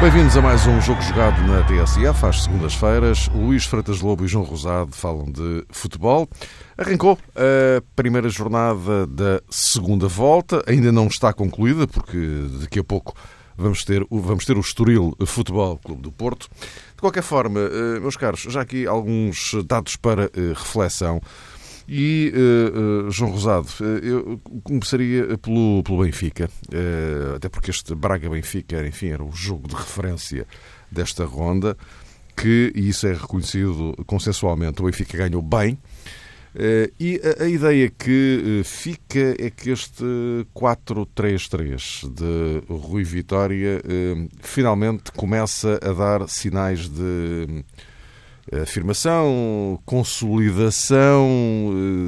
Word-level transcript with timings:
Bem-vindos 0.00 0.36
a 0.36 0.42
mais 0.42 0.66
um 0.66 0.80
jogo 0.80 1.00
jogado 1.00 1.40
na 1.46 1.62
TSF 1.62 2.26
às 2.26 2.42
segundas-feiras. 2.42 3.28
Luís 3.28 3.64
Freitas 3.66 4.00
Lobo 4.00 4.24
e 4.24 4.28
João 4.28 4.44
Rosado 4.44 4.90
falam 4.90 5.30
de 5.30 5.64
futebol. 5.70 6.28
Arrancou 6.76 7.16
a 7.36 7.80
primeira 7.94 8.28
jornada 8.28 9.06
da 9.06 9.40
segunda 9.48 10.08
volta, 10.08 10.60
ainda 10.66 10.90
não 10.90 11.06
está 11.06 11.32
concluída, 11.32 11.86
porque 11.86 12.18
daqui 12.60 12.80
a 12.80 12.84
pouco 12.84 13.14
vamos 13.62 13.84
ter, 13.84 14.06
vamos 14.10 14.44
ter 14.44 14.56
o 14.56 14.60
Estoril 14.60 15.16
Futebol 15.24 15.78
Clube 15.78 16.02
do 16.02 16.12
Porto. 16.12 16.48
De 16.94 17.00
qualquer 17.00 17.22
forma, 17.22 17.60
eh, 17.60 18.00
meus 18.00 18.16
caros, 18.16 18.40
já 18.42 18.60
aqui 18.60 18.86
alguns 18.86 19.54
dados 19.66 19.96
para 19.96 20.24
eh, 20.24 20.52
reflexão. 20.54 21.20
E, 21.88 22.32
uh, 22.34 23.10
João 23.10 23.32
Rosado, 23.32 23.66
eu 24.02 24.40
começaria 24.62 25.36
pelo, 25.36 25.82
pelo 25.82 26.04
Benfica, 26.04 26.48
até 27.34 27.48
porque 27.48 27.70
este 27.70 27.92
Braga-Benfica, 27.94 28.86
enfim, 28.86 29.08
era 29.08 29.22
o 29.22 29.32
jogo 29.32 29.68
de 29.68 29.74
referência 29.74 30.46
desta 30.90 31.24
ronda, 31.24 31.76
que, 32.36 32.72
e 32.74 32.88
isso 32.88 33.06
é 33.08 33.12
reconhecido 33.12 33.94
consensualmente, 34.06 34.80
o 34.80 34.84
Benfica 34.84 35.18
ganhou 35.18 35.42
bem, 35.42 35.76
e 37.00 37.20
a, 37.24 37.44
a, 37.44 37.48
ideia 37.48 37.88
que 37.88 38.62
fica 38.64 39.34
é 39.38 39.48
que 39.50 39.70
este 39.70 40.04
4-3-3 40.54 42.12
de 42.12 42.62
Rui 42.68 43.04
Vitória 43.04 43.82
finalmente 44.40 45.10
começa 45.12 45.80
a 45.82 45.92
dar 45.92 46.28
sinais 46.28 46.88
de 46.88 47.64
afirmação, 48.62 49.80
consolidação. 49.84 51.28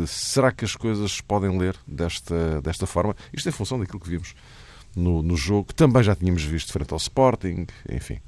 Eh, 0.03 0.06
será 0.06 0.50
que 0.50 0.65
as 0.65 0.75
coisas 0.75 1.20
podem 1.20 1.56
ler 1.56 1.77
desta, 1.87 2.61
desta 2.61 2.87
forma? 2.87 3.15
Isto 3.33 3.48
em 3.48 3.53
função 3.53 3.78
daquilo 3.78 4.00
que 4.00 4.09
vimos 4.09 4.34
no, 4.97 5.22
no 5.22 5.37
jogo, 5.37 5.69
que 5.69 5.75
também 5.75 6.03
já 6.03 6.15
tínhamos 6.15 6.42
visto 6.42 6.72
frente 6.72 6.92
ao 6.92 6.98
Sporting, 6.98 7.67
enfim. 7.91 8.19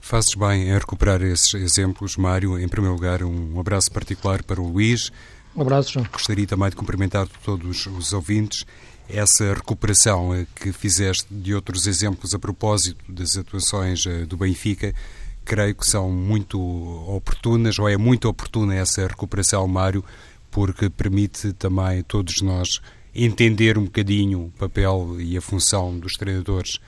Fazes 0.00 0.34
bem 0.34 0.68
em 0.68 0.78
recuperar 0.78 1.22
esses 1.22 1.52
exemplos, 1.54 2.16
Mário. 2.16 2.58
Em 2.58 2.68
primeiro 2.68 2.94
lugar, 2.94 3.22
um 3.22 3.58
abraço 3.58 3.90
particular 3.90 4.42
para 4.42 4.60
o 4.60 4.68
Luís. 4.68 5.10
Um 5.56 5.62
abraço, 5.62 5.92
João. 5.92 6.06
Gostaria 6.12 6.46
também 6.46 6.70
de 6.70 6.76
cumprimentar 6.76 7.28
todos 7.44 7.86
os 7.86 8.12
ouvintes. 8.12 8.64
Essa 9.08 9.54
recuperação 9.54 10.30
que 10.54 10.72
fizeste 10.72 11.26
de 11.30 11.54
outros 11.54 11.86
exemplos 11.86 12.34
a 12.34 12.38
propósito 12.38 13.04
das 13.08 13.36
atuações 13.36 14.06
eh, 14.06 14.24
do 14.24 14.36
Benfica 14.36 14.94
creio 15.44 15.74
que 15.74 15.86
são 15.86 16.10
muito 16.10 16.58
oportunas, 17.06 17.78
ou 17.78 17.88
é 17.88 17.96
muito 17.96 18.28
oportuna 18.28 18.74
essa 18.74 19.06
recuperação, 19.06 19.68
Mário, 19.68 20.02
porque 20.50 20.88
permite 20.88 21.52
também 21.52 22.00
a 22.00 22.02
todos 22.02 22.40
nós 22.40 22.80
entender 23.14 23.76
um 23.76 23.84
bocadinho 23.84 24.46
o 24.46 24.50
papel 24.58 25.16
e 25.20 25.36
a 25.36 25.40
função 25.40 25.96
dos 25.98 26.14
treinadores. 26.14 26.80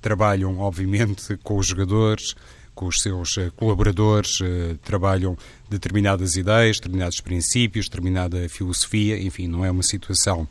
Trabalham, 0.00 0.58
obviamente, 0.58 1.36
com 1.42 1.56
os 1.56 1.66
jogadores, 1.66 2.34
com 2.74 2.86
os 2.86 3.00
seus 3.00 3.36
eh, 3.38 3.50
colaboradores, 3.56 4.38
eh, 4.40 4.76
trabalham 4.82 5.36
determinadas 5.68 6.36
ideias, 6.36 6.76
determinados 6.76 7.20
princípios, 7.20 7.86
determinada 7.86 8.48
filosofia, 8.48 9.20
enfim, 9.20 9.46
não 9.46 9.64
é 9.64 9.70
uma 9.70 9.82
situação 9.82 10.48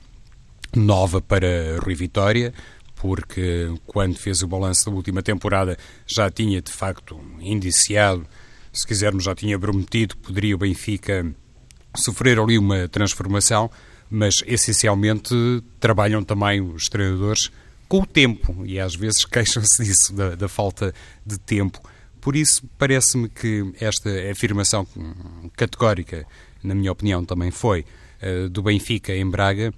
nova 0.75 1.21
para 1.21 1.77
Rui 1.83 1.95
Vitória, 1.95 2.53
porque 2.95 3.73
quando 3.85 4.17
fez 4.17 4.41
o 4.43 4.47
balanço 4.47 4.85
da 4.85 4.95
última 4.95 5.23
temporada 5.23 5.77
já 6.05 6.29
tinha 6.29 6.61
de 6.61 6.71
facto 6.71 7.19
indiciado, 7.39 8.25
se 8.71 8.85
quisermos 8.85 9.23
já 9.23 9.35
tinha 9.35 9.59
prometido 9.59 10.15
que 10.15 10.21
poderia 10.21 10.55
o 10.55 10.59
Benfica 10.59 11.33
sofrer 11.95 12.39
ali 12.39 12.57
uma 12.57 12.87
transformação, 12.87 13.69
mas 14.09 14.43
essencialmente 14.45 15.33
trabalham 15.79 16.23
também 16.23 16.61
os 16.61 16.87
treinadores 16.87 17.51
com 17.87 18.01
o 18.01 18.05
tempo 18.05 18.63
e 18.65 18.79
às 18.79 18.95
vezes 18.95 19.25
queixam-se 19.25 19.83
disso, 19.83 20.13
da, 20.13 20.35
da 20.35 20.47
falta 20.47 20.93
de 21.25 21.37
tempo. 21.39 21.81
Por 22.21 22.35
isso, 22.35 22.63
parece-me 22.77 23.27
que 23.27 23.73
esta 23.79 24.09
afirmação 24.31 24.87
categórica, 25.57 26.25
na 26.63 26.75
minha 26.75 26.91
opinião, 26.91 27.25
também 27.25 27.49
foi 27.49 27.83
uh, 28.21 28.47
do 28.47 28.61
Benfica 28.61 29.13
em 29.13 29.27
Braga, 29.27 29.73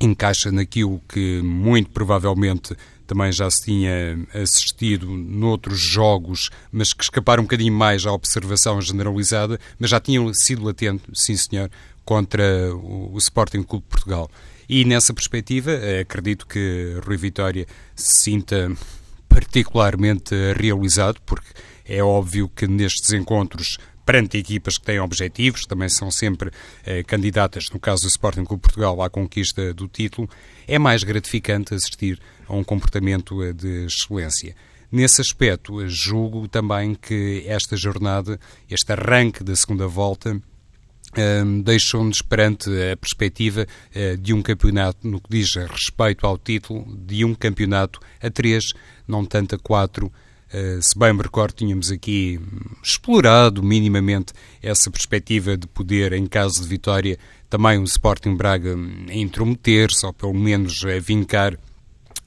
encaixa 0.00 0.50
naquilo 0.50 1.00
que 1.06 1.42
muito 1.42 1.90
provavelmente 1.90 2.74
também 3.06 3.32
já 3.32 3.50
se 3.50 3.64
tinha 3.64 4.18
assistido 4.34 5.06
noutros 5.06 5.80
jogos, 5.80 6.50
mas 6.70 6.92
que 6.92 7.02
escaparam 7.02 7.42
um 7.42 7.46
bocadinho 7.46 7.72
mais 7.72 8.04
à 8.04 8.12
observação 8.12 8.80
generalizada, 8.82 9.58
mas 9.78 9.90
já 9.90 9.98
tinham 9.98 10.32
sido 10.34 10.64
latente, 10.64 11.04
sim 11.14 11.34
senhor, 11.34 11.70
contra 12.04 12.74
o 12.74 13.16
Sporting 13.16 13.62
Clube 13.62 13.84
de 13.84 13.90
Portugal. 13.90 14.30
E 14.68 14.84
nessa 14.84 15.14
perspectiva, 15.14 15.72
acredito 16.00 16.46
que 16.46 17.00
Rui 17.06 17.16
Vitória 17.16 17.66
se 17.96 18.22
sinta 18.22 18.70
particularmente 19.38 20.34
realizado, 20.54 21.20
porque 21.24 21.46
é 21.84 22.02
óbvio 22.02 22.48
que 22.48 22.66
nestes 22.66 23.12
encontros 23.12 23.78
perante 24.04 24.36
equipas 24.36 24.76
que 24.76 24.84
têm 24.84 24.98
objetivos, 24.98 25.62
também 25.62 25.88
são 25.88 26.10
sempre 26.10 26.50
eh, 26.84 27.04
candidatas, 27.04 27.70
no 27.70 27.78
caso 27.78 28.02
do 28.02 28.08
Sporting 28.08 28.44
Clube 28.44 28.62
Portugal, 28.62 29.00
à 29.00 29.08
conquista 29.08 29.72
do 29.72 29.86
título, 29.86 30.28
é 30.66 30.76
mais 30.76 31.04
gratificante 31.04 31.72
assistir 31.72 32.18
a 32.48 32.54
um 32.56 32.64
comportamento 32.64 33.40
eh, 33.44 33.52
de 33.52 33.84
excelência. 33.86 34.56
Nesse 34.90 35.20
aspecto, 35.20 35.86
julgo 35.86 36.48
também 36.48 36.96
que 36.96 37.44
esta 37.46 37.76
jornada, 37.76 38.40
este 38.68 38.90
arranque 38.92 39.44
da 39.44 39.54
segunda 39.54 39.86
volta, 39.86 40.40
ehm, 41.14 41.60
deixou-nos 41.60 42.22
perante 42.22 42.70
a 42.90 42.96
perspectiva 42.96 43.66
uh, 43.94 44.16
de 44.16 44.32
um 44.32 44.40
campeonato, 44.40 45.06
no 45.06 45.20
que 45.20 45.28
diz 45.28 45.54
respeito 45.54 46.26
ao 46.26 46.38
título, 46.38 46.86
de 46.96 47.22
um 47.22 47.34
campeonato 47.34 48.00
a 48.22 48.30
três, 48.30 48.72
não 49.08 49.24
tanto 49.24 49.54
a 49.54 49.58
quatro, 49.58 50.12
Uh, 50.48 50.80
se 50.80 50.98
bem 50.98 51.12
me 51.12 51.20
recordo, 51.20 51.52
tínhamos 51.52 51.90
aqui 51.90 52.40
explorado 52.82 53.62
minimamente 53.62 54.32
essa 54.62 54.90
perspectiva 54.90 55.58
de 55.58 55.66
poder, 55.66 56.14
em 56.14 56.26
caso 56.26 56.62
de 56.62 56.66
vitória, 56.66 57.18
também 57.50 57.78
o 57.78 57.84
Sporting 57.84 58.34
Braga 58.34 58.74
intrometer-se, 59.12 60.06
ou 60.06 60.12
pelo 60.12 60.32
menos 60.32 60.82
uh, 60.82 61.00
vincar 61.02 61.54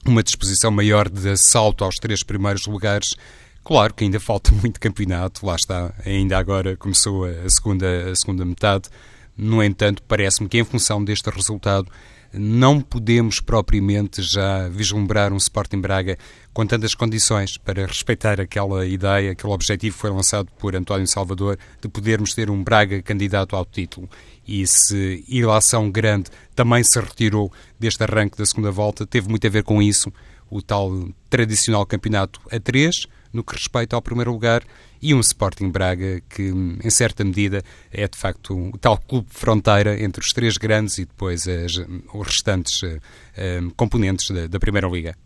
uma 0.06 0.22
disposição 0.22 0.70
maior 0.70 1.08
de 1.08 1.30
assalto 1.30 1.82
aos 1.82 1.96
três 1.96 2.22
primeiros 2.22 2.64
lugares. 2.66 3.16
Claro 3.64 3.92
que 3.92 4.04
ainda 4.04 4.18
falta 4.20 4.52
muito 4.52 4.78
campeonato, 4.78 5.44
lá 5.44 5.56
está, 5.56 5.92
ainda 6.06 6.38
agora 6.38 6.76
começou 6.76 7.24
a 7.24 7.50
segunda, 7.50 8.08
a 8.08 8.14
segunda 8.14 8.44
metade. 8.44 8.88
No 9.36 9.60
entanto, 9.64 10.00
parece-me 10.06 10.48
que 10.48 10.58
em 10.58 10.64
função 10.64 11.02
deste 11.02 11.28
resultado 11.28 11.90
não 12.32 12.80
podemos 12.80 13.40
propriamente 13.40 14.22
já 14.22 14.68
vislumbrar 14.68 15.32
um 15.32 15.36
Sporting 15.36 15.80
Braga 15.80 16.18
com 16.52 16.66
tantas 16.66 16.94
condições 16.94 17.56
para 17.56 17.86
respeitar 17.86 18.40
aquela 18.40 18.86
ideia, 18.86 19.32
aquele 19.32 19.52
objetivo 19.52 19.94
que 19.94 20.00
foi 20.00 20.10
lançado 20.10 20.48
por 20.58 20.74
António 20.74 21.06
Salvador 21.06 21.58
de 21.80 21.88
podermos 21.88 22.34
ter 22.34 22.50
um 22.50 22.62
Braga 22.62 23.02
candidato 23.02 23.56
ao 23.56 23.64
título. 23.64 24.08
E 24.46 24.66
se 24.66 25.24
Ilação 25.28 25.90
Grande 25.90 26.30
também 26.54 26.82
se 26.82 26.98
retirou 26.98 27.52
deste 27.78 28.02
arranque 28.02 28.36
da 28.36 28.46
segunda 28.46 28.70
volta, 28.70 29.06
teve 29.06 29.28
muito 29.28 29.46
a 29.46 29.50
ver 29.50 29.62
com 29.62 29.80
isso, 29.80 30.12
o 30.50 30.60
tal 30.60 31.08
tradicional 31.30 31.86
campeonato 31.86 32.40
a 32.50 32.58
três, 32.58 33.06
no 33.32 33.42
que 33.42 33.54
respeita 33.54 33.96
ao 33.96 34.02
primeiro 34.02 34.32
lugar, 34.32 34.62
e 35.02 35.12
um 35.12 35.20
Sporting 35.20 35.68
Braga 35.68 36.22
que, 36.28 36.44
em 36.82 36.90
certa 36.90 37.24
medida, 37.24 37.62
é 37.90 38.06
de 38.06 38.16
facto 38.16 38.56
o 38.56 38.78
tal 38.78 38.96
clube 38.96 39.26
fronteira 39.30 40.00
entre 40.00 40.22
os 40.22 40.28
três 40.28 40.56
grandes 40.56 40.98
e 40.98 41.04
depois 41.04 41.48
as, 41.48 41.76
os 42.14 42.26
restantes 42.26 42.82
uh, 42.82 43.74
componentes 43.76 44.30
da, 44.30 44.46
da, 44.46 44.60
Primeira 44.60 44.86
Liga. 44.86 45.16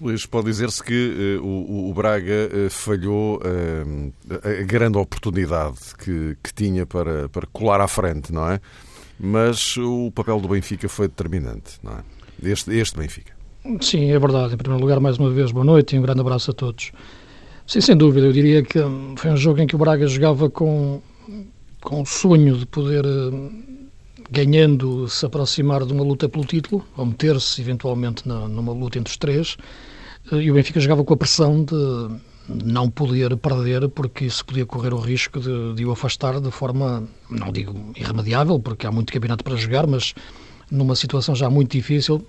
Luís, 0.00 0.24
pode 0.24 0.46
dizer-se 0.46 0.82
que 0.82 1.38
uh, 1.38 1.44
o, 1.44 1.90
o, 1.90 1.94
Braga 1.94 2.50
uh, 2.52 2.70
falhou 2.70 3.40
a 4.42 4.62
grande 4.64 4.96
oportunidade 4.96 5.78
que, 5.98 6.36
que 6.42 6.54
tinha 6.54 6.86
para, 6.86 7.28
para 7.28 7.46
colar 7.48 7.80
à 7.82 7.88
frente, 7.88 8.32
não 8.32 8.50
é? 8.50 8.60
Mas 9.18 9.76
o 9.76 10.10
papel 10.10 10.40
do 10.40 10.48
Benfica 10.48 10.88
foi 10.88 11.08
determinante, 11.08 11.78
não 11.82 11.92
é? 11.92 12.02
Este, 12.42 12.74
este 12.76 12.98
Benfica. 12.98 13.34
Sim, 13.80 14.10
é 14.10 14.18
verdade. 14.18 14.54
Em 14.54 14.56
primeiro 14.56 14.82
lugar, 14.82 15.00
mais 15.00 15.18
uma 15.18 15.30
vez, 15.30 15.50
boa 15.50 15.64
noite 15.64 15.96
e 15.96 15.98
um 15.98 16.02
grande 16.02 16.20
abraço 16.20 16.50
a 16.50 16.54
todos. 16.54 16.92
Sim, 17.66 17.80
sem 17.80 17.96
dúvida. 17.96 18.26
Eu 18.26 18.32
diria 18.32 18.62
que 18.62 18.78
foi 19.16 19.30
um 19.30 19.36
jogo 19.36 19.60
em 19.60 19.66
que 19.66 19.74
o 19.74 19.78
Braga 19.78 20.06
jogava 20.06 20.48
com, 20.48 21.02
com 21.82 22.02
o 22.02 22.06
sonho 22.06 22.56
de 22.56 22.66
poder, 22.66 23.04
eh, 23.04 23.50
ganhando, 24.30 25.08
se 25.08 25.26
aproximar 25.26 25.84
de 25.84 25.92
uma 25.92 26.04
luta 26.04 26.28
pelo 26.28 26.44
título, 26.44 26.84
ou 26.96 27.06
meter-se 27.06 27.60
eventualmente 27.60 28.26
na, 28.26 28.48
numa 28.48 28.72
luta 28.72 28.98
entre 28.98 29.10
os 29.10 29.16
três. 29.16 29.56
Eh, 30.30 30.42
e 30.42 30.50
o 30.50 30.54
Benfica 30.54 30.78
jogava 30.78 31.02
com 31.04 31.14
a 31.14 31.16
pressão 31.16 31.64
de 31.64 31.74
não 32.48 32.88
poder 32.88 33.36
perder, 33.36 33.88
porque 33.88 34.26
isso 34.26 34.44
podia 34.44 34.64
correr 34.64 34.94
o 34.94 34.98
risco 34.98 35.40
de, 35.40 35.74
de 35.74 35.84
o 35.84 35.90
afastar 35.90 36.40
de 36.40 36.50
forma, 36.52 37.02
não 37.28 37.50
digo 37.50 37.74
irremediável, 37.96 38.60
porque 38.60 38.86
há 38.86 38.92
muito 38.92 39.12
campeonato 39.12 39.42
para 39.42 39.56
jogar, 39.56 39.88
mas 39.88 40.14
numa 40.70 40.96
situação 40.96 41.34
já 41.34 41.48
muito 41.48 41.72
difícil, 41.72 42.26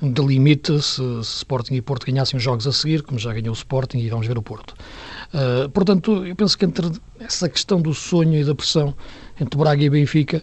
de 0.00 0.22
limite 0.22 0.80
se, 0.82 1.02
se 1.24 1.36
Sporting 1.38 1.74
e 1.74 1.80
Porto 1.80 2.06
ganhassem 2.06 2.36
os 2.36 2.42
jogos 2.42 2.66
a 2.66 2.72
seguir, 2.72 3.02
como 3.02 3.18
já 3.18 3.32
ganhou 3.32 3.50
o 3.50 3.56
Sporting 3.56 3.98
e 3.98 4.08
vamos 4.08 4.26
ver 4.26 4.36
o 4.36 4.42
Porto. 4.42 4.74
Uh, 5.32 5.68
portanto, 5.70 6.26
eu 6.26 6.36
penso 6.36 6.56
que 6.56 6.64
entre 6.64 6.90
essa 7.18 7.48
questão 7.48 7.80
do 7.80 7.94
sonho 7.94 8.40
e 8.40 8.44
da 8.44 8.54
pressão 8.54 8.94
entre 9.40 9.58
Braga 9.58 9.82
e 9.82 9.90
Benfica, 9.90 10.42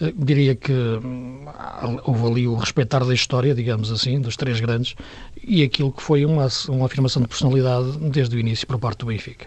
uh, 0.00 0.24
diria 0.24 0.54
que 0.54 0.72
hum, 0.72 1.46
houve 2.04 2.26
ali 2.26 2.48
o 2.48 2.54
respeitar 2.54 3.04
da 3.04 3.14
história, 3.14 3.54
digamos 3.54 3.92
assim, 3.92 4.20
dos 4.20 4.36
três 4.36 4.58
grandes, 4.60 4.94
e 5.42 5.62
aquilo 5.62 5.92
que 5.92 6.02
foi 6.02 6.24
uma, 6.24 6.48
uma 6.68 6.86
afirmação 6.86 7.20
de 7.20 7.28
personalidade 7.28 7.98
desde 8.10 8.36
o 8.36 8.38
início 8.38 8.66
por 8.66 8.78
parte 8.78 9.00
do 9.00 9.06
Benfica. 9.06 9.46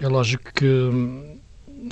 É 0.00 0.08
lógico 0.08 0.44
que 0.54 0.66
hum, 0.66 1.29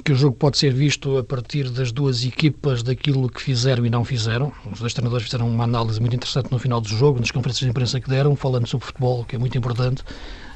que 0.05 0.13
o 0.13 0.15
jogo 0.15 0.37
pode 0.37 0.59
ser 0.59 0.73
visto 0.73 1.17
a 1.19 1.25
partir 1.25 1.71
das 1.71 1.93
duas 1.93 2.25
equipas 2.25 2.83
daquilo 2.83 3.29
que 3.29 3.41
fizeram 3.41 3.87
e 3.87 3.91
não 3.91 4.05
fizeram. 4.05 4.53
Os 4.71 4.81
dois 4.81 4.93
treinadores 4.93 5.25
fizeram 5.27 5.49
uma 5.49 5.65
análise 5.65 6.01
muito 6.01 6.15
interessante 6.15 6.51
no 6.51 6.59
final 6.59 6.81
do 6.81 6.89
jogo, 6.89 7.19
nas 7.19 7.31
conferências 7.31 7.65
de 7.65 7.71
imprensa 7.71 8.01
que 8.01 8.09
deram, 8.09 8.37
falando 8.37 8.67
sobre 8.67 8.87
futebol, 8.87 9.25
que 9.25 9.37
é 9.37 9.39
muito 9.39 9.57
importante, 9.57 10.03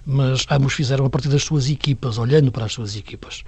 mas 0.05 0.47
ambos 0.51 0.75
fizeram 0.75 1.07
a 1.07 1.11
partir 1.11 1.29
das 1.29 1.43
suas 1.43 1.71
equipas, 1.71 2.19
olhando 2.19 2.53
para 2.53 2.67
as 2.67 2.73
suas 2.73 2.97
equipas. 2.97 3.43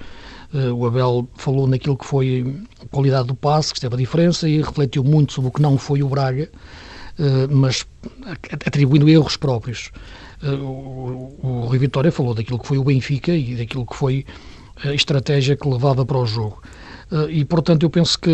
Uh, 0.52 0.72
o 0.72 0.86
Abel 0.86 1.28
falou 1.36 1.66
naquilo 1.66 1.96
que 1.96 2.06
foi 2.06 2.56
a 2.82 2.86
qualidade 2.88 3.28
do 3.28 3.34
passe, 3.34 3.72
que 3.72 3.78
esteve 3.78 3.94
a 3.94 3.98
diferença, 3.98 4.48
e 4.48 4.62
refletiu 4.62 5.04
muito 5.04 5.32
sobre 5.32 5.48
o 5.48 5.52
que 5.52 5.60
não 5.60 5.76
foi 5.76 6.02
o 6.02 6.08
Braga, 6.08 6.50
uh, 7.18 7.54
mas 7.54 7.86
atribuindo 8.66 9.08
erros 9.08 9.36
próprios. 9.36 9.90
O, 10.42 11.38
o 11.42 11.64
Rui 11.68 11.78
Vitória 11.78 12.12
falou 12.12 12.34
daquilo 12.34 12.58
que 12.58 12.66
foi 12.66 12.76
o 12.76 12.84
Benfica 12.84 13.34
e 13.34 13.54
daquilo 13.54 13.86
que 13.86 13.96
foi 13.96 14.26
a 14.82 14.92
estratégia 14.92 15.56
que 15.56 15.68
levava 15.68 16.04
para 16.04 16.18
o 16.18 16.26
jogo. 16.26 16.62
Eh, 17.10 17.26
e, 17.30 17.44
portanto, 17.44 17.84
eu 17.84 17.90
penso 17.90 18.18
que, 18.18 18.30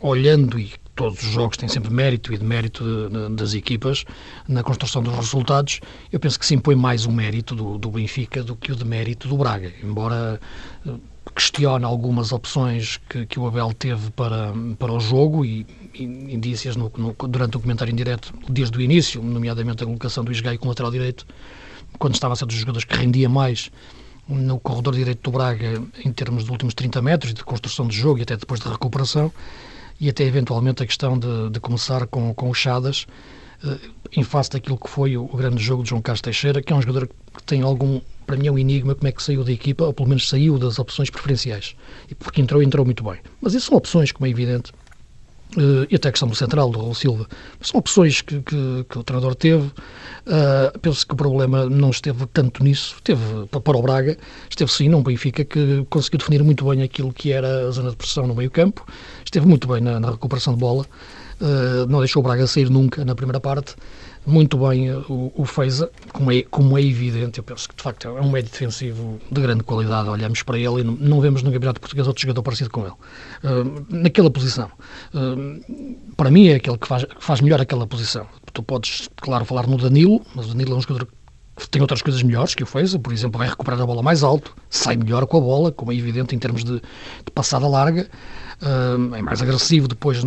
olhando, 0.00 0.58
e 0.58 0.72
todos 0.94 1.22
os 1.22 1.30
jogos 1.30 1.56
têm 1.56 1.68
sempre 1.68 1.92
mérito 1.92 2.32
e 2.32 2.38
demérito 2.38 2.84
de, 2.84 3.34
das 3.34 3.54
equipas 3.54 4.04
na 4.48 4.62
construção 4.62 5.02
dos 5.02 5.14
resultados, 5.14 5.80
eu 6.12 6.20
penso 6.20 6.38
que 6.38 6.46
se 6.46 6.54
impõe 6.54 6.74
mais 6.74 7.04
o 7.04 7.12
mérito 7.12 7.54
do, 7.54 7.78
do 7.78 7.90
Benfica 7.90 8.42
do 8.42 8.54
que 8.54 8.72
o 8.72 8.76
demérito 8.76 9.28
do 9.28 9.36
Braga, 9.36 9.72
embora 9.82 10.40
eh, 10.86 10.92
questione 11.34 11.84
algumas 11.84 12.32
opções 12.32 13.00
que, 13.08 13.26
que, 13.26 13.40
o 13.40 13.46
Abel 13.46 13.72
teve 13.72 14.10
para, 14.12 14.52
para 14.78 14.92
o 14.92 15.00
jogo 15.00 15.44
e, 15.44 15.66
e 15.94 16.04
indícias 16.04 16.76
no, 16.76 16.92
no, 16.96 17.14
durante 17.28 17.56
o 17.56 17.60
comentário 17.60 17.90
em 17.90 17.96
direto 17.96 18.32
desde 18.48 18.76
o 18.78 18.80
início, 18.80 19.22
nomeadamente 19.22 19.82
a 19.82 19.86
colocação 19.86 20.22
do 20.24 20.30
Isgai 20.30 20.58
com 20.58 20.66
o 20.66 20.68
lateral 20.68 20.92
direito, 20.92 21.26
quando 21.98 22.14
estava 22.14 22.34
a 22.34 22.36
ser 22.36 22.46
dos 22.46 22.56
jogadores 22.56 22.84
que 22.84 22.96
rendia 22.96 23.28
mais 23.28 23.70
no 24.28 24.58
corredor 24.58 24.94
direito 24.94 25.22
do 25.22 25.36
Braga 25.36 25.82
em 26.04 26.12
termos 26.12 26.44
dos 26.44 26.50
últimos 26.50 26.74
30 26.74 27.02
metros 27.02 27.34
de 27.34 27.44
construção 27.44 27.86
de 27.86 27.96
jogo 27.96 28.18
e 28.18 28.22
até 28.22 28.36
depois 28.36 28.60
de 28.60 28.68
recuperação 28.68 29.32
e 30.00 30.08
até 30.08 30.24
eventualmente 30.24 30.82
a 30.82 30.86
questão 30.86 31.18
de, 31.18 31.50
de 31.50 31.60
começar 31.60 32.06
com, 32.06 32.34
com 32.34 32.50
o 32.50 32.54
Chadas 32.54 33.06
eh, 33.64 33.78
em 34.16 34.22
face 34.22 34.50
daquilo 34.50 34.78
que 34.78 34.88
foi 34.88 35.16
o, 35.16 35.26
grande 35.26 35.62
jogo 35.62 35.82
de 35.82 35.90
João 35.90 36.02
Carlos 36.02 36.20
Teixeira, 36.20 36.62
que 36.62 36.72
é 36.72 36.76
um 36.76 36.82
jogador 36.82 37.08
que 37.08 37.42
tem 37.44 37.62
algum, 37.62 38.00
para 38.26 38.36
mim 38.36 38.46
é 38.46 38.52
um 38.52 38.58
enigma 38.58 38.94
como 38.94 39.08
é 39.08 39.12
que 39.12 39.22
saiu 39.22 39.42
da 39.42 39.50
equipa, 39.50 39.84
ou 39.84 39.92
pelo 39.92 40.08
menos 40.08 40.28
saiu 40.28 40.58
das 40.58 40.78
opções 40.78 41.10
preferenciais, 41.10 41.74
e 42.08 42.14
porque 42.14 42.40
entrou, 42.40 42.62
entrou 42.62 42.84
muito 42.84 43.02
bem. 43.02 43.18
Mas 43.40 43.54
isso 43.54 43.68
são 43.68 43.78
opções, 43.78 44.12
como 44.12 44.26
é 44.26 44.30
evidente, 44.30 44.72
Uh, 45.56 45.86
e 45.88 45.94
até 45.94 46.08
a 46.08 46.12
questão 46.12 46.28
do 46.28 46.34
central, 46.34 46.70
do 46.70 46.80
Raul 46.80 46.94
Silva. 46.94 47.26
São 47.60 47.78
opções 47.78 48.20
que, 48.20 48.40
que, 48.42 48.86
que 48.88 48.98
o 48.98 49.04
treinador 49.04 49.34
teve. 49.36 49.64
Uh, 49.64 50.78
penso 50.80 51.06
que 51.06 51.12
o 51.12 51.16
problema 51.16 51.66
não 51.66 51.90
esteve 51.90 52.26
tanto 52.26 52.64
nisso. 52.64 52.96
Teve 53.04 53.22
para 53.46 53.76
o 53.76 53.82
Braga, 53.82 54.16
esteve 54.50 54.72
sim 54.72 54.88
num 54.88 55.02
Benfica 55.02 55.44
que 55.44 55.86
conseguiu 55.90 56.18
definir 56.18 56.42
muito 56.42 56.68
bem 56.68 56.82
aquilo 56.82 57.12
que 57.12 57.30
era 57.30 57.68
a 57.68 57.70
zona 57.70 57.90
de 57.90 57.96
pressão 57.96 58.26
no 58.26 58.34
meio-campo. 58.34 58.84
Esteve 59.24 59.46
muito 59.46 59.68
bem 59.68 59.80
na, 59.80 60.00
na 60.00 60.10
recuperação 60.10 60.54
de 60.54 60.60
bola. 60.60 60.84
Uh, 61.40 61.86
não 61.88 62.00
deixou 62.00 62.20
o 62.20 62.22
Braga 62.22 62.46
sair 62.46 62.68
nunca 62.68 63.04
na 63.04 63.14
primeira 63.14 63.38
parte 63.38 63.76
muito 64.26 64.56
bem 64.56 64.90
o, 64.90 65.32
o 65.34 65.44
Feiza, 65.44 65.90
como 66.12 66.32
é, 66.32 66.42
como 66.42 66.78
é 66.78 66.82
evidente, 66.82 67.38
eu 67.38 67.44
penso 67.44 67.68
que 67.68 67.76
de 67.76 67.82
facto 67.82 68.08
é 68.08 68.20
um 68.20 68.30
médio 68.30 68.50
defensivo 68.50 69.20
de 69.30 69.40
grande 69.40 69.62
qualidade. 69.62 70.08
Olhamos 70.08 70.42
para 70.42 70.58
ele 70.58 70.80
e 70.80 70.84
não, 70.84 70.92
não 70.94 71.20
vemos 71.20 71.42
no 71.42 71.52
Campeonato 71.52 71.80
Português 71.80 72.06
outro 72.06 72.22
jogador 72.22 72.42
parecido 72.42 72.70
com 72.70 72.82
ele. 72.82 72.94
Uh, 73.44 73.86
naquela 73.90 74.30
posição. 74.30 74.70
Uh, 75.14 75.94
para 76.16 76.30
mim 76.30 76.48
é 76.48 76.54
aquele 76.54 76.78
que 76.78 76.88
faz, 76.88 77.04
que 77.04 77.24
faz 77.24 77.40
melhor 77.40 77.60
aquela 77.60 77.86
posição. 77.86 78.26
Tu 78.52 78.62
podes, 78.62 79.08
claro, 79.16 79.44
falar 79.44 79.66
no 79.66 79.76
Danilo, 79.76 80.22
mas 80.34 80.46
o 80.46 80.48
Danilo 80.50 80.74
é 80.74 80.76
um 80.76 80.80
jogador 80.80 81.06
que 81.56 81.68
tem 81.68 81.80
outras 81.80 82.02
coisas 82.02 82.22
melhores 82.22 82.54
que 82.54 82.62
o 82.62 82.66
Feiza, 82.66 82.98
por 82.98 83.12
exemplo, 83.12 83.38
vai 83.38 83.48
recuperar 83.48 83.80
a 83.80 83.86
bola 83.86 84.02
mais 84.02 84.24
alto, 84.24 84.56
sai 84.68 84.96
melhor 84.96 85.24
com 85.26 85.36
a 85.36 85.40
bola, 85.40 85.70
como 85.70 85.92
é 85.92 85.94
evidente 85.94 86.34
em 86.34 86.38
termos 86.38 86.64
de, 86.64 86.80
de 86.80 87.32
passada 87.32 87.68
larga, 87.68 88.08
uh, 88.60 89.14
é 89.14 89.22
mais 89.22 89.40
agressivo 89.40 89.86
depois 89.86 90.22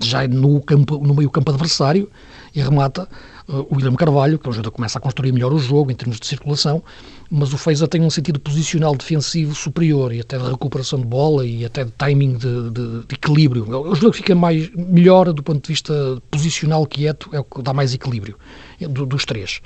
já 0.00 0.26
no, 0.26 0.60
campo, 0.62 0.98
no 0.98 1.14
meio 1.14 1.30
campo 1.30 1.52
adversário 1.52 2.10
e 2.56 2.62
remata 2.62 3.06
uh, 3.48 3.66
o 3.70 3.76
William 3.76 3.94
Carvalho, 3.94 4.38
que 4.38 4.48
é 4.48 4.52
que 4.52 4.70
começa 4.70 4.98
a 4.98 5.00
construir 5.00 5.30
melhor 5.30 5.52
o 5.52 5.58
jogo 5.58 5.90
em 5.92 5.94
termos 5.94 6.18
de 6.18 6.26
circulação, 6.26 6.82
mas 7.30 7.52
o 7.52 7.58
Feiza 7.58 7.86
tem 7.86 8.00
um 8.00 8.10
sentido 8.10 8.40
posicional 8.40 8.96
defensivo 8.96 9.54
superior 9.54 10.12
e 10.12 10.20
até 10.20 10.38
de 10.38 10.44
recuperação 10.48 10.98
de 10.98 11.06
bola 11.06 11.44
e 11.44 11.64
até 11.64 11.84
de 11.84 11.92
timing 11.92 12.38
de, 12.38 12.70
de, 12.70 13.06
de 13.06 13.14
equilíbrio. 13.14 13.64
O 13.64 13.94
jogador 13.94 14.10
que 14.10 14.16
fica 14.16 14.34
mais, 14.34 14.70
melhor 14.74 15.32
do 15.32 15.42
ponto 15.42 15.62
de 15.62 15.68
vista 15.68 16.20
posicional 16.30 16.86
quieto 16.86 17.28
é 17.32 17.38
o 17.38 17.44
que 17.44 17.62
dá 17.62 17.74
mais 17.74 17.92
equilíbrio 17.92 18.36
do, 18.80 19.06
dos 19.06 19.24
três. 19.24 19.60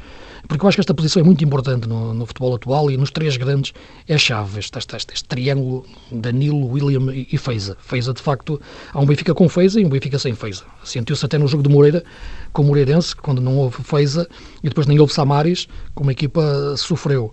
Porque 0.47 0.65
eu 0.65 0.69
acho 0.69 0.77
que 0.77 0.81
esta 0.81 0.95
posição 0.95 1.21
é 1.21 1.25
muito 1.25 1.45
importante 1.45 1.89
no, 1.89 2.15
no 2.15 2.27
futebol 2.27 2.55
atual 2.55 2.91
e 2.91 2.97
nos 2.97 3.11
três 3.11 3.37
grandes 3.37 3.73
é 4.09 4.17
chave, 4.17 4.59
este, 4.59 4.79
este, 4.79 4.97
este, 4.97 5.15
este 5.15 5.29
triângulo 5.29 5.85
Danilo, 6.11 6.67
William 6.67 7.13
e, 7.13 7.29
e 7.33 7.39
Feiza. 7.39 7.77
Feiza, 7.81 8.13
de 8.13 8.23
facto, 8.23 8.61
há 8.93 9.01
um 9.01 9.07
Benfica 9.07 9.35
com 9.35 9.49
Feiza 9.49 9.81
e 9.81 9.85
um 9.85 9.89
Benfica 9.89 10.19
sem 10.19 10.35
Feiza. 10.35 10.65
Sentiu-se 10.85 11.25
até 11.25 11.39
no 11.39 11.47
jogo 11.47 11.63
de 11.63 11.69
Moreira 11.69 12.05
com 12.53 12.63
o 12.63 12.67
Moreirense, 12.67 13.15
quando 13.17 13.41
não 13.41 13.57
houve 13.57 13.83
Feiza 13.83 14.29
e 14.63 14.69
depois 14.69 14.87
nem 14.87 14.99
houve 14.99 15.13
Samaris, 15.13 15.69
como 15.95 16.11
a 16.11 16.13
equipa 16.13 16.75
sofreu. 16.77 17.33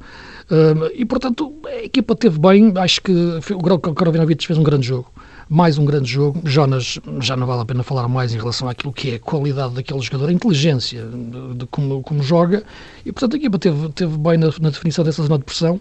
Um, 0.50 0.88
e, 0.94 1.06
portanto, 1.06 1.53
a 1.65 1.83
equipa 1.83 2.15
teve 2.15 2.39
bem, 2.39 2.73
acho 2.77 3.01
que 3.01 3.12
o 3.12 3.94
Krovinovic 3.94 4.45
fez 4.45 4.57
um 4.57 4.63
grande 4.63 4.88
jogo 4.88 5.12
mais 5.49 5.77
um 5.77 5.85
grande 5.85 6.09
jogo. 6.09 6.41
Jonas, 6.44 6.99
já 7.19 7.35
não 7.35 7.47
vale 7.47 7.61
a 7.61 7.65
pena 7.65 7.83
falar 7.83 8.07
mais 8.07 8.33
em 8.33 8.38
relação 8.38 8.67
àquilo 8.67 8.91
que 8.91 9.11
é 9.11 9.15
a 9.15 9.19
qualidade 9.19 9.73
daquele 9.73 10.01
jogador, 10.01 10.29
a 10.29 10.33
inteligência 10.33 11.05
de, 11.05 11.55
de 11.55 11.65
como, 11.67 12.01
como 12.03 12.21
joga, 12.21 12.63
e 13.05 13.11
portanto 13.11 13.35
a 13.35 13.38
equipa 13.38 13.57
teve, 13.57 13.89
teve 13.89 14.17
bem 14.17 14.38
na, 14.38 14.47
na 14.59 14.69
definição 14.69 15.03
dessa 15.03 15.23
zona 15.23 15.38
de 15.38 15.45
pressão, 15.45 15.79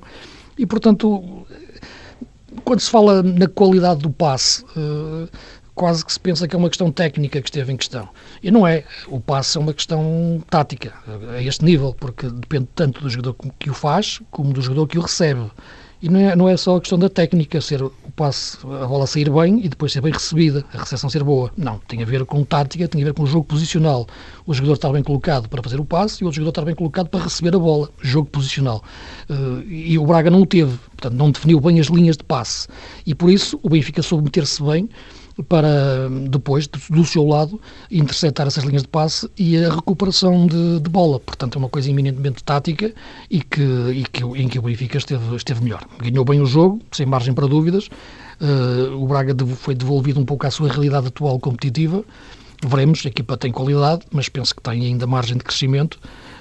e 0.59 0.65
portanto, 0.65 1.47
quando 2.65 2.81
se 2.81 2.91
fala 2.91 3.23
na 3.23 3.47
qualidade 3.47 4.01
do 4.01 4.11
passe, 4.11 4.65
uh, 4.77 5.29
quase 5.75 6.05
que 6.05 6.13
se 6.13 6.19
pensa 6.19 6.49
que 6.49 6.57
é 6.57 6.59
uma 6.59 6.69
questão 6.69 6.91
técnica 6.91 7.41
que 7.41 7.49
esteve 7.49 7.71
em 7.71 7.77
questão. 7.77 8.09
E 8.43 8.51
não 8.51 8.67
é. 8.67 8.83
O 9.09 9.21
passe 9.21 9.59
é 9.59 9.61
uma 9.61 9.75
questão 9.75 10.43
tática, 10.49 10.95
a 11.35 11.43
este 11.43 11.65
nível, 11.65 11.95
porque 11.95 12.29
depende 12.31 12.69
tanto 12.75 13.03
do 13.03 13.11
jogador 13.11 13.37
que 13.59 13.69
o 13.69 13.75
faz, 13.75 14.21
como 14.31 14.55
do 14.55 14.63
jogador 14.63 14.87
que 14.87 14.99
o 14.99 15.03
recebe. 15.03 15.51
E 16.03 16.11
não 16.11 16.21
é, 16.21 16.37
não 16.37 16.49
é 16.49 16.57
só 16.57 16.77
a 16.77 16.81
questão 16.81 16.99
da 16.99 17.09
técnica, 17.09 17.59
ser 17.61 17.83
o 17.83 17.91
passe, 18.15 18.59
a 18.65 18.87
bola 18.87 19.07
sair 19.07 19.31
bem 19.31 19.65
e 19.65 19.69
depois 19.69 19.93
ser 19.93 20.03
bem 20.03 20.13
recebida, 20.13 20.65
a 20.75 20.79
recepção 20.79 21.09
ser 21.09 21.25
boa. 21.25 21.51
Não, 21.57 21.79
tem 21.89 22.03
a 22.03 22.07
ver 22.07 22.25
com 22.27 22.45
tática, 22.45 22.87
tem 22.87 23.01
a 23.01 23.05
ver 23.07 23.15
com 23.15 23.23
o 23.23 23.27
jogo 23.27 23.47
posicional. 23.47 24.07
O 24.47 24.53
jogador 24.53 24.75
estar 24.75 24.93
bem 24.93 25.03
colocado 25.03 25.49
para 25.49 25.63
fazer 25.63 25.81
o 25.81 25.85
passe 25.85 26.23
e 26.23 26.25
o 26.25 26.27
outro 26.27 26.37
jogador 26.37 26.51
estar 26.51 26.65
bem 26.65 26.75
colocado 26.75 27.09
para 27.09 27.25
receber 27.25 27.57
a 27.57 27.59
bola. 27.59 27.89
Jogo 28.03 28.29
posicional. 28.29 28.85
Uh, 29.29 29.63
e 29.63 29.99
o 29.99 30.05
Braga 30.05 30.31
não 30.31 30.43
o 30.43 30.47
teve, 30.47 30.77
portanto, 30.77 31.15
não 31.15 31.31
definiu 31.31 31.59
bem 31.61 31.81
as 31.81 31.87
linhas 31.87 32.17
de 32.17 32.25
passe. 32.25 32.69
E 33.07 33.15
por 33.15 33.31
isso 33.31 33.59
o 33.63 33.71
Benfica 33.71 34.03
soube 34.03 34.25
meter-se 34.25 34.63
bem 34.63 34.91
para 35.45 36.09
depois, 36.29 36.67
do 36.67 37.05
seu 37.05 37.27
lado, 37.27 37.61
interceptar 37.91 38.47
essas 38.47 38.65
linhas 38.65 38.83
de 38.83 38.89
passe 38.89 39.29
e 39.37 39.57
a 39.63 39.75
recuperação 39.75 40.47
de, 40.47 40.81
de 40.81 40.89
bola. 40.89 41.21
Portanto, 41.21 41.57
é 41.57 41.59
uma 41.59 41.69
coisa 41.69 41.91
eminentemente 41.91 42.43
tática 42.43 42.93
e, 43.31 43.41
que, 43.41 43.63
e 43.63 44.05
que, 44.05 44.25
em 44.25 44.49
que 44.49 44.59
o 44.59 44.63
Benfica 44.63 44.99
esteve, 44.99 45.37
esteve 45.37 45.63
melhor. 45.63 45.87
Ganhou 45.99 46.25
bem 46.25 46.41
o 46.41 46.47
jogo, 46.47 46.81
sem 46.91 47.07
margem 47.07 47.35
para 47.35 47.47
dúvidas. 47.47 47.89
Uh, 48.41 49.03
o 49.03 49.07
Braga 49.07 49.35
foi 49.57 49.75
devolvido 49.75 50.21
um 50.21 50.25
pouco 50.25 50.47
à 50.47 50.51
sua 50.51 50.69
realidade 50.69 51.09
atual 51.09 51.39
competitiva. 51.39 52.03
Veremos, 52.67 53.05
a 53.05 53.09
equipa 53.09 53.37
tem 53.37 53.53
qualidade, 53.53 54.07
mas 54.11 54.29
penso 54.29 54.55
que 54.55 54.63
tem 54.63 54.87
ainda 54.87 55.07
margem 55.07 55.37
de 55.37 55.45
crescimento. 55.45 55.99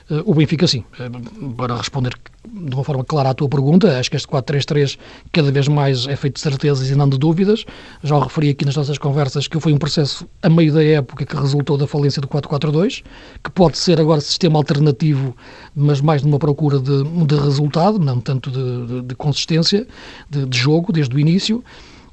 Uh, 0.09 0.21
o 0.25 0.35
Benfica, 0.35 0.67
sim, 0.67 0.83
uh, 0.99 1.53
para 1.53 1.75
responder 1.75 2.13
de 2.47 2.75
uma 2.75 2.83
forma 2.83 3.03
clara 3.03 3.31
à 3.31 3.33
tua 3.33 3.49
pergunta, 3.49 3.99
acho 3.99 4.09
que 4.09 4.15
este 4.15 4.27
4-3-3 4.27 4.99
cada 5.31 5.51
vez 5.51 5.67
mais 5.67 6.07
é 6.07 6.15
feito 6.15 6.35
de 6.35 6.41
certezas 6.41 6.89
e 6.89 6.95
não 6.95 7.09
de 7.09 7.17
dúvidas. 7.17 7.65
Já 8.03 8.15
o 8.15 8.19
referi 8.19 8.49
aqui 8.49 8.65
nas 8.65 8.75
nossas 8.75 8.97
conversas 8.99 9.47
que 9.47 9.59
foi 9.59 9.73
um 9.73 9.77
processo 9.77 10.27
a 10.43 10.49
meio 10.49 10.71
da 10.71 10.83
época 10.83 11.25
que 11.25 11.35
resultou 11.35 11.75
da 11.77 11.87
falência 11.87 12.21
do 12.21 12.27
4-4-2, 12.27 13.03
que 13.43 13.49
pode 13.49 13.77
ser 13.77 13.99
agora 13.99 14.21
sistema 14.21 14.59
alternativo, 14.59 15.35
mas 15.75 16.01
mais 16.01 16.21
numa 16.21 16.37
procura 16.37 16.79
de, 16.79 17.03
de 17.03 17.35
resultado, 17.35 17.97
não 17.97 18.19
tanto 18.21 18.51
de, 18.51 18.87
de, 18.87 19.01
de 19.01 19.15
consistência, 19.15 19.87
de, 20.29 20.45
de 20.45 20.57
jogo 20.57 20.93
desde 20.93 21.15
o 21.15 21.19
início 21.19 21.63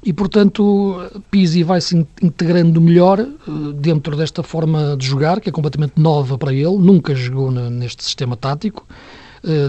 e, 0.05 0.13
portanto, 0.13 1.09
Pizzi 1.31 1.63
vai 1.63 1.81
se 1.81 2.05
integrando 2.21 2.81
melhor 2.81 3.19
eh, 3.19 3.27
dentro 3.75 4.15
desta 4.15 4.43
forma 4.43 4.95
de 4.97 5.05
jogar, 5.05 5.39
que 5.39 5.49
é 5.49 5.51
completamente 5.51 5.93
nova 5.97 6.37
para 6.37 6.53
ele, 6.53 6.77
nunca 6.77 7.15
jogou 7.15 7.51
neste 7.51 8.03
sistema 8.03 8.35
tático. 8.35 8.85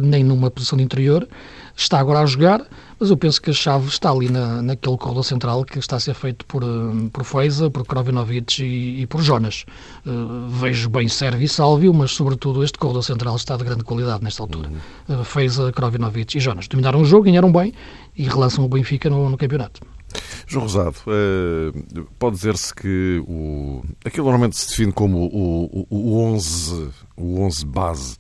nem 0.03 0.23
numa 0.23 0.51
posição 0.51 0.77
de 0.77 0.85
interior. 0.85 1.27
Está 1.77 1.99
agora 1.99 2.21
a 2.21 2.27
jogar, 2.27 2.65
mas 3.01 3.11
eu 3.11 3.17
penso 3.17 3.43
que 3.43 3.51
a 3.51 3.53
chave 3.53 3.89
está 3.89 4.11
ali 4.11 4.31
na, 4.31 4.63
naquele 4.63 4.97
corredor 4.97 5.25
central 5.25 5.65
que 5.65 5.79
está 5.79 5.97
a 5.97 6.01
ser 6.01 6.15
feito 6.15 6.47
por, 6.47 6.63
por 7.13 7.25
Feiza, 7.25 7.69
por 7.69 7.85
Krovinovic 7.85 8.63
e, 8.63 9.03
e 9.03 9.07
por 9.07 9.21
Jonas. 9.21 9.65
Uh, 10.07 10.49
vejo 10.49 10.89
bem 10.89 11.09
Sérvio 11.09 11.45
e 11.45 11.49
Sálvio, 11.49 11.93
mas 11.93 12.13
sobretudo 12.13 12.63
este 12.63 12.79
corredor 12.79 13.03
central 13.03 13.35
está 13.35 13.57
de 13.57 13.65
grande 13.65 13.83
qualidade 13.83 14.23
nesta 14.23 14.43
altura. 14.43 14.71
Uhum. 15.09 15.21
Uh, 15.21 15.25
Feiza, 15.25 15.73
Krovinovic 15.73 16.37
e 16.37 16.41
Jonas. 16.41 16.69
Dominaram 16.69 17.01
o 17.01 17.05
jogo, 17.05 17.25
ganharam 17.25 17.51
bem 17.51 17.75
e 18.17 18.23
relançam 18.23 18.65
o 18.65 18.69
Benfica 18.69 19.11
no, 19.11 19.29
no 19.29 19.37
campeonato. 19.37 19.81
João 20.55 20.67
Rosado, 20.67 20.97
uh, 21.07 22.05
pode 22.19 22.37
dizer-se 22.37 22.75
que 22.75 23.23
o, 23.27 23.83
aquilo 24.05 24.25
normalmente 24.25 24.57
se 24.57 24.69
define 24.69 24.93
como 24.93 25.19
o, 25.19 25.65
o, 25.65 25.87
o, 25.91 26.19
11, 26.33 26.91
o 27.17 27.41
11 27.41 27.67
base 27.67 28.17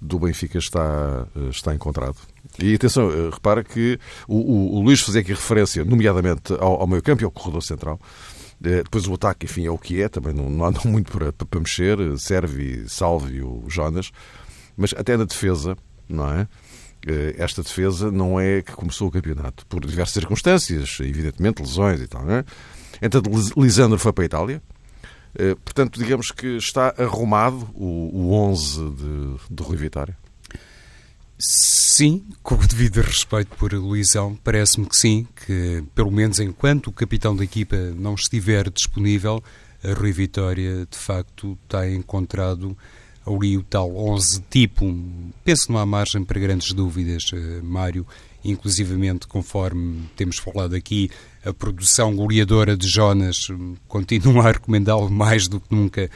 do 0.00 0.18
Benfica 0.18 0.58
está, 0.58 1.26
está 1.50 1.74
encontrado? 1.74 2.16
E 2.60 2.74
atenção, 2.74 3.10
eh, 3.10 3.30
repara 3.32 3.62
que 3.62 3.98
o, 4.26 4.76
o, 4.76 4.80
Luís 4.82 5.00
fazia 5.00 5.20
aqui 5.20 5.30
referência, 5.30 5.84
nomeadamente 5.84 6.52
ao, 6.54 6.80
ao 6.80 6.86
meio 6.86 7.00
campo 7.02 7.22
e 7.22 7.24
ao 7.24 7.30
corredor 7.30 7.62
central. 7.62 8.00
Eh, 8.64 8.82
depois 8.82 9.06
o 9.06 9.14
ataque, 9.14 9.46
enfim, 9.46 9.64
é 9.64 9.70
o 9.70 9.78
que 9.78 10.02
é, 10.02 10.08
também 10.08 10.34
não, 10.34 10.50
não 10.50 10.72
muito 10.84 11.12
para, 11.12 11.32
para 11.32 11.60
mexer, 11.60 11.96
serve, 12.18 12.84
salve 12.88 13.42
o 13.42 13.64
Jonas, 13.68 14.10
mas 14.76 14.92
até 14.96 15.16
na 15.16 15.24
defesa, 15.24 15.76
não 16.08 16.28
é? 16.28 16.48
Eh, 17.06 17.34
esta 17.38 17.62
defesa 17.62 18.10
não 18.10 18.38
é 18.38 18.62
que 18.62 18.72
começou 18.72 19.08
o 19.08 19.10
campeonato, 19.10 19.66
por 19.66 19.84
diversas 19.84 20.14
circunstâncias, 20.14 20.98
evidentemente, 21.00 21.60
lesões 21.62 22.00
e 22.00 22.06
tal, 22.06 22.28
é? 22.30 22.44
Lisandro 23.56 23.98
foi 23.98 24.12
para 24.12 24.24
a 24.24 24.26
Itália, 24.26 24.62
portanto, 25.64 25.98
digamos 25.98 26.30
que 26.30 26.56
está 26.56 26.94
arrumado 26.96 27.68
o, 27.74 28.10
o 28.12 28.32
11 28.32 28.90
de, 28.90 29.36
de 29.50 29.62
Rui 29.62 29.76
Vitória. 29.76 30.16
Sim, 31.44 32.24
com 32.40 32.54
o 32.54 32.66
devido 32.66 33.00
respeito 33.00 33.56
por 33.56 33.72
Luizão, 33.72 34.38
parece-me 34.44 34.86
que 34.86 34.96
sim, 34.96 35.26
que 35.44 35.82
pelo 35.92 36.12
menos 36.12 36.38
enquanto 36.38 36.86
o 36.86 36.92
capitão 36.92 37.34
da 37.34 37.42
equipa 37.42 37.76
não 37.96 38.14
estiver 38.14 38.70
disponível, 38.70 39.42
a 39.82 39.92
Rui 39.92 40.12
Vitória 40.12 40.86
de 40.88 40.96
facto 40.96 41.58
tem 41.68 41.96
encontrado 41.96 42.78
ali 43.26 43.56
o 43.56 43.62
tal 43.62 43.94
11 43.94 44.42
tipo. 44.50 44.94
Penso 45.44 45.70
não 45.70 45.78
há 45.78 45.86
margem 45.86 46.24
para 46.24 46.40
grandes 46.40 46.72
dúvidas, 46.72 47.24
eh, 47.32 47.60
Mário, 47.62 48.06
inclusivamente 48.44 49.26
conforme 49.26 50.08
temos 50.16 50.38
falado 50.38 50.74
aqui, 50.74 51.10
a 51.44 51.52
produção 51.52 52.14
goleadora 52.14 52.76
de 52.76 52.88
Jonas 52.88 53.48
hum, 53.50 53.76
continua 53.88 54.48
a 54.48 54.52
recomendá-lo 54.52 55.10
mais 55.10 55.48
do 55.48 55.60
que 55.60 55.74
nunca 55.74 56.10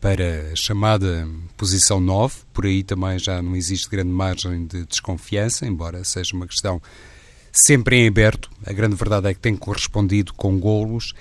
para 0.00 0.52
a 0.52 0.56
chamada 0.56 1.28
posição 1.56 2.00
9, 2.00 2.36
por 2.54 2.64
aí 2.64 2.82
também 2.82 3.18
já 3.18 3.42
não 3.42 3.54
existe 3.54 3.88
grande 3.88 4.10
margem 4.10 4.66
de 4.66 4.86
desconfiança, 4.86 5.66
embora 5.66 6.02
seja 6.04 6.34
uma 6.34 6.46
questão 6.46 6.80
sempre 7.52 7.96
em 7.96 8.08
aberto. 8.08 8.50
A 8.64 8.72
grande 8.72 8.96
verdade 8.96 9.28
é 9.28 9.34
que 9.34 9.40
tem 9.40 9.54
correspondido 9.54 10.32
com 10.32 10.58
golos 10.58 11.12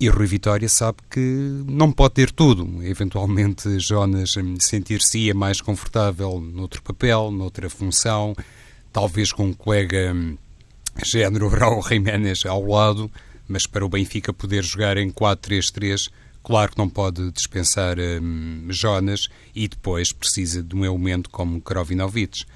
e 0.00 0.08
Rui 0.08 0.26
Vitória 0.26 0.68
sabe 0.68 0.98
que 1.10 1.20
não 1.66 1.90
pode 1.90 2.14
ter 2.14 2.30
tudo. 2.30 2.82
Eventualmente, 2.84 3.78
Jonas 3.80 4.34
sentir-se 4.60 5.32
mais 5.32 5.60
confortável 5.60 6.40
noutro 6.40 6.82
papel, 6.82 7.30
noutra 7.30 7.68
função, 7.68 8.34
talvez 8.92 9.32
com 9.32 9.46
um 9.46 9.52
colega 9.52 10.14
género 11.04 11.48
Raul 11.54 11.82
Jiménez 11.82 12.44
ao 12.46 12.64
lado, 12.64 13.10
mas 13.46 13.66
para 13.66 13.84
o 13.84 13.88
Benfica 13.88 14.32
poder 14.32 14.62
jogar 14.62 14.96
em 14.96 15.10
4-3-3 15.10 16.10
Claro 16.48 16.72
que 16.72 16.78
não 16.78 16.88
pode 16.88 17.30
dispensar 17.30 17.98
um, 17.98 18.68
Jonas 18.70 19.28
e 19.54 19.68
depois 19.68 20.14
precisa 20.14 20.62
de 20.62 20.74
um 20.74 20.82
elemento 20.82 21.28
como 21.28 21.60
Krovinovic. 21.60 22.46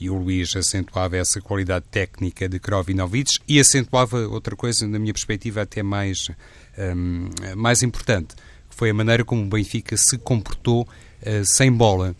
E 0.00 0.08
o 0.08 0.16
Luís 0.16 0.56
acentuava 0.56 1.18
essa 1.18 1.42
qualidade 1.42 1.84
técnica 1.90 2.48
de 2.48 2.58
Krovinovic 2.58 3.38
e 3.46 3.60
acentuava 3.60 4.26
outra 4.28 4.56
coisa, 4.56 4.88
na 4.88 4.98
minha 4.98 5.12
perspectiva, 5.12 5.60
até 5.60 5.82
mais, 5.82 6.30
um, 6.78 7.28
mais 7.56 7.82
importante, 7.82 8.34
que 8.68 8.76
foi 8.76 8.90
a 8.90 8.94
maneira 8.94 9.24
como 9.24 9.42
o 9.42 9.46
Benfica 9.46 9.96
se 9.96 10.18
comportou 10.18 10.82
uh, 10.82 11.44
sem 11.44 11.72
bola. 11.72 12.14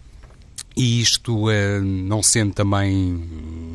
E 0.76 1.00
isto 1.00 1.48
uh, 1.48 1.80
não 1.82 2.20
sendo 2.20 2.52
também 2.52 3.14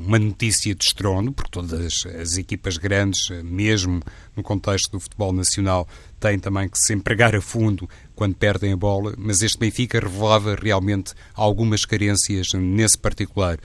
uma 0.05 0.19
notícia 0.19 0.75
de 0.75 0.83
estrondo, 0.83 1.31
porque 1.31 1.51
todas 1.51 2.05
as 2.05 2.37
equipas 2.37 2.75
grandes, 2.75 3.29
uh, 3.29 3.43
mesmo 3.43 4.01
no 4.35 4.43
contexto 4.43 4.91
do 4.91 4.99
futebol 4.99 5.31
nacional, 5.31 5.87
têm 6.19 6.37
também 6.37 6.67
que 6.67 6.77
se 6.77 6.93
empregar 6.93 7.33
a 7.35 7.41
fundo 7.41 7.89
quando 8.15 8.35
perdem 8.35 8.73
a 8.73 8.77
bola, 8.77 9.13
mas 9.17 9.41
este 9.41 9.57
Benfica 9.57 9.99
revelava 9.99 10.55
realmente 10.61 11.13
algumas 11.33 11.85
carências 11.85 12.53
nesse 12.53 12.97
particular. 12.97 13.57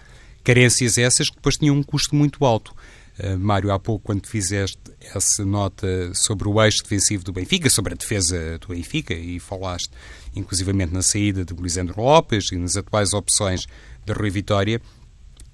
Carências 0.44 0.97
essas 0.97 1.28
que 1.28 1.37
depois 1.37 1.56
tinham 1.56 1.75
um 1.75 1.83
custo 1.83 2.14
muito 2.14 2.44
alto. 2.44 2.73
Uh, 3.18 3.38
Mário, 3.38 3.71
há 3.71 3.78
pouco, 3.78 4.06
quando 4.06 4.26
fizeste 4.26 4.78
essa 5.14 5.44
nota 5.44 6.12
sobre 6.14 6.49
o 6.49 6.62
eixo 6.62 6.83
defensivo 6.83 7.23
do 7.23 7.33
Benfica, 7.33 7.71
sobre 7.71 7.94
a 7.94 7.97
defesa 7.97 8.59
do 8.59 8.68
Benfica, 8.68 9.14
e 9.14 9.38
falaste 9.38 9.90
inclusivamente 10.35 10.92
na 10.92 11.02
saída 11.02 11.44
de 11.44 11.54
Lisandro 11.54 12.00
Lopes 12.00 12.50
e 12.50 12.56
nas 12.56 12.76
atuais 12.76 13.12
opções 13.12 13.66
de 14.04 14.12
Rui 14.12 14.30
Vitória, 14.30 14.80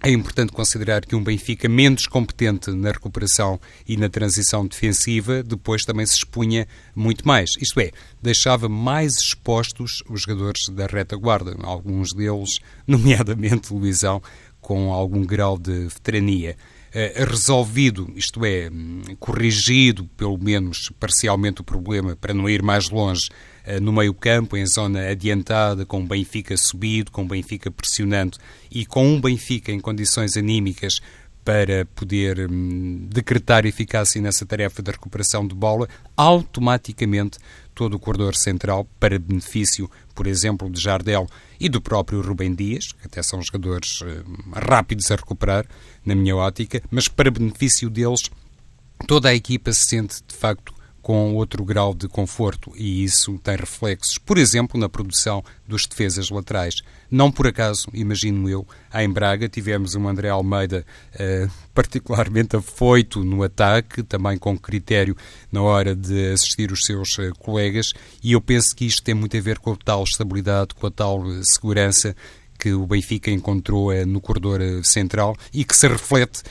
é 0.03 0.11
importante 0.11 0.53
considerar 0.53 1.05
que 1.05 1.15
um 1.15 1.23
Benfica 1.23 1.69
menos 1.69 2.07
competente 2.07 2.71
na 2.71 2.91
recuperação 2.91 3.61
e 3.87 3.99
na 3.99 4.09
transição 4.09 4.67
defensiva 4.67 5.43
depois 5.43 5.83
também 5.83 6.07
se 6.07 6.17
expunha 6.17 6.67
muito 6.97 7.29
mais. 7.29 7.51
Isto 7.61 7.81
é, 7.81 7.91
deixava 8.23 8.67
mais 8.67 9.19
expostos 9.19 10.03
os 10.09 10.23
jogadores 10.23 10.71
da 10.71 10.87
retaguarda, 10.87 11.55
alguns 11.63 12.15
deles, 12.15 12.61
nomeadamente 12.89 13.75
Luizão, 13.75 14.23
com 14.59 14.91
algum 14.91 15.23
grau 15.23 15.59
de 15.59 15.89
veterania. 15.89 16.57
Uh, 16.91 17.25
resolvido, 17.25 18.13
isto 18.17 18.45
é, 18.45 18.69
corrigido 19.21 20.07
pelo 20.17 20.37
menos 20.37 20.91
parcialmente 20.99 21.61
o 21.61 21.65
problema, 21.65 22.17
para 22.17 22.35
não 22.35 22.49
ir 22.49 22.63
mais 22.63 22.91
longe, 22.91 23.29
uh, 23.65 23.81
no 23.81 23.93
meio-campo, 23.93 24.57
em 24.57 24.67
zona 24.67 25.09
adiantada, 25.09 25.87
com 25.87 26.03
o 26.03 26.07
Benfica 26.07 26.57
subido, 26.57 27.13
com 27.13 27.23
o 27.23 27.29
Benfica 27.29 27.71
pressionando 27.71 28.39
e 28.69 28.85
com 28.85 29.07
um 29.07 29.21
Benfica 29.21 29.71
em 29.71 29.79
condições 29.79 30.37
anímicas 30.37 30.95
para 31.45 31.85
poder 31.95 32.51
hum, 32.51 33.07
decretar 33.09 33.65
eficácia 33.65 34.21
nessa 34.21 34.45
tarefa 34.45 34.83
de 34.83 34.91
recuperação 34.91 35.47
de 35.47 35.55
bola, 35.55 35.89
automaticamente 36.17 37.39
todo 37.75 37.95
o 37.95 37.99
corredor 37.99 38.35
central, 38.35 38.87
para 38.99 39.19
benefício, 39.19 39.91
por 40.15 40.27
exemplo, 40.27 40.69
de 40.71 40.81
Jardel 40.81 41.27
e 41.59 41.69
do 41.69 41.81
próprio 41.81 42.21
Rubem 42.21 42.55
Dias, 42.55 42.93
que 42.93 43.07
até 43.07 43.23
são 43.23 43.43
jogadores 43.43 44.01
hum, 44.03 44.53
rápidos 44.53 45.11
a 45.11 45.17
recuperar, 45.17 45.67
na 46.05 46.15
minha 46.15 46.37
ótica, 46.37 46.83
mas 46.91 47.09
para 47.09 47.31
benefício 47.31 47.91
deles, 47.91 48.31
toda 49.07 49.29
a 49.29 49.35
equipa 49.35 49.73
se 49.73 49.87
sente 49.87 50.17
de 50.27 50.35
facto 50.35 50.75
com 51.03 51.35
outro 51.35 51.65
grau 51.65 51.95
de 51.95 52.09
conforto 52.09 52.73
e 52.77 53.03
isso 53.05 53.39
tem 53.39 53.57
reflexos, 53.57 54.19
por 54.19 54.39
exemplo, 54.39 54.79
na 54.79 54.89
produção 54.89 55.43
dos 55.67 55.87
defesas 55.87 56.31
laterais. 56.31 56.77
Não 57.11 57.33
por 57.33 57.47
acaso, 57.47 57.89
imagino 57.93 58.49
eu, 58.49 58.67
em 58.95 59.11
Braga 59.11 59.49
tivemos 59.49 59.95
um 59.95 60.09
André 60.09 60.29
Almeida 60.29 60.85
uh, 61.15 61.51
particularmente 61.75 62.57
afoito 62.57 63.25
no 63.25 63.43
ataque, 63.43 64.03
também 64.03 64.39
com 64.39 64.59
critério 64.59 65.17
na 65.51 65.63
hora 65.63 65.95
de 65.95 66.33
assistir 66.33 66.71
os 66.71 66.85
seus 66.85 67.19
uh, 67.19 67.33
colegas, 67.39 67.93
e 68.23 68.33
eu 68.33 68.41
penso 68.41 68.77
que 68.77 68.85
isto 68.85 69.03
tem 69.03 69.15
muito 69.15 69.37
a 69.37 69.41
ver 69.41 69.59
com 69.59 69.73
a 69.73 69.77
tal 69.77 70.05
estabilidade, 70.05 70.75
com 70.75 70.87
a 70.87 70.91
tal 70.91 71.21
uh, 71.21 71.45
segurança 71.45 72.15
que 72.59 72.75
o 72.75 72.87
Benfica 72.87 73.31
encontrou 73.31 73.91
no 74.05 74.21
corredor 74.21 74.61
central 74.85 75.35
e 75.51 75.65
que 75.65 75.75
se 75.75 75.89
reflete, 75.89 76.43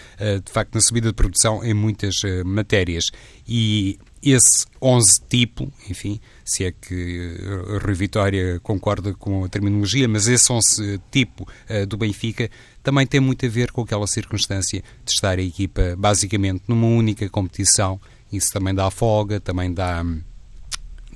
de 0.43 0.51
facto, 0.51 0.73
na 0.73 0.81
subida 0.81 1.09
de 1.09 1.13
produção 1.13 1.63
em 1.63 1.71
muitas 1.71 2.23
matérias. 2.43 3.11
E 3.47 3.99
esse 4.23 4.65
11 4.81 5.21
tipo, 5.27 5.71
enfim, 5.89 6.19
se 6.43 6.65
é 6.65 6.71
que 6.71 7.37
a 7.75 7.85
Rui 7.85 7.93
Vitória 7.93 8.59
concorda 8.61 9.13
com 9.13 9.43
a 9.43 9.49
terminologia, 9.49 10.07
mas 10.07 10.27
esse 10.27 10.51
11 10.51 10.99
tipo 11.11 11.47
uh, 11.69 11.85
do 11.85 11.97
Benfica 11.97 12.49
também 12.83 13.05
tem 13.05 13.19
muito 13.19 13.45
a 13.45 13.49
ver 13.49 13.71
com 13.71 13.81
aquela 13.81 14.07
circunstância 14.07 14.83
de 15.05 15.11
estar 15.11 15.37
a 15.37 15.41
equipa 15.41 15.95
basicamente 15.97 16.63
numa 16.67 16.87
única 16.87 17.29
competição. 17.29 17.99
Isso 18.31 18.51
também 18.51 18.73
dá 18.73 18.89
folga, 18.89 19.39
também 19.39 19.73
dá 19.73 20.03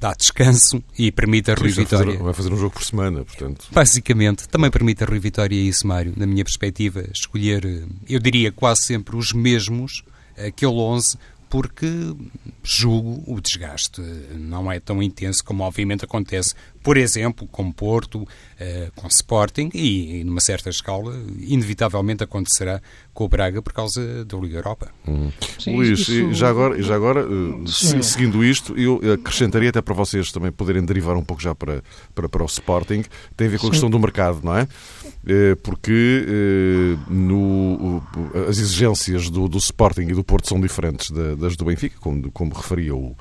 dá 0.04 0.14
descanso 0.14 0.84
e 1.00 1.14
permite 1.14 1.50
a 1.50 1.56
Rui 1.56 1.70
Vitória. 1.70 2.12
Fazer, 2.12 2.24
vai 2.24 2.34
fazer 2.34 2.54
um 2.54 2.58
jogo 2.58 2.74
por 2.74 2.84
semana, 2.84 3.24
portanto. 3.24 3.68
Basicamente, 3.72 4.50
também 4.50 4.70
permite 4.70 5.02
a 5.02 5.08
Rui 5.08 5.20
Vitória 5.20 5.56
isso, 5.56 5.88
Mário, 5.88 6.14
na 6.18 6.26
minha 6.26 6.44
perspectiva, 6.44 7.06
escolher, 7.14 7.66
eh, 7.66 7.86
eu 8.10 8.20
diria 8.20 8.52
quase 8.52 8.82
sempre 8.82 9.16
os 9.16 9.32
mesmos, 9.32 10.04
aquele 10.38 10.74
11, 10.74 11.18
porque 11.54 11.86
julgo 12.64 13.24
o 13.32 13.40
desgaste 13.40 14.02
não 14.34 14.72
é 14.72 14.80
tão 14.80 15.04
intenso 15.04 15.44
como 15.44 15.62
obviamente 15.62 16.04
acontece 16.04 16.56
por 16.84 16.98
exemplo, 16.98 17.48
com 17.48 17.72
Porto, 17.72 18.28
com 18.96 19.08
Sporting 19.08 19.70
e, 19.74 20.24
numa 20.24 20.42
certa 20.42 20.70
escala, 20.70 21.16
inevitavelmente 21.40 22.24
acontecerá 22.24 22.82
com 23.14 23.26
o 23.26 23.30
Braga 23.30 23.62
por 23.62 23.74
causa 23.74 24.26
da 24.26 24.38
Liga 24.38 24.58
Europa. 24.58 24.90
Hum. 25.08 25.32
Sim, 25.60 25.76
Luís, 25.78 26.00
isso... 26.00 26.34
já 26.34 26.50
agora, 26.50 26.82
já 26.82 26.96
agora 26.96 27.26
seguindo 27.66 28.44
isto, 28.44 28.78
eu 28.78 29.00
acrescentaria 29.14 29.70
até 29.70 29.82
para 29.82 29.94
vocês 29.94 30.32
também 30.32 30.52
poderem 30.52 30.84
derivar 30.84 31.16
um 31.16 31.24
pouco 31.24 31.42
já 31.42 31.56
para, 31.56 31.84
para, 32.14 32.28
para 32.28 32.44
o 32.44 32.46
Sporting, 32.46 33.04
tem 33.36 33.48
a 33.48 33.50
ver 33.50 33.60
com 33.60 33.68
a 33.68 33.72
questão 33.72 33.90
do 33.90 34.00
mercado, 34.00 34.42
não 34.44 34.58
é? 34.58 34.68
Porque 35.64 36.26
no, 37.08 38.04
as 38.50 38.58
exigências 38.58 39.30
do, 39.30 39.48
do 39.48 39.58
Sporting 39.58 40.04
e 40.04 40.14
do 40.14 40.24
Porto 40.24 40.50
são 40.50 40.60
diferentes 40.60 41.12
das 41.38 41.56
do 41.56 41.66
Benfica, 41.66 41.98
como, 42.00 42.32
como 42.32 42.54
referia 42.54 42.96
o, 42.96 43.16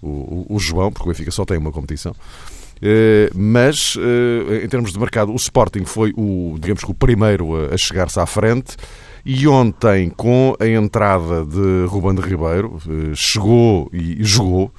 o, 0.00 0.46
o 0.48 0.58
João, 0.58 0.92
porque 0.92 1.08
o 1.08 1.12
Benfica 1.12 1.30
só 1.30 1.44
tem 1.44 1.58
uma 1.58 1.72
competição. 1.72 2.14
Uh, 2.78 3.36
mas, 3.36 3.96
uh, 3.96 4.54
em 4.62 4.68
termos 4.68 4.92
de 4.92 4.98
mercado, 4.98 5.32
o 5.32 5.36
Sporting 5.36 5.84
foi 5.84 6.12
o, 6.16 6.56
digamos 6.60 6.84
que 6.84 6.90
o 6.90 6.94
primeiro 6.94 7.72
a, 7.72 7.76
chegar-se 7.76 8.18
à 8.20 8.26
frente. 8.26 8.76
E 9.24 9.46
ontem, 9.46 10.10
com 10.10 10.54
a 10.58 10.66
entrada 10.66 11.44
de 11.44 11.86
Ruben 11.86 12.14
de 12.14 12.22
Ribeiro, 12.22 12.78
uh, 12.86 13.14
chegou 13.14 13.90
e, 13.92 14.22
jogou 14.24 14.72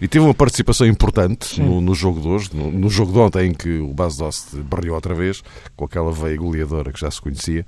e 0.00 0.08
teve 0.08 0.24
uma 0.24 0.34
participação 0.34 0.86
importante 0.86 1.60
no, 1.60 1.80
no, 1.80 1.94
jogo 1.94 2.20
de 2.20 2.28
hoje, 2.28 2.50
no, 2.54 2.70
no, 2.70 2.88
jogo 2.88 3.12
de 3.12 3.18
ontem 3.18 3.50
em 3.50 3.54
que 3.54 3.78
o 3.78 3.92
Bas 3.92 4.16
Dost 4.16 4.56
barriou 4.56 4.94
outra 4.94 5.14
vez, 5.14 5.42
com 5.76 5.84
aquela 5.84 6.10
veia 6.10 6.36
goleadora 6.36 6.92
que 6.92 7.00
já 7.00 7.10
se 7.10 7.20
conhecia. 7.20 7.66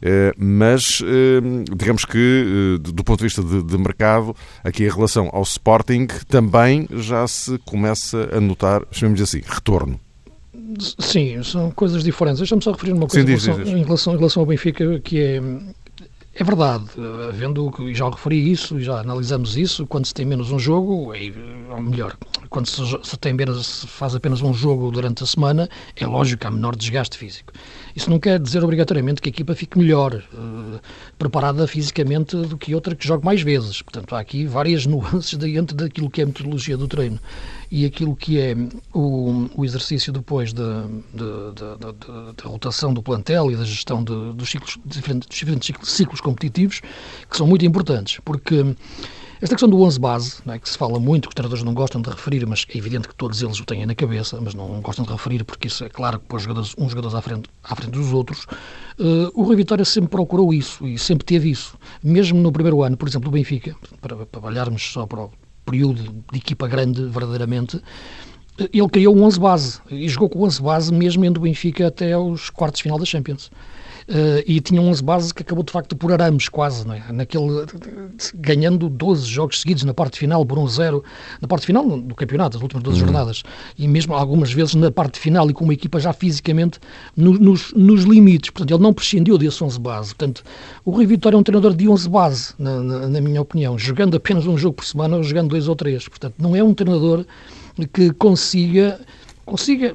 Eh, 0.00 0.34
mas 0.36 1.02
eh, 1.04 1.40
digamos 1.76 2.04
que, 2.04 2.78
eh, 2.78 2.78
do 2.78 3.04
ponto 3.04 3.18
de 3.18 3.24
vista 3.24 3.42
de, 3.42 3.62
de, 3.62 3.78
mercado, 3.78 4.34
aqui 4.62 4.84
em 4.84 4.90
relação 4.90 5.30
ao 5.32 5.42
Sporting, 5.42 6.06
também 6.28 6.88
já 6.92 7.26
se 7.26 7.58
começa 7.58 8.30
a 8.32 8.40
notar, 8.40 8.82
chamemos 8.90 9.20
assim, 9.20 9.40
retorno. 9.44 10.00
Sim, 10.98 11.42
são 11.42 11.70
coisas 11.70 12.02
diferentes. 12.02 12.40
Deixa-me 12.40 12.62
só 12.62 12.72
referir 12.72 12.92
uma 12.92 13.06
coisa 13.06 13.26
Sim, 13.26 13.34
diz, 13.34 13.46
em, 13.46 13.46
relação, 13.46 13.64
diz. 13.64 13.74
Em, 13.74 13.84
relação, 13.84 14.14
em 14.14 14.16
relação 14.16 14.40
ao 14.40 14.46
Benfica, 14.46 15.00
que 15.00 15.20
é 15.20 15.42
é 16.36 16.42
verdade, 16.42 16.84
vendo 17.32 17.70
que 17.70 17.94
já 17.94 18.08
referi 18.08 18.50
isso, 18.50 18.80
já 18.80 19.00
analisamos 19.00 19.56
isso, 19.56 19.86
quando 19.86 20.06
se 20.06 20.12
tem 20.12 20.26
menos 20.26 20.50
um 20.50 20.58
jogo, 20.58 21.14
é, 21.14 21.32
ou 21.72 21.80
melhor, 21.80 22.16
quando 22.50 22.66
se, 22.66 22.82
se 23.02 23.16
tem 23.16 23.32
menos, 23.32 23.66
se 23.66 23.86
faz 23.86 24.14
apenas 24.14 24.42
um 24.42 24.52
jogo 24.52 24.90
durante 24.90 25.22
a 25.22 25.26
semana, 25.26 25.68
é 25.94 26.06
lógico 26.06 26.40
que 26.40 26.46
há 26.46 26.50
menor 26.50 26.74
desgaste 26.74 27.16
físico. 27.16 27.52
Isso 27.94 28.10
não 28.10 28.18
quer 28.18 28.40
dizer 28.40 28.64
obrigatoriamente 28.64 29.22
que 29.22 29.28
a 29.28 29.30
equipa 29.30 29.54
fique 29.54 29.78
melhor 29.78 30.22
uh, 30.32 30.80
preparada 31.16 31.66
fisicamente 31.68 32.36
do 32.36 32.58
que 32.58 32.74
outra 32.74 32.96
que 32.96 33.06
jogue 33.06 33.24
mais 33.24 33.40
vezes. 33.40 33.80
Portanto, 33.82 34.16
há 34.16 34.20
aqui 34.20 34.46
várias 34.46 34.86
nuances 34.86 35.38
dentro 35.38 35.76
daquilo 35.76 36.10
que 36.10 36.20
é 36.20 36.24
a 36.24 36.26
metodologia 36.26 36.76
do 36.76 36.88
treino 36.88 37.20
e 37.70 37.84
aquilo 37.84 38.14
que 38.14 38.40
é 38.40 38.56
o, 38.92 39.48
o 39.56 39.64
exercício 39.64 40.12
depois 40.12 40.52
da 40.52 40.82
de, 40.82 41.24
de, 41.54 42.34
de, 42.36 42.42
rotação 42.44 42.94
do 42.94 43.02
plantel 43.02 43.50
e 43.50 43.56
da 43.56 43.64
gestão 43.64 44.02
dos, 44.02 44.48
ciclos, 44.48 44.78
diferentes, 44.84 45.28
dos 45.28 45.36
diferentes 45.36 45.74
ciclos 45.82 46.20
competitivos, 46.24 46.80
que 47.30 47.36
são 47.36 47.46
muito 47.46 47.64
importantes, 47.64 48.20
porque 48.24 48.74
esta 49.44 49.56
questão 49.56 49.68
do 49.68 49.82
11 49.82 50.00
base, 50.00 50.36
é, 50.46 50.58
que 50.58 50.66
se 50.66 50.78
fala 50.78 50.98
muito, 50.98 51.28
que 51.28 51.32
os 51.32 51.34
treinadores 51.34 51.62
não 51.62 51.74
gostam 51.74 52.00
de 52.00 52.08
referir, 52.08 52.46
mas 52.46 52.64
é 52.66 52.78
evidente 52.78 53.06
que 53.06 53.14
todos 53.14 53.42
eles 53.42 53.60
o 53.60 53.64
têm 53.66 53.84
na 53.84 53.94
cabeça, 53.94 54.40
mas 54.40 54.54
não 54.54 54.80
gostam 54.80 55.04
de 55.04 55.12
referir, 55.12 55.44
porque 55.44 55.68
isso 55.68 55.84
é 55.84 55.88
claro 55.90 56.18
que 56.18 56.24
pôs 56.24 56.44
jogadores, 56.44 56.74
uns 56.78 56.90
jogadores 56.90 57.14
à 57.14 57.20
frente, 57.20 57.50
à 57.62 57.76
frente 57.76 57.90
dos 57.90 58.10
outros. 58.10 58.46
Uh, 58.98 59.30
o 59.34 59.42
Rui 59.42 59.56
Vitória 59.56 59.84
sempre 59.84 60.08
procurou 60.08 60.54
isso 60.54 60.86
e 60.86 60.98
sempre 60.98 61.26
teve 61.26 61.50
isso. 61.50 61.76
Mesmo 62.02 62.40
no 62.40 62.50
primeiro 62.50 62.82
ano, 62.82 62.96
por 62.96 63.06
exemplo, 63.06 63.30
do 63.30 63.34
Benfica, 63.34 63.76
para, 64.00 64.16
para 64.24 64.46
olharmos 64.46 64.82
só 64.90 65.06
para 65.06 65.24
o 65.24 65.30
período 65.66 66.24
de 66.32 66.38
equipa 66.38 66.66
grande, 66.66 67.04
verdadeiramente, 67.04 67.82
eh, 68.58 68.70
ele 68.72 68.88
criou 68.88 69.14
um 69.14 69.24
11 69.24 69.40
base 69.40 69.80
e 69.90 70.08
jogou 70.08 70.30
com 70.30 70.38
o 70.38 70.46
11 70.46 70.62
base 70.62 70.94
mesmo 70.94 71.22
indo 71.22 71.36
o 71.38 71.42
Benfica 71.42 71.88
até 71.88 72.12
aos 72.12 72.48
quartos 72.48 72.78
de 72.78 72.84
final 72.84 72.98
da 72.98 73.04
Champions. 73.04 73.50
Uh, 74.06 74.44
e 74.46 74.60
tinha 74.60 74.82
11 74.82 75.02
bases 75.02 75.32
que 75.32 75.42
acabou 75.42 75.64
de 75.64 75.72
facto 75.72 75.96
por 75.96 76.12
arames 76.12 76.48
quase, 76.48 76.84
é? 76.90 77.10
Naquele, 77.10 77.64
ganhando 78.34 78.90
12 78.90 79.26
jogos 79.26 79.62
seguidos 79.62 79.82
na 79.84 79.94
parte 79.94 80.18
final 80.18 80.44
por 80.44 80.58
1-0, 80.58 81.02
na 81.40 81.48
parte 81.48 81.64
final 81.64 81.88
do 81.98 82.14
campeonato, 82.14 82.58
as 82.58 82.62
últimas 82.62 82.82
12 82.82 83.00
uhum. 83.00 83.06
jornadas, 83.06 83.42
e 83.78 83.88
mesmo 83.88 84.14
algumas 84.14 84.52
vezes 84.52 84.74
na 84.74 84.90
parte 84.90 85.18
final 85.18 85.48
e 85.48 85.54
com 85.54 85.64
uma 85.64 85.72
equipa 85.72 85.98
já 85.98 86.12
fisicamente 86.12 86.78
no, 87.16 87.32
nos, 87.32 87.72
nos, 87.72 88.04
limites. 88.04 88.50
Portanto, 88.50 88.74
ele 88.74 88.82
não 88.82 88.92
prescindiu 88.92 89.38
desse 89.38 89.64
11 89.64 89.80
base. 89.80 90.08
Portanto, 90.14 90.42
o 90.84 90.90
Rui 90.90 91.06
Vitória 91.06 91.36
é 91.36 91.38
um 91.38 91.42
treinador 91.42 91.74
de 91.74 91.88
11 91.88 92.08
base, 92.10 92.54
na, 92.58 92.80
na, 92.82 93.08
na 93.08 93.20
minha 93.22 93.40
opinião, 93.40 93.78
jogando 93.78 94.18
apenas 94.18 94.46
um 94.46 94.58
jogo 94.58 94.76
por 94.76 94.84
semana 94.84 95.16
ou 95.16 95.22
jogando 95.22 95.48
dois 95.48 95.66
ou 95.66 95.74
três. 95.74 96.06
Portanto, 96.06 96.34
não 96.38 96.54
é 96.54 96.62
um 96.62 96.74
treinador 96.74 97.24
que 97.92 98.12
consiga 98.12 99.00
consiga 99.44 99.94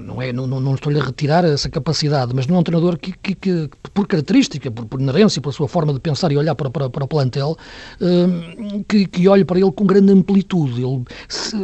não, 0.00 0.22
é, 0.22 0.32
não, 0.32 0.46
não 0.46 0.74
estou-lhe 0.74 0.98
a 0.98 1.04
retirar 1.04 1.44
essa 1.44 1.68
capacidade, 1.68 2.34
mas 2.34 2.46
não 2.46 2.56
é 2.56 2.58
um 2.60 2.62
treinador 2.62 2.98
que, 2.98 3.12
que, 3.12 3.34
que 3.34 3.70
por 3.92 4.06
característica, 4.06 4.70
por, 4.70 4.86
por 4.86 5.00
inerência, 5.00 5.40
pela 5.40 5.52
sua 5.52 5.68
forma 5.68 5.92
de 5.92 6.00
pensar 6.00 6.32
e 6.32 6.36
olhar 6.36 6.54
para, 6.54 6.70
para, 6.70 6.88
para 6.88 7.04
o 7.04 7.08
plantel, 7.08 7.56
uh, 8.00 8.84
que, 8.88 9.06
que 9.06 9.28
olhe 9.28 9.44
para 9.44 9.58
ele 9.58 9.70
com 9.72 9.84
grande 9.84 10.12
amplitude. 10.12 10.82
Ele 10.82 11.04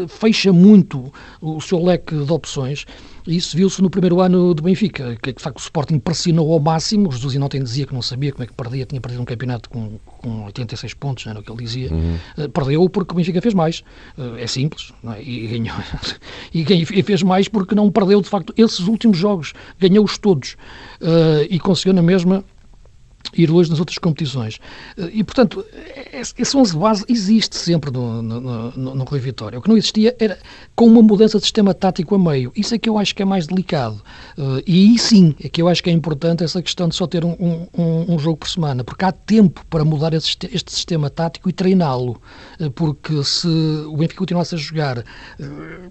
fecha 0.08 0.52
muito 0.52 1.12
o 1.40 1.60
seu 1.60 1.82
leque 1.82 2.14
de 2.14 2.32
opções 2.32 2.84
isso 3.28 3.56
viu-se 3.56 3.82
no 3.82 3.90
primeiro 3.90 4.20
ano 4.20 4.54
do 4.54 4.62
Benfica, 4.62 5.16
que 5.22 5.32
de 5.32 5.42
facto 5.42 5.58
o 5.58 5.60
Sporting 5.60 5.98
pressionou 5.98 6.50
ao 6.52 6.58
máximo. 6.58 7.08
O 7.08 7.12
Jesus 7.12 7.34
Inotem 7.34 7.62
dizia 7.62 7.86
que 7.86 7.92
não 7.92 8.00
sabia 8.00 8.32
como 8.32 8.42
é 8.42 8.46
que 8.46 8.52
perdia, 8.54 8.86
tinha 8.86 9.00
perdido 9.00 9.20
um 9.20 9.24
campeonato 9.24 9.68
com, 9.68 9.98
com 10.04 10.46
86 10.46 10.94
pontos, 10.94 11.26
não 11.26 11.32
era 11.32 11.40
o 11.40 11.42
que 11.42 11.52
ele 11.52 11.62
dizia. 11.62 11.92
Uhum. 11.92 12.16
Uh, 12.38 12.48
perdeu 12.48 12.88
porque 12.88 13.12
o 13.12 13.16
Benfica 13.16 13.42
fez 13.42 13.52
mais. 13.52 13.80
Uh, 14.16 14.36
é 14.38 14.46
simples, 14.46 14.92
é? 15.04 15.20
e 15.22 15.46
ganhou. 15.46 15.76
e, 16.54 17.02
fez 17.02 17.22
mais 17.22 17.48
porque 17.48 17.74
não 17.74 17.90
perdeu 17.90 18.20
de 18.22 18.28
facto 18.28 18.54
esses 18.56 18.88
últimos 18.88 19.18
jogos, 19.18 19.52
ganhou-os 19.78 20.16
todos 20.16 20.56
uh, 21.02 21.46
e 21.50 21.58
conseguiu 21.58 21.92
na 21.92 22.02
mesma 22.02 22.44
ir 23.34 23.50
hoje 23.50 23.70
nas 23.70 23.78
outras 23.78 23.98
competições. 23.98 24.58
E, 25.12 25.22
portanto, 25.22 25.64
esse 26.12 26.56
11 26.56 26.72
de 26.72 26.78
base 26.78 27.04
existe 27.08 27.56
sempre 27.56 27.90
no, 27.90 28.22
no, 28.22 28.40
no, 28.40 28.94
no 28.94 29.04
Rui 29.04 29.20
Vitória. 29.20 29.58
O 29.58 29.62
que 29.62 29.68
não 29.68 29.76
existia 29.76 30.16
era 30.18 30.38
com 30.74 30.86
uma 30.86 31.02
mudança 31.02 31.38
de 31.38 31.44
sistema 31.44 31.74
tático 31.74 32.14
a 32.14 32.18
meio. 32.18 32.52
Isso 32.56 32.74
é 32.74 32.78
que 32.78 32.88
eu 32.88 32.98
acho 32.98 33.14
que 33.14 33.22
é 33.22 33.24
mais 33.24 33.46
delicado. 33.46 34.02
Uh, 34.36 34.62
e 34.66 34.90
aí 34.90 34.98
sim 34.98 35.34
é 35.42 35.48
que 35.48 35.60
eu 35.60 35.68
acho 35.68 35.82
que 35.82 35.90
é 35.90 35.92
importante 35.92 36.42
essa 36.42 36.62
questão 36.62 36.88
de 36.88 36.94
só 36.94 37.06
ter 37.06 37.24
um, 37.24 37.66
um, 37.76 38.14
um 38.14 38.18
jogo 38.18 38.38
por 38.38 38.48
semana, 38.48 38.82
porque 38.82 39.04
há 39.04 39.12
tempo 39.12 39.64
para 39.68 39.84
mudar 39.84 40.14
esse, 40.14 40.36
este 40.52 40.72
sistema 40.72 41.10
tático 41.10 41.48
e 41.48 41.52
treiná-lo. 41.52 42.20
Uh, 42.60 42.70
porque 42.70 43.22
se 43.24 43.46
o 43.46 43.96
Benfica 43.96 44.18
continuasse 44.18 44.54
a 44.54 44.58
jogar 44.58 44.98
uh, 44.98 45.04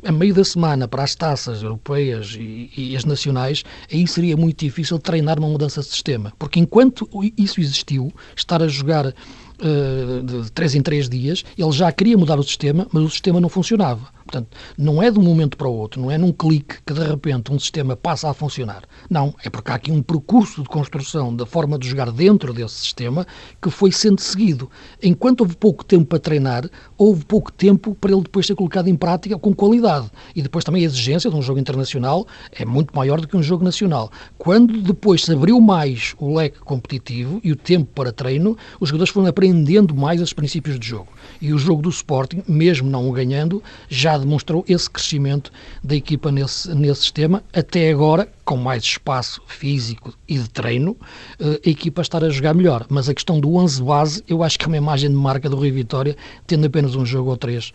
a 0.04 0.12
meio 0.12 0.34
da 0.34 0.44
semana 0.44 0.88
para 0.88 1.04
as 1.04 1.16
taças 1.16 1.64
europeias 1.64 2.36
e, 2.38 2.70
e 2.76 2.96
as 2.96 3.06
nacionais, 3.06 3.64
aí 3.92 4.08
seria 4.08 4.36
muito 4.36 4.60
difícil 4.60 5.00
treinar 5.00 5.40
uma 5.40 5.48
mudança 5.48 5.82
de 5.82 5.88
sistema. 5.88 6.34
Porque 6.38 6.60
enquanto 6.60 7.10
isso 7.38 7.60
existiu, 7.62 8.12
estar 8.36 8.62
a 8.62 8.68
jogar 8.68 9.08
uh, 9.08 10.24
de 10.24 10.52
3 10.52 10.76
em 10.76 10.82
3 10.82 11.10
dias, 11.10 11.44
ele 11.58 11.72
já 11.72 11.92
queria 11.92 12.18
mudar 12.18 12.40
o 12.40 12.44
sistema, 12.44 12.88
mas 12.92 13.04
o 13.04 13.10
sistema 13.10 13.40
não 13.40 13.50
funcionava. 13.50 14.17
Portanto, 14.28 14.58
não 14.78 15.02
é 15.02 15.10
de 15.10 15.18
um 15.18 15.24
momento 15.24 15.56
para 15.56 15.70
o 15.70 15.74
outro, 15.74 16.02
não 16.02 16.12
é 16.12 16.18
num 16.18 16.34
clique 16.34 16.76
que 16.86 16.94
de 16.94 17.02
repente 17.02 17.52
um 17.52 17.58
sistema 17.58 17.96
passa 17.96 18.30
a 18.30 18.34
funcionar. 18.34 18.84
Não, 19.10 19.34
é 19.42 19.50
porque 19.50 19.72
há 19.72 19.76
aqui 19.76 19.90
um 19.90 20.02
percurso 20.02 20.62
de 20.62 20.68
construção 20.68 21.34
da 21.34 21.46
forma 21.46 21.80
de 21.80 21.88
jogar 21.88 22.12
dentro 22.12 22.54
desse 22.54 22.76
sistema 22.76 23.26
que 23.62 23.70
foi 23.70 23.90
sendo 23.90 24.20
seguido. 24.20 24.70
Enquanto 25.02 25.42
houve 25.42 25.56
pouco 25.56 25.86
tempo 25.86 26.06
para 26.06 26.20
treinar, 26.20 26.70
houve 26.98 27.24
pouco 27.24 27.52
tempo 27.52 27.96
para 27.96 28.12
ele 28.12 28.24
depois 28.24 28.46
ser 28.46 28.56
colocado 28.56 28.90
em 28.90 28.96
prática 28.98 29.40
com 29.40 29.54
qualidade. 29.54 30.12
E 30.36 30.42
depois 30.42 30.66
também 30.66 30.84
a 30.84 30.86
exigência 30.86 31.30
de 31.30 31.36
um 31.36 31.42
jogo 31.42 31.60
internacional 31.60 32.28
é 32.52 32.66
muito 32.66 32.94
maior 32.94 33.22
do 33.22 33.28
que 33.28 33.38
um 33.38 33.44
jogo 33.44 33.64
nacional. 33.64 34.12
Quando 34.38 34.82
depois 34.82 35.24
se 35.24 35.32
abriu 35.32 35.62
mais 35.62 36.16
o 36.20 36.36
leque 36.36 36.60
competitivo 36.60 37.40
e 37.44 37.54
o 37.54 37.56
tempo 37.56 37.90
para 37.96 38.12
treino, 38.12 38.58
os 38.80 38.90
jogadores 38.90 39.14
foram 39.14 39.28
aprendendo 39.28 39.96
mais 39.96 40.22
os 40.22 40.34
princípios 40.34 40.78
de 40.78 40.88
jogo. 40.88 41.08
E 41.42 41.54
o 41.54 41.58
jogo 41.58 41.82
do 41.82 41.90
Sporting, 41.90 42.44
mesmo 42.46 42.90
não 42.90 43.08
o 43.08 43.12
ganhando, 43.14 43.64
já 43.88 44.17
demonstrou 44.18 44.64
esse 44.68 44.90
crescimento 44.90 45.52
da 45.84 45.96
equipa 45.96 46.32
nesse, 46.32 46.74
nesse 46.74 47.02
sistema. 47.02 47.44
Até 47.54 47.92
agora, 47.92 48.28
com 48.44 48.58
mais 48.58 48.84
espaço 48.84 49.42
físico 49.48 50.14
e 50.28 50.38
de 50.38 50.50
treino, 50.50 50.96
eh, 51.40 51.62
a 51.66 51.70
equipa 51.70 52.02
estar 52.02 52.24
a 52.24 52.30
jogar 52.30 52.54
melhor. 52.54 52.86
Mas 52.90 53.10
a 53.10 53.14
questão 53.14 53.40
do 53.40 53.56
11 53.56 53.84
base, 53.84 54.24
eu 54.28 54.44
acho 54.44 54.58
que 54.58 54.66
é 54.66 54.68
uma 54.68 54.78
imagem 54.78 55.10
de 55.10 55.16
marca 55.16 55.50
do 55.50 55.58
Rio 55.58 55.74
Vitória, 55.74 56.16
tendo 56.46 56.68
apenas 56.68 56.96
um 56.96 57.06
jogo 57.06 57.30
ou 57.30 57.38
três 57.38 57.72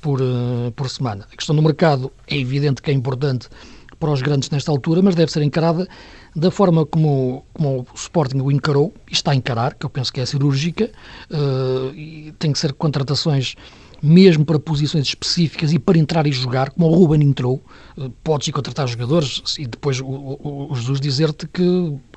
por, 0.00 0.20
eh, 0.20 0.70
por 0.74 0.88
semana. 0.88 1.26
A 1.32 1.36
questão 1.36 1.54
do 1.54 1.62
mercado 1.62 2.12
é 2.26 2.36
evidente 2.36 2.82
que 2.82 2.90
é 2.90 2.94
importante 2.94 3.48
para 4.02 4.10
os 4.10 4.20
grandes 4.20 4.50
nesta 4.50 4.70
altura, 4.72 5.00
mas 5.00 5.14
deve 5.14 5.30
ser 5.30 5.42
encarada 5.42 5.86
da 6.34 6.50
forma 6.50 6.84
como, 6.84 7.44
como 7.54 7.80
o 7.80 7.94
Sporting 7.94 8.40
o 8.40 8.50
encarou, 8.50 8.92
está 9.08 9.30
a 9.30 9.34
encarar, 9.34 9.74
que 9.74 9.86
eu 9.86 9.90
penso 9.90 10.12
que 10.12 10.20
é 10.20 10.26
cirúrgica, 10.26 10.90
uh, 11.30 11.94
e 11.94 12.34
tem 12.36 12.52
que 12.52 12.58
ser 12.58 12.72
contratações 12.72 13.54
mesmo 14.02 14.44
para 14.44 14.58
posições 14.58 15.06
específicas 15.06 15.72
e 15.72 15.78
para 15.78 15.98
entrar 15.98 16.26
e 16.26 16.32
jogar, 16.32 16.70
como 16.70 16.88
o 16.88 16.94
Ruben 16.94 17.22
entrou, 17.22 17.62
uh, 17.96 18.10
podes 18.24 18.48
ir 18.48 18.52
contratar 18.52 18.88
jogadores 18.88 19.42
e 19.58 19.66
depois 19.66 20.00
o, 20.00 20.06
o, 20.06 20.72
o 20.72 20.74
Jesus 20.74 21.00
dizer-te 21.00 21.46
que 21.46 21.62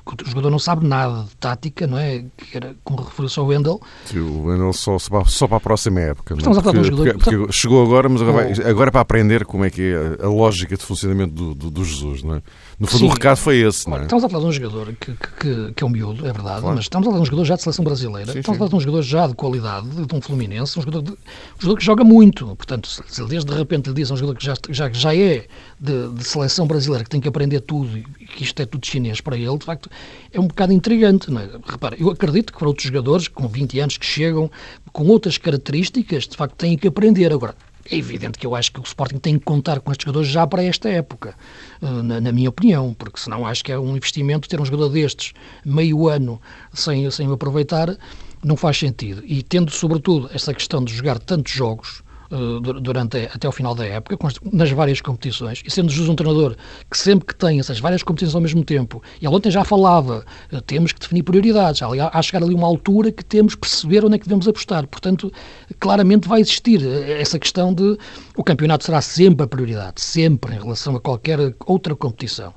porque 0.06 0.24
o 0.24 0.28
jogador 0.28 0.50
não 0.50 0.58
sabe 0.58 0.86
nada 0.86 1.24
de 1.24 1.36
tática, 1.36 1.84
não 1.86 1.98
é? 1.98 2.24
Que 2.36 2.56
era, 2.56 2.76
como 2.84 3.02
referiu-se 3.02 3.38
ao 3.40 3.46
Wendel. 3.46 3.80
Sim, 4.04 4.20
o 4.20 4.44
Wendel 4.44 4.72
só, 4.72 4.96
só 4.98 5.48
para 5.48 5.56
a 5.56 5.60
próxima 5.60 6.00
época. 6.00 6.34
Não? 6.34 6.38
Estamos 6.38 6.58
a 6.58 6.62
falar 6.62 6.74
de 6.74 6.78
um 6.80 6.84
jogador... 6.84 7.14
Porque, 7.18 7.36
porque 7.36 7.52
chegou 7.52 7.84
agora, 7.84 8.08
mas 8.08 8.22
agora, 8.22 8.54
vai, 8.54 8.70
agora 8.70 8.88
é 8.88 8.92
para 8.92 9.00
aprender 9.00 9.44
como 9.44 9.64
é 9.64 9.70
que 9.70 9.82
é 9.82 10.24
a 10.24 10.28
lógica 10.28 10.76
de 10.76 10.82
funcionamento 10.82 11.34
do, 11.34 11.54
do, 11.54 11.70
do 11.70 11.84
Jesus, 11.84 12.22
não 12.22 12.36
é? 12.36 12.42
No 12.78 12.86
fundo, 12.86 13.00
Sim. 13.00 13.06
o 13.06 13.08
recado 13.08 13.36
foi 13.36 13.58
esse, 13.58 13.88
não 13.90 13.96
é? 13.96 14.02
Estamos 14.02 14.22
a 14.22 14.28
falar 14.28 14.42
de 14.42 14.48
um 14.48 14.52
jogador 14.52 14.94
que, 15.00 15.12
que, 15.12 15.72
que 15.72 15.82
é 15.82 15.86
um 15.86 15.90
miúdo, 15.90 16.20
é 16.26 16.32
verdade, 16.32 16.60
claro. 16.60 16.76
mas 16.76 16.84
estamos 16.84 17.08
a 17.08 17.10
falar 17.10 17.16
de 17.16 17.22
um 17.22 17.24
jogador 17.26 17.44
já 17.44 17.56
de 17.56 17.62
seleção 17.62 17.84
brasileira, 17.84 18.32
sim, 18.32 18.38
estamos 18.38 18.44
sim. 18.44 18.52
a 18.52 18.58
falar 18.58 18.68
de 18.68 18.76
um 18.76 18.80
jogador 18.80 19.02
já 19.02 19.26
de 19.26 19.34
qualidade, 19.34 19.88
de 19.88 20.14
um 20.14 20.20
Fluminense, 20.20 20.78
um 20.78 20.82
jogador, 20.82 21.02
de, 21.02 21.10
um 21.12 21.16
jogador 21.58 21.78
que 21.78 21.84
joga 21.84 22.04
muito. 22.04 22.46
Portanto, 22.54 22.88
se 22.88 23.22
ele 23.22 23.44
de 23.44 23.54
repente 23.54 23.88
lhe 23.88 23.94
diz 23.94 24.10
a 24.10 24.14
um 24.14 24.16
jogador 24.16 24.38
que 24.38 24.44
já, 24.44 24.54
já, 24.70 24.92
já 24.92 25.16
é 25.16 25.46
de, 25.78 26.08
de, 26.12 26.24
seleção 26.24 26.66
brasileira, 26.66 27.04
que 27.04 27.10
tem 27.10 27.20
que 27.20 27.28
aprender 27.28 27.60
tudo 27.60 27.98
e 27.98 28.02
que 28.02 28.42
isto 28.42 28.60
é 28.60 28.66
tudo 28.66 28.86
chinês 28.86 29.20
para 29.20 29.36
ele, 29.36 29.58
de 29.58 29.64
facto, 29.64 29.90
é 30.32 30.40
um 30.40 30.46
bocado 30.46 30.72
intrigante. 30.72 31.30
Não 31.30 31.40
é? 31.40 31.48
Repara, 31.66 31.96
eu 31.98 32.10
acredito 32.10 32.52
que 32.52 32.58
para 32.58 32.68
outros 32.68 32.86
jogadores 32.86 33.28
com 33.28 33.46
20 33.46 33.80
anos 33.80 33.98
que 33.98 34.06
chegam 34.06 34.50
com 34.92 35.06
outras 35.06 35.38
características, 35.38 36.26
de 36.26 36.36
facto, 36.36 36.54
têm 36.56 36.76
que 36.76 36.88
aprender. 36.88 37.32
Agora, 37.32 37.54
é 37.90 37.96
evidente 37.96 38.38
que 38.38 38.46
eu 38.46 38.54
acho 38.54 38.72
que 38.72 38.80
o 38.80 38.82
Sporting 38.82 39.18
tem 39.18 39.38
que 39.38 39.44
contar 39.44 39.80
com 39.80 39.92
estes 39.92 40.04
jogadores 40.04 40.28
já 40.28 40.46
para 40.46 40.62
esta 40.62 40.88
época, 40.88 41.34
eh, 41.80 41.86
na, 42.02 42.20
na, 42.20 42.32
minha 42.32 42.48
opinião, 42.48 42.92
porque 42.92 43.20
senão 43.20 43.46
acho 43.46 43.64
que 43.64 43.70
é 43.70 43.78
um 43.78 43.96
investimento 43.96 44.48
ter 44.48 44.60
um 44.60 44.64
jogador 44.64 44.88
destes 44.88 45.32
meio 45.64 46.08
ano 46.08 46.40
sem, 46.72 47.08
sem 47.10 47.30
aproveitar, 47.30 47.96
não 48.42 48.56
faz 48.56 48.78
sentido. 48.78 49.22
E 49.24 49.42
tendo, 49.42 49.70
sobretudo, 49.70 50.28
essa 50.32 50.52
questão 50.52 50.82
de 50.84 50.92
jogar 50.92 51.18
tantos 51.18 51.52
jogos, 51.52 52.02
durante 52.28 53.28
até 53.32 53.46
ao 53.46 53.52
final 53.52 53.74
da 53.74 53.84
época, 53.84 54.16
nas 54.52 54.70
várias 54.70 55.00
competições, 55.00 55.62
e 55.64 55.70
sendo 55.70 55.90
Jesus 55.90 56.08
um 56.08 56.14
treinador 56.14 56.56
que 56.90 56.98
sempre 56.98 57.26
que 57.26 57.34
tem 57.34 57.58
essas 57.58 57.78
várias 57.78 58.02
competições 58.02 58.34
ao 58.34 58.40
mesmo 58.40 58.64
tempo, 58.64 59.02
e 59.20 59.26
ele 59.26 59.34
ontem 59.34 59.50
já 59.50 59.64
falava, 59.64 60.24
eh, 60.52 60.60
temos 60.66 60.92
que 60.92 61.00
definir 61.00 61.22
prioridades, 61.22 61.82
há, 61.82 61.88
há 62.12 62.22
chegar 62.22 62.42
ali 62.42 62.54
uma 62.54 62.66
altura 62.66 63.12
que 63.12 63.24
temos 63.24 63.54
que 63.54 63.60
perceber 63.60 64.04
onde 64.04 64.16
é 64.16 64.18
que 64.18 64.24
devemos 64.24 64.48
apostar. 64.48 64.86
Portanto, 64.86 65.32
claramente 65.78 66.28
vai 66.28 66.40
existir 66.40 66.82
eh, 66.84 67.20
essa 67.20 67.38
questão 67.38 67.72
de 67.72 67.96
o 68.36 68.42
campeonato 68.42 68.84
será 68.84 69.00
sempre 69.00 69.44
a 69.44 69.46
prioridade, 69.46 70.00
sempre 70.00 70.54
em 70.54 70.58
relação 70.58 70.96
a 70.96 71.00
qualquer 71.00 71.38
outra 71.66 71.94
competição. 71.94 72.52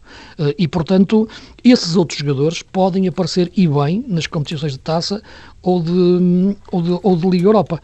E, 0.57 0.67
portanto, 0.67 1.27
esses 1.63 1.95
outros 1.95 2.19
jogadores 2.19 2.61
podem 2.61 3.07
aparecer 3.07 3.51
e 3.55 3.67
bem 3.67 4.03
nas 4.07 4.27
competições 4.27 4.73
de 4.73 4.79
taça 4.79 5.21
ou 5.61 5.81
de, 5.81 6.57
ou 6.71 6.81
de, 6.81 6.99
ou 7.03 7.15
de 7.15 7.29
Liga 7.29 7.47
Europa. 7.47 7.81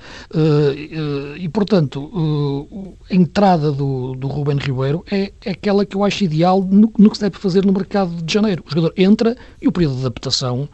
E, 1.37 1.49
portanto, 1.49 2.03
uh, 2.03 2.97
a 3.09 3.15
entrada 3.15 3.71
do, 3.71 4.13
do 4.15 4.27
Ruben 4.27 4.57
Ribeiro 4.57 5.03
é, 5.11 5.31
é 5.43 5.51
aquela 5.51 5.85
que 5.85 5.95
eu 5.95 6.03
acho 6.03 6.23
ideal 6.23 6.61
no, 6.61 6.91
no, 6.97 7.09
que 7.09 7.17
se 7.17 7.23
deve 7.23 7.37
fazer 7.37 7.65
no 7.65 7.73
mercado 7.73 8.21
de 8.21 8.33
janeiro. 8.33 8.63
O 8.65 8.69
jogador 8.69 8.93
entra 8.97 9.35
e 9.61 9.67
o 9.67 9.71
período 9.71 9.95
de 9.95 10.01
adaptação 10.01 10.69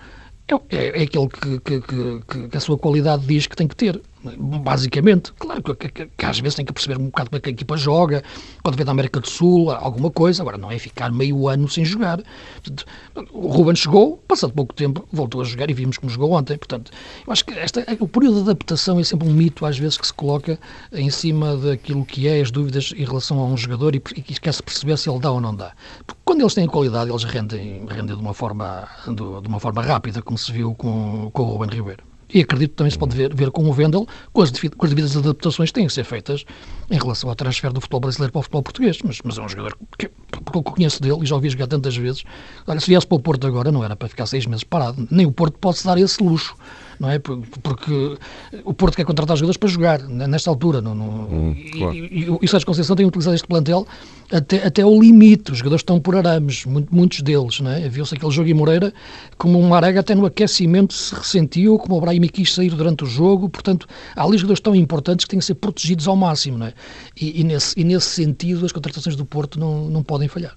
é, 0.48 0.76
é, 0.76 1.02
é 1.02 1.04
aquele 1.04 1.28
que, 1.28 1.60
que, 1.60 1.82
que, 1.82 2.50
que, 2.50 2.58
a 2.58 2.60
sua 2.60 2.78
qualidade 2.78 3.26
diz 3.26 3.48
que 3.48 3.56
tem 3.56 3.68
que 3.68 3.76
ter. 3.76 4.02
Basicamente, 4.24 5.34
claro 5.34 5.64
que, 5.64 5.74
que, 5.74 6.06
que, 6.06 6.26
às 6.26 6.40
vezes 6.40 6.56
tem 6.56 6.66
que 6.66 6.72
perceber 6.72 6.98
um 7.00 7.06
bocado 7.06 7.30
como 7.30 7.38
é 7.38 7.42
que 7.42 7.50
a 7.50 7.52
equipa 7.52 7.76
joga, 7.76 8.24
pode 8.64 8.78
ver 8.78 8.84
da 8.84 8.92
América 8.92 9.20
do 9.20 9.28
Sul 9.28 9.72
alguma 9.72 10.12
coisa, 10.12 10.44
agora 10.44 10.58
não 10.58 10.72
é 10.72 10.78
ficar 10.78 11.12
meio 11.12 11.48
ano 11.48 11.68
sem 11.68 11.84
jogar. 11.84 12.22
Portanto, 12.54 12.86
o 13.32 13.48
Ruben 13.48 13.76
chegou, 13.76 14.18
passado 14.28 14.54
pouco 14.54 14.76
tempo, 14.76 15.08
voltou 15.12 15.42
a 15.42 15.44
jogar 15.44 15.70
e 15.72 15.74
vimos 15.74 15.98
como 15.98 16.12
jogou 16.12 16.34
ontem. 16.34 16.56
Portanto, 16.58 16.92
eu 17.26 17.34
acho 17.34 17.44
que 17.44 17.54
esta, 17.54 17.84
o 18.00 18.08
período 18.08 18.36
de 18.36 18.42
adaptação 18.52 19.00
é 19.00 19.04
sempre 19.04 19.28
um 19.28 19.34
mito, 19.34 19.66
às 19.66 19.78
vezes, 19.78 19.98
que 19.98 20.06
se 20.06 20.14
coloca 20.14 20.60
em 20.92 21.10
cima 21.10 21.58
daquilo 21.58 22.06
que 22.06 22.28
é 22.28 22.42
as 22.42 22.52
dúvidas 22.52 22.94
em 22.96 23.04
relação 23.04 23.40
a 23.40 23.46
um 23.46 23.58
jogador 23.58 23.96
e, 23.96 24.02
e 24.16 24.22
quer-se 24.22 24.62
perceber 24.62 24.98
se 24.98 25.10
ele 25.10 25.20
dá 25.20 25.32
ou 25.32 25.42
não 25.42 25.56
dá. 25.56 25.74
Porque 26.06 26.22
quando 26.24 26.42
eles 26.42 26.54
têm 26.54 26.68
qualidade, 26.68 27.10
eles 27.10 27.24
rendem, 27.24 27.86
rendem 27.88 28.16
de, 28.16 28.22
uma 28.22 28.34
forma, 28.34 28.88
de 29.08 29.48
uma 29.48 29.60
forma 29.60 29.82
rápida, 29.82 30.22
como 30.22 30.38
se 30.38 30.52
viu 30.52 30.76
com, 30.76 31.32
com 31.34 31.42
o 31.42 31.46
Ruben 31.46 31.70
Ribeiro. 31.70 32.11
E 32.34 32.42
acredito 32.42 32.72
que 32.72 32.76
também 32.78 32.92
se 32.92 32.98
pode 32.98 33.16
ver, 33.16 33.34
ver 33.36 33.52
com 33.52 33.68
o 33.70 33.74
Vendel, 33.74 34.08
com 34.32 34.42
as, 34.42 34.52
com 34.52 34.86
as 34.86 34.90
devidas 34.90 35.18
adaptações 35.18 35.70
que 35.70 35.74
têm 35.74 35.88
que 35.88 35.94
ser 35.94 36.04
feitas 36.04 36.46
em 36.90 36.98
relação 36.98 37.30
ao 37.30 37.36
transfer 37.36 37.72
do 37.72 37.82
futebol 37.82 38.00
brasileiro 38.02 38.32
para 38.32 38.40
o 38.40 38.42
futebol 38.44 38.64
português. 38.64 39.00
Mas, 39.04 39.20
mas 39.24 39.38
é 39.38 39.42
um 39.42 39.50
jogador 39.50 39.78
que, 39.98 40.10
porque 40.44 40.58
eu 40.58 40.64
conheço 40.64 41.02
dele 41.02 41.20
e 41.22 41.26
já 41.26 41.36
ouvi 41.36 41.50
jogar 41.50 41.68
tantas 41.68 41.96
vezes. 41.96 42.24
Olha, 42.66 42.80
se 42.80 42.88
viesse 42.88 43.06
para 43.06 43.16
o 43.16 43.20
Porto 43.20 43.46
agora, 43.48 43.72
não 43.72 43.84
era 43.84 43.96
para 43.96 44.08
ficar 44.08 44.26
seis 44.26 44.46
meses 44.46 44.64
parado. 44.64 45.08
Nem 45.12 45.26
o 45.26 45.32
Porto 45.32 45.58
pode 45.60 45.80
se 45.80 45.86
dar 45.86 45.98
esse 45.98 46.24
luxo 46.24 46.56
não 47.02 47.10
é? 47.10 47.18
Porque 47.18 48.16
o 48.64 48.74
Porto 48.76 48.96
quer 48.96 49.06
contratar 49.06 49.36
jogadores 49.36 49.58
para 49.58 49.70
jogar, 49.70 50.02
nesta 50.08 50.52
altura. 50.52 50.82
Não, 50.82 50.94
não, 50.94 51.06
hum, 51.06 51.56
claro. 51.74 51.96
e, 51.96 52.26
e, 52.26 52.30
o 52.30 52.48
Sérgio 52.48 52.68
Conceição 52.68 52.96
tem 52.96 53.08
utilizado 53.08 53.34
este 53.34 53.48
plantel 53.48 53.88
até, 54.32 54.68
até 54.68 54.84
ao 54.84 54.94
limite. 55.02 55.52
Os 55.52 55.58
jogadores 55.58 55.82
estão 55.82 56.00
por 56.00 56.16
arames, 56.16 56.64
muitos 56.92 57.22
deles. 57.22 57.60
Não 57.60 57.72
é? 57.72 57.90
Viu-se 57.90 58.14
aquele 58.14 58.32
jogo 58.32 58.48
em 58.50 58.54
Moreira, 58.54 58.94
como 59.36 59.60
um 59.60 59.68
Marega 59.68 60.02
até 60.02 60.14
no 60.14 60.28
aquecimento 60.28 60.94
se 60.94 61.16
ressentiu, 61.16 61.80
como 61.80 61.98
o 61.98 62.02
Brahim 62.02 62.22
quis 62.28 62.54
sair 62.54 62.70
durante 62.70 63.04
o 63.04 63.08
jogo. 63.08 63.50
Portanto, 63.50 63.88
há 64.16 64.24
ali 64.24 64.38
jogadores 64.38 64.62
tão 64.62 64.76
importantes 64.76 65.26
que 65.26 65.32
têm 65.32 65.40
que 65.40 65.46
ser 65.46 65.56
protegidos 65.56 66.08
ao 66.08 66.16
máximo. 66.16 66.60
Não 66.60 66.68
é? 66.68 66.74
e, 67.20 67.42
e, 67.42 67.44
nesse, 67.44 67.80
e 67.80 67.84
nesse 67.84 68.10
sentido, 68.10 68.64
as 68.64 68.72
contratações 68.72 69.16
do 69.16 69.26
Porto 69.26 69.60
não, 69.60 69.90
não 69.90 70.04
podem 70.04 70.28
falhar. 70.28 70.56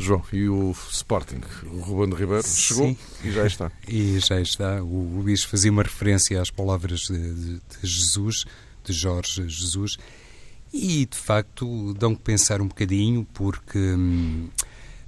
João, 0.00 0.22
e 0.32 0.48
o 0.48 0.74
Sporting? 0.90 1.40
O 1.64 1.80
Ruben 1.80 2.18
Ribeiro 2.18 2.46
chegou 2.46 2.88
Sim. 2.88 2.96
e 3.22 3.30
já 3.30 3.46
está. 3.46 3.70
E 3.86 4.18
já 4.18 4.40
está. 4.40 4.82
O 4.82 5.20
Luís 5.22 5.44
fazia 5.44 5.70
uma 5.70 5.82
referência 5.82 6.40
às 6.40 6.50
palavras 6.50 7.00
de, 7.00 7.34
de, 7.34 7.54
de 7.54 7.60
Jesus, 7.82 8.46
de 8.82 8.92
Jorge 8.92 9.46
Jesus, 9.46 9.98
e 10.72 11.04
de 11.04 11.16
facto 11.16 11.92
dão 11.94 12.14
que 12.14 12.22
pensar 12.22 12.62
um 12.62 12.68
bocadinho, 12.68 13.26
porque, 13.34 13.78
hum, 13.78 14.48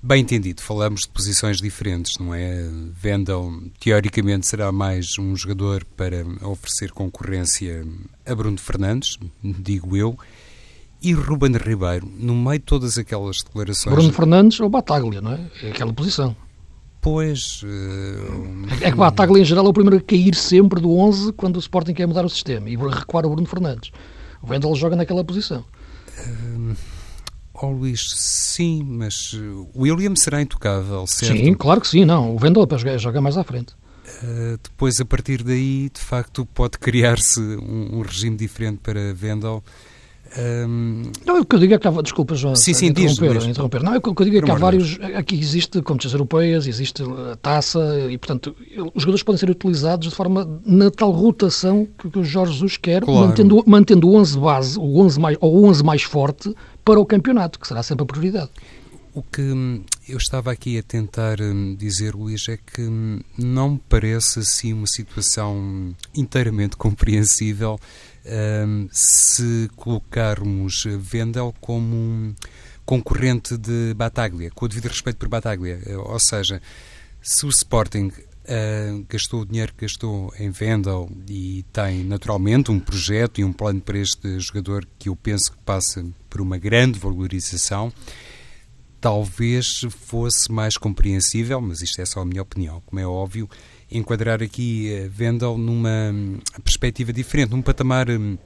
bem 0.02 0.20
entendido, 0.20 0.60
falamos 0.60 1.02
de 1.02 1.08
posições 1.08 1.56
diferentes, 1.56 2.18
não 2.18 2.34
é? 2.34 2.68
Vendel, 2.92 3.62
teoricamente, 3.80 4.46
será 4.46 4.70
mais 4.70 5.18
um 5.18 5.34
jogador 5.34 5.84
para 5.96 6.22
oferecer 6.46 6.92
concorrência 6.92 7.86
a 8.26 8.34
Bruno 8.34 8.58
Fernandes, 8.58 9.18
digo 9.42 9.96
eu 9.96 10.18
e 11.02 11.12
Ruben 11.12 11.52
Ribeiro, 11.52 12.08
no 12.18 12.34
meio 12.34 12.58
de 12.58 12.64
todas 12.64 12.98
aquelas 12.98 13.42
declarações. 13.42 13.94
Bruno 13.94 14.12
Fernandes 14.12 14.60
ou 14.60 14.68
Bataglia, 14.68 15.20
não 15.20 15.32
é? 15.32 15.40
É 15.62 15.70
aquela 15.70 15.92
posição. 15.92 16.36
Pois. 17.00 17.62
Uh... 17.62 18.66
É 18.80 18.90
que 18.90 18.96
Bataglia, 18.96 19.42
em 19.42 19.44
geral, 19.44 19.66
é 19.66 19.68
o 19.68 19.72
primeiro 19.72 19.96
a 19.96 20.00
cair 20.00 20.34
sempre 20.34 20.80
do 20.80 20.96
11 20.96 21.32
quando 21.32 21.56
o 21.56 21.58
Sporting 21.58 21.94
quer 21.94 22.06
mudar 22.06 22.24
o 22.24 22.28
sistema 22.28 22.70
e 22.70 22.76
recuar 22.76 23.26
o 23.26 23.30
Bruno 23.30 23.46
Fernandes. 23.46 23.90
O 24.40 24.50
Wendel 24.50 24.74
joga 24.74 24.96
naquela 24.96 25.24
posição. 25.24 25.64
Uh... 26.18 26.76
Oh, 27.54 27.70
Luís, 27.70 28.12
sim, 28.16 28.82
mas 28.82 29.34
o 29.34 29.68
William 29.76 30.16
será 30.16 30.42
intocável, 30.42 31.06
certo? 31.06 31.36
Sim, 31.36 31.54
claro 31.54 31.80
que 31.80 31.86
sim, 31.86 32.04
não. 32.04 32.34
O 32.34 32.42
Wendel 32.42 32.66
joga 32.98 33.20
mais 33.20 33.36
à 33.36 33.44
frente. 33.44 33.74
Uh, 34.22 34.58
depois, 34.62 35.00
a 35.00 35.04
partir 35.04 35.44
daí, 35.44 35.88
de 35.88 36.00
facto, 36.00 36.44
pode 36.44 36.78
criar-se 36.78 37.40
um, 37.40 37.98
um, 37.98 38.02
regime 38.02 38.36
diferente 38.36 38.78
para 38.82 39.14
Wendel 39.22 39.62
um... 40.38 41.02
Não, 41.26 41.40
o 41.40 41.44
que 41.44 41.56
eu 41.56 41.60
digo 41.60 41.74
é 41.74 41.78
que 41.78 41.86
há, 41.86 41.90
desculpa, 42.02 42.34
João, 42.34 42.56
sim, 42.56 42.72
sim, 42.72 42.86
interromper, 42.86 43.38
diz, 43.38 43.46
interromper. 43.46 43.82
Não, 43.82 43.96
o 43.96 44.00
que 44.00 44.08
eu 44.08 44.24
digo 44.24 44.38
é 44.38 44.42
que 44.42 44.50
há 44.50 44.54
vários, 44.54 44.98
aqui 45.14 45.38
existe 45.38 45.82
competições 45.82 46.14
europeias, 46.14 46.66
existe 46.66 47.02
a 47.02 47.36
taça 47.36 47.80
e, 48.10 48.16
portanto, 48.16 48.56
os 48.94 49.02
jogadores 49.02 49.22
podem 49.22 49.38
ser 49.38 49.50
utilizados 49.50 50.08
de 50.08 50.14
forma 50.14 50.60
na 50.64 50.90
tal 50.90 51.10
rotação 51.10 51.86
que, 51.98 52.18
o 52.18 52.24
Jorge 52.24 52.52
Jesus 52.52 52.76
quer, 52.76 53.02
claro. 53.02 53.28
mantendo, 53.28 53.64
mantendo 53.66 54.08
o 54.08 54.14
11 54.16 54.38
base, 54.38 54.78
o 54.78 54.98
11 55.00 55.20
mais, 55.20 55.38
ou 55.40 55.54
o 55.54 55.64
11 55.66 55.84
mais 55.84 56.02
forte 56.02 56.54
para 56.84 56.98
o 56.98 57.06
campeonato, 57.06 57.58
que 57.58 57.66
será 57.66 57.82
sempre 57.82 58.04
a 58.04 58.06
prioridade. 58.06 58.50
O 59.14 59.22
que 59.22 59.42
hum, 59.42 59.82
eu 60.08 60.16
estava 60.16 60.50
aqui 60.50 60.78
a 60.78 60.82
tentar 60.82 61.38
hum, 61.38 61.76
dizer, 61.78 62.14
Luís, 62.14 62.48
é 62.48 62.56
que 62.56 62.80
hum, 62.80 63.20
não 63.36 63.72
me 63.72 63.82
parece 63.86 64.38
assim 64.38 64.72
uma 64.72 64.86
situação 64.86 65.94
inteiramente 66.14 66.76
compreensível 66.78 67.78
um, 68.26 68.88
se 68.90 69.70
colocarmos 69.76 70.84
Vendel 70.98 71.54
como 71.60 71.96
um 71.96 72.34
concorrente 72.84 73.56
de 73.56 73.94
Bataglia, 73.94 74.50
com 74.50 74.64
o 74.64 74.68
devido 74.68 74.88
respeito 74.88 75.16
por 75.16 75.28
Bataglia. 75.28 75.80
Ou 75.98 76.18
seja, 76.18 76.60
se 77.20 77.46
o 77.46 77.48
Sporting 77.48 78.08
uh, 78.08 79.06
gastou 79.08 79.42
o 79.42 79.46
dinheiro 79.46 79.72
que 79.72 79.82
gastou 79.82 80.32
em 80.38 80.50
Vendel 80.50 81.10
e 81.28 81.64
tem 81.72 82.04
naturalmente 82.04 82.70
um 82.70 82.80
projeto 82.80 83.40
e 83.40 83.44
um 83.44 83.52
plano 83.52 83.80
para 83.80 83.98
este 83.98 84.38
jogador 84.40 84.86
que 84.98 85.08
eu 85.08 85.16
penso 85.16 85.52
que 85.52 85.58
passa 85.64 86.04
por 86.28 86.40
uma 86.40 86.58
grande 86.58 86.98
valorização, 86.98 87.92
talvez 89.02 89.80
fosse 89.90 90.50
mais 90.50 90.76
compreensível, 90.76 91.60
mas 91.60 91.82
isto 91.82 92.00
é 92.00 92.06
só 92.06 92.20
a 92.20 92.24
minha 92.24 92.40
opinião, 92.40 92.80
como 92.86 93.00
é 93.00 93.06
óbvio, 93.06 93.50
enquadrar 93.90 94.40
aqui 94.40 94.92
eh, 94.92 95.08
Vendel 95.08 95.58
numa 95.58 96.12
hum, 96.14 96.38
perspectiva 96.62 97.12
diferente, 97.12 97.50
num 97.50 97.60
patamar 97.60 98.08
hum, 98.08 98.38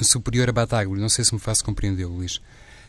superior 0.00 0.48
a 0.48 0.52
Bataglia. 0.52 1.00
Não 1.00 1.08
sei 1.08 1.24
se 1.24 1.32
me 1.32 1.38
faço 1.38 1.64
compreender, 1.64 2.04
Luís. 2.04 2.40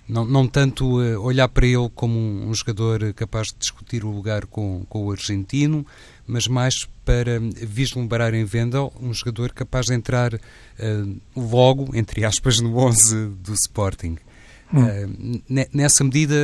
Não, 0.09 0.25
não 0.25 0.47
tanto 0.47 0.99
uh, 0.99 1.21
olhar 1.21 1.47
para 1.47 1.67
ele 1.67 1.87
como 1.93 2.19
um, 2.19 2.53
jogador 2.53 3.13
capaz 3.13 3.49
de 3.49 3.59
discutir 3.59 4.03
o 4.03 4.09
lugar 4.09 4.47
com, 4.47 4.83
com 4.89 5.05
o 5.05 5.11
argentino, 5.11 5.85
mas 6.25 6.47
mais 6.47 6.89
para 7.05 7.39
vislumbrar 7.39 8.33
em 8.33 8.43
Vendel 8.43 8.91
um 8.99 9.13
jogador 9.13 9.53
capaz 9.53 9.85
de 9.85 9.93
entrar 9.93 10.33
uh, 10.33 11.21
logo, 11.35 11.95
entre 11.95 12.25
aspas, 12.25 12.59
no 12.59 12.75
11 12.75 13.27
do 13.39 13.53
Sporting. 13.53 14.17
Hum. 14.73 15.41
Uh, 15.49 15.67
nessa 15.71 16.03
medida 16.03 16.35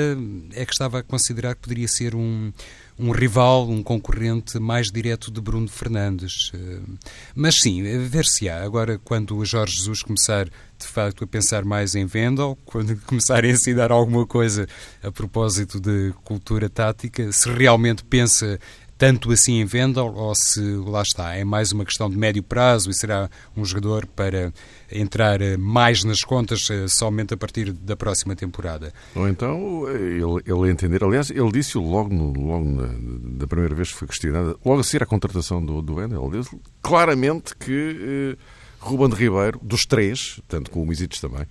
é 0.53 0.63
que 0.63 0.71
estava 0.71 0.99
a 0.99 1.03
considerar 1.03 1.55
que 1.55 1.61
poderia 1.61 1.87
ser 1.87 2.13
um, 2.13 2.53
um 2.97 3.11
rival, 3.11 3.67
um 3.67 3.81
concorrente 3.81 4.59
mais 4.59 4.91
direto 4.91 5.31
de 5.31 5.41
Bruno 5.41 5.67
Fernandes. 5.67 6.51
Uh, 6.53 6.97
mas 7.33 7.55
sim, 7.55 7.81
ver-se-á. 8.07 8.63
Agora, 8.63 8.99
quando 8.99 9.35
o 9.35 9.43
Jorge 9.43 9.77
Jesus 9.77 10.03
começar 10.03 10.45
de 10.45 10.87
facto 10.87 11.23
a 11.23 11.27
pensar 11.27 11.65
mais 11.65 11.95
em 11.95 12.05
Vendel, 12.05 12.57
quando 12.65 12.95
começarem 13.01 13.49
a 13.49 13.53
ensinar 13.55 13.91
alguma 13.91 14.27
coisa 14.27 14.67
a 15.01 15.11
propósito 15.11 15.79
de 15.79 16.13
cultura 16.23 16.69
tática, 16.69 17.31
se 17.31 17.49
realmente 17.49 18.03
pensa 18.03 18.59
tanto 18.99 19.31
assim 19.31 19.61
em 19.61 19.65
Vendel 19.65 20.13
ou 20.13 20.35
se 20.35 20.59
lá 20.85 21.01
está, 21.01 21.33
é 21.33 21.45
mais 21.45 21.71
uma 21.71 21.85
questão 21.85 22.09
de 22.09 22.17
médio 22.17 22.43
prazo 22.43 22.89
e 22.89 22.93
será 22.93 23.29
um 23.55 23.63
jogador 23.63 24.05
para 24.05 24.53
entrar 24.91 25.41
eh, 25.41 25.55
mais 25.55 26.03
nas 26.03 26.21
contas 26.21 26.69
eh, 26.69 26.85
somente 26.89 27.33
a 27.33 27.37
partir 27.37 27.71
da 27.71 27.95
próxima 27.95 28.35
temporada. 28.35 28.93
Ou 29.15 29.29
então 29.29 29.87
ele, 29.89 30.43
ele 30.45 30.69
entender, 30.69 31.01
aliás, 31.01 31.29
ele 31.29 31.49
disse 31.49 31.77
logo, 31.77 32.13
no, 32.13 32.33
logo 32.33 32.65
na, 32.65 32.89
da 33.37 33.47
primeira 33.47 33.73
vez 33.73 33.89
que 33.89 33.95
foi 33.95 34.07
questionado, 34.09 34.59
logo 34.65 34.81
a 34.81 34.83
seguir 34.83 35.01
a 35.01 35.05
contratação 35.05 35.65
do, 35.65 35.81
do 35.81 35.95
Vendel, 35.95 36.27
ele 36.27 36.39
disse 36.41 36.59
claramente 36.81 37.55
que 37.55 38.35
eh, 38.35 38.37
Ruben 38.81 39.07
de 39.07 39.15
Ribeiro, 39.15 39.57
dos 39.63 39.85
três, 39.85 40.41
tanto 40.45 40.69
com 40.69 40.83
o 40.83 40.85
Misites 40.85 41.21
também, 41.21 41.45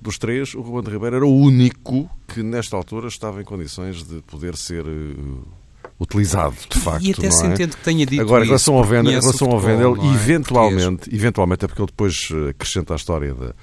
dos 0.00 0.18
três, 0.18 0.54
o 0.54 0.60
Ruben 0.60 0.84
de 0.84 0.90
Ribeiro 0.90 1.16
era 1.16 1.26
o 1.26 1.36
único 1.36 2.08
que 2.28 2.44
nesta 2.44 2.76
altura 2.76 3.08
estava 3.08 3.40
em 3.40 3.44
condições 3.44 4.04
de 4.04 4.20
poder 4.22 4.56
ser 4.56 4.84
uh, 4.86 5.61
utilizado, 6.02 6.56
de 6.68 6.78
facto. 6.78 7.04
E 7.04 7.12
até 7.12 7.30
se 7.30 7.44
é? 7.44 7.48
entende 7.48 7.76
que 7.76 7.82
tenha 7.82 8.04
dito 8.04 8.20
Agora, 8.20 8.44
em 8.44 8.46
relação 8.46 8.74
ao 8.74 8.84
Vendel, 8.84 9.12
em 9.12 9.20
relação 9.20 9.50
ao 9.50 9.60
Vendel 9.60 9.96
é? 9.96 10.14
eventualmente, 10.14 11.14
eventualmente, 11.14 11.64
é 11.64 11.68
porque 11.68 11.82
ele 11.82 11.90
depois 11.90 12.28
eh, 12.30 12.50
acrescenta 12.50 12.92
a 12.92 12.96
história 12.96 13.34
da, 13.34 13.54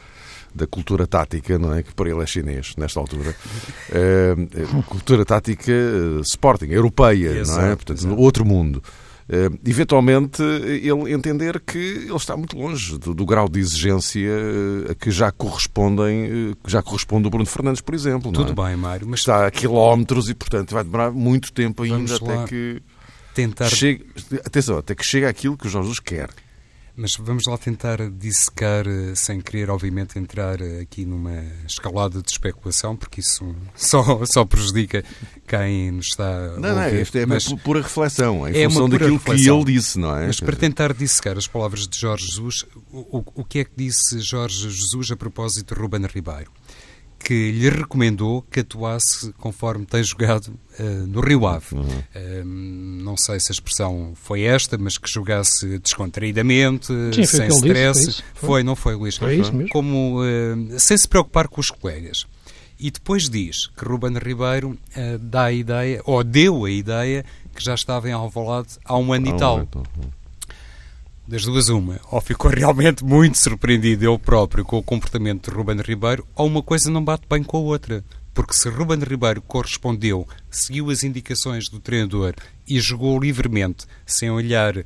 da 0.53 0.67
cultura 0.67 1.05
tática, 1.05 1.59
não 1.59 1.73
é? 1.73 1.83
Que 1.83 1.93
para 1.93 2.09
ele 2.09 2.21
é 2.21 2.25
chinês, 2.25 2.73
nesta 2.77 2.99
altura. 2.99 3.35
É, 3.91 4.35
cultura 4.87 5.25
tática 5.25 5.71
Sporting, 6.23 6.67
europeia, 6.67 7.39
exato, 7.39 7.61
não 7.61 7.67
é? 7.67 7.75
Portanto, 7.75 7.99
exato. 7.99 8.17
outro 8.17 8.45
mundo. 8.45 8.81
Uh, 9.29 9.59
eventualmente 9.63 10.41
ele 10.41 11.13
entender 11.13 11.59
que 11.59 11.77
ele 11.77 12.15
está 12.15 12.35
muito 12.35 12.57
longe 12.57 12.97
do, 12.97 13.13
do 13.13 13.25
grau 13.27 13.47
de 13.47 13.59
exigência 13.59 14.27
uh, 14.27 14.91
a 14.91 14.95
que 14.95 15.11
já 15.11 15.31
correspondem, 15.31 16.49
uh, 16.49 16.55
que 16.55 16.71
já 16.71 16.81
corresponde 16.81 17.27
o 17.27 17.29
Bruno 17.29 17.45
Fernandes, 17.45 17.79
por 17.79 17.93
exemplo. 17.93 18.31
Tudo 18.31 18.59
é? 18.59 18.67
bem, 18.67 18.75
Mário, 18.75 19.07
mas 19.07 19.19
está 19.19 19.45
a 19.45 19.51
quilómetros 19.51 20.29
e 20.29 20.33
portanto 20.33 20.71
vai 20.71 20.83
demorar 20.83 21.11
muito 21.11 21.53
tempo 21.53 21.83
ainda 21.83 22.15
até 22.15 22.45
que 22.45 22.81
tentar 23.35 23.69
chegue, 23.69 24.03
atenção, 24.43 24.79
até 24.79 24.95
que 24.95 25.05
chegue 25.05 25.27
aquilo 25.27 25.55
que 25.55 25.67
o 25.67 25.69
Jorge 25.69 25.89
Jesus 25.89 25.99
quer. 25.99 26.29
Mas 27.01 27.15
vamos 27.15 27.45
lá 27.45 27.57
tentar 27.57 28.09
dissecar, 28.09 28.85
eh, 28.85 29.15
sem 29.15 29.39
querer, 29.39 29.69
obviamente, 29.69 30.19
entrar 30.19 30.59
eh, 30.59 30.81
aqui 30.81 31.05
numa 31.05 31.45
escalada 31.65 32.21
de 32.21 32.29
especulação, 32.29 32.93
porque 32.93 33.21
isso 33.21 33.55
só, 33.73 34.25
só 34.25 34.43
prejudica 34.43 35.01
quem 35.47 35.91
nos 35.91 36.07
está 36.07 36.27
a 36.27 36.59
Não, 36.59 36.69
ouvir. 36.77 36.91
não, 36.93 37.01
isto 37.01 37.17
é 37.17 37.25
mas 37.25 37.53
pura 37.63 37.81
reflexão, 37.81 38.45
em 38.45 38.51
é 38.53 38.65
função 38.69 38.89
daquilo 38.89 39.13
reflexão. 39.13 39.55
que 39.63 39.63
ele 39.69 39.77
disse, 39.77 39.97
não 39.97 40.13
é? 40.13 40.27
Mas 40.27 40.41
para 40.41 40.57
tentar 40.57 40.93
dissecar 40.93 41.37
as 41.37 41.47
palavras 41.47 41.87
de 41.87 41.97
Jorge 41.97 42.25
Jesus, 42.27 42.65
o, 42.91 43.23
o 43.33 43.45
que 43.45 43.59
é 43.59 43.63
que 43.63 43.71
disse 43.77 44.19
Jorge 44.19 44.69
Jesus 44.69 45.09
a 45.09 45.15
propósito 45.15 45.73
de 45.73 45.79
Ruben 45.79 46.05
Ribeiro? 46.05 46.51
Que 47.19 47.51
lhe 47.51 47.69
recomendou 47.69 48.41
que 48.49 48.61
atuasse 48.61 49.33
conforme 49.33 49.85
tem 49.85 50.01
jogado 50.03 50.47
uh, 50.79 50.83
no 51.05 51.19
Rio 51.19 51.45
Ave. 51.45 51.75
Uhum. 51.75 51.81
Uh, 51.81 52.45
não 53.03 53.17
sei 53.17 53.39
se 53.39 53.51
a 53.51 53.53
expressão 53.53 54.13
foi 54.15 54.43
esta, 54.43 54.77
mas 54.77 54.97
que 54.97 55.11
jogasse 55.11 55.77
descontraídamente, 55.79 56.87
Sim, 57.13 57.25
sem 57.25 57.47
stress. 57.49 58.05
Disse, 58.05 58.23
foi, 58.33 58.47
foi, 58.47 58.63
não 58.63 58.75
foi, 58.75 58.95
Luís? 58.95 59.17
Foi 59.17 59.35
isso 59.35 59.53
mesmo. 59.53 59.69
Como, 59.69 60.21
uh, 60.21 60.79
sem 60.79 60.97
se 60.97 61.07
preocupar 61.07 61.47
com 61.47 61.59
os 61.59 61.69
colegas. 61.69 62.25
E 62.79 62.89
depois 62.89 63.29
diz 63.29 63.67
que 63.67 63.83
Ruben 63.83 64.17
Ribeiro 64.17 64.77
dá 65.19 65.45
a 65.45 65.51
ideia, 65.51 66.01
ou 66.05 66.23
deu 66.23 66.63
a 66.63 66.71
ideia, 66.71 67.25
que 67.53 67.61
já 67.61 67.75
estava 67.75 68.07
em 68.07 68.13
Alvalade 68.13 68.69
há 68.85 68.97
um 68.97 69.11
ano 69.11 69.27
e 69.27 69.37
tal. 69.37 69.59
Então, 69.63 69.83
das 71.29 71.43
duas 71.43 71.69
uma, 71.69 72.01
ou 72.09 72.19
ficou 72.19 72.49
realmente 72.49 73.05
muito 73.05 73.37
surpreendido 73.37 74.09
ele 74.09 74.17
próprio 74.17 74.65
com 74.65 74.79
o 74.79 74.83
comportamento 74.83 75.51
de 75.51 75.55
Ruben 75.55 75.77
Ribeiro, 75.77 76.27
ou 76.35 76.47
uma 76.47 76.63
coisa 76.63 76.89
não 76.89 77.03
bate 77.03 77.27
bem 77.29 77.43
com 77.43 77.57
a 77.57 77.59
outra. 77.59 78.03
Porque 78.33 78.55
se 78.55 78.67
Ruben 78.67 78.97
Ribeiro 78.97 79.39
correspondeu, 79.43 80.27
seguiu 80.49 80.89
as 80.89 81.03
indicações 81.03 81.69
do 81.69 81.79
treinador 81.79 82.33
e 82.67 82.79
jogou 82.79 83.19
livremente, 83.19 83.85
sem 84.07 84.31
olhar, 84.31 84.75
uh, 84.75 84.83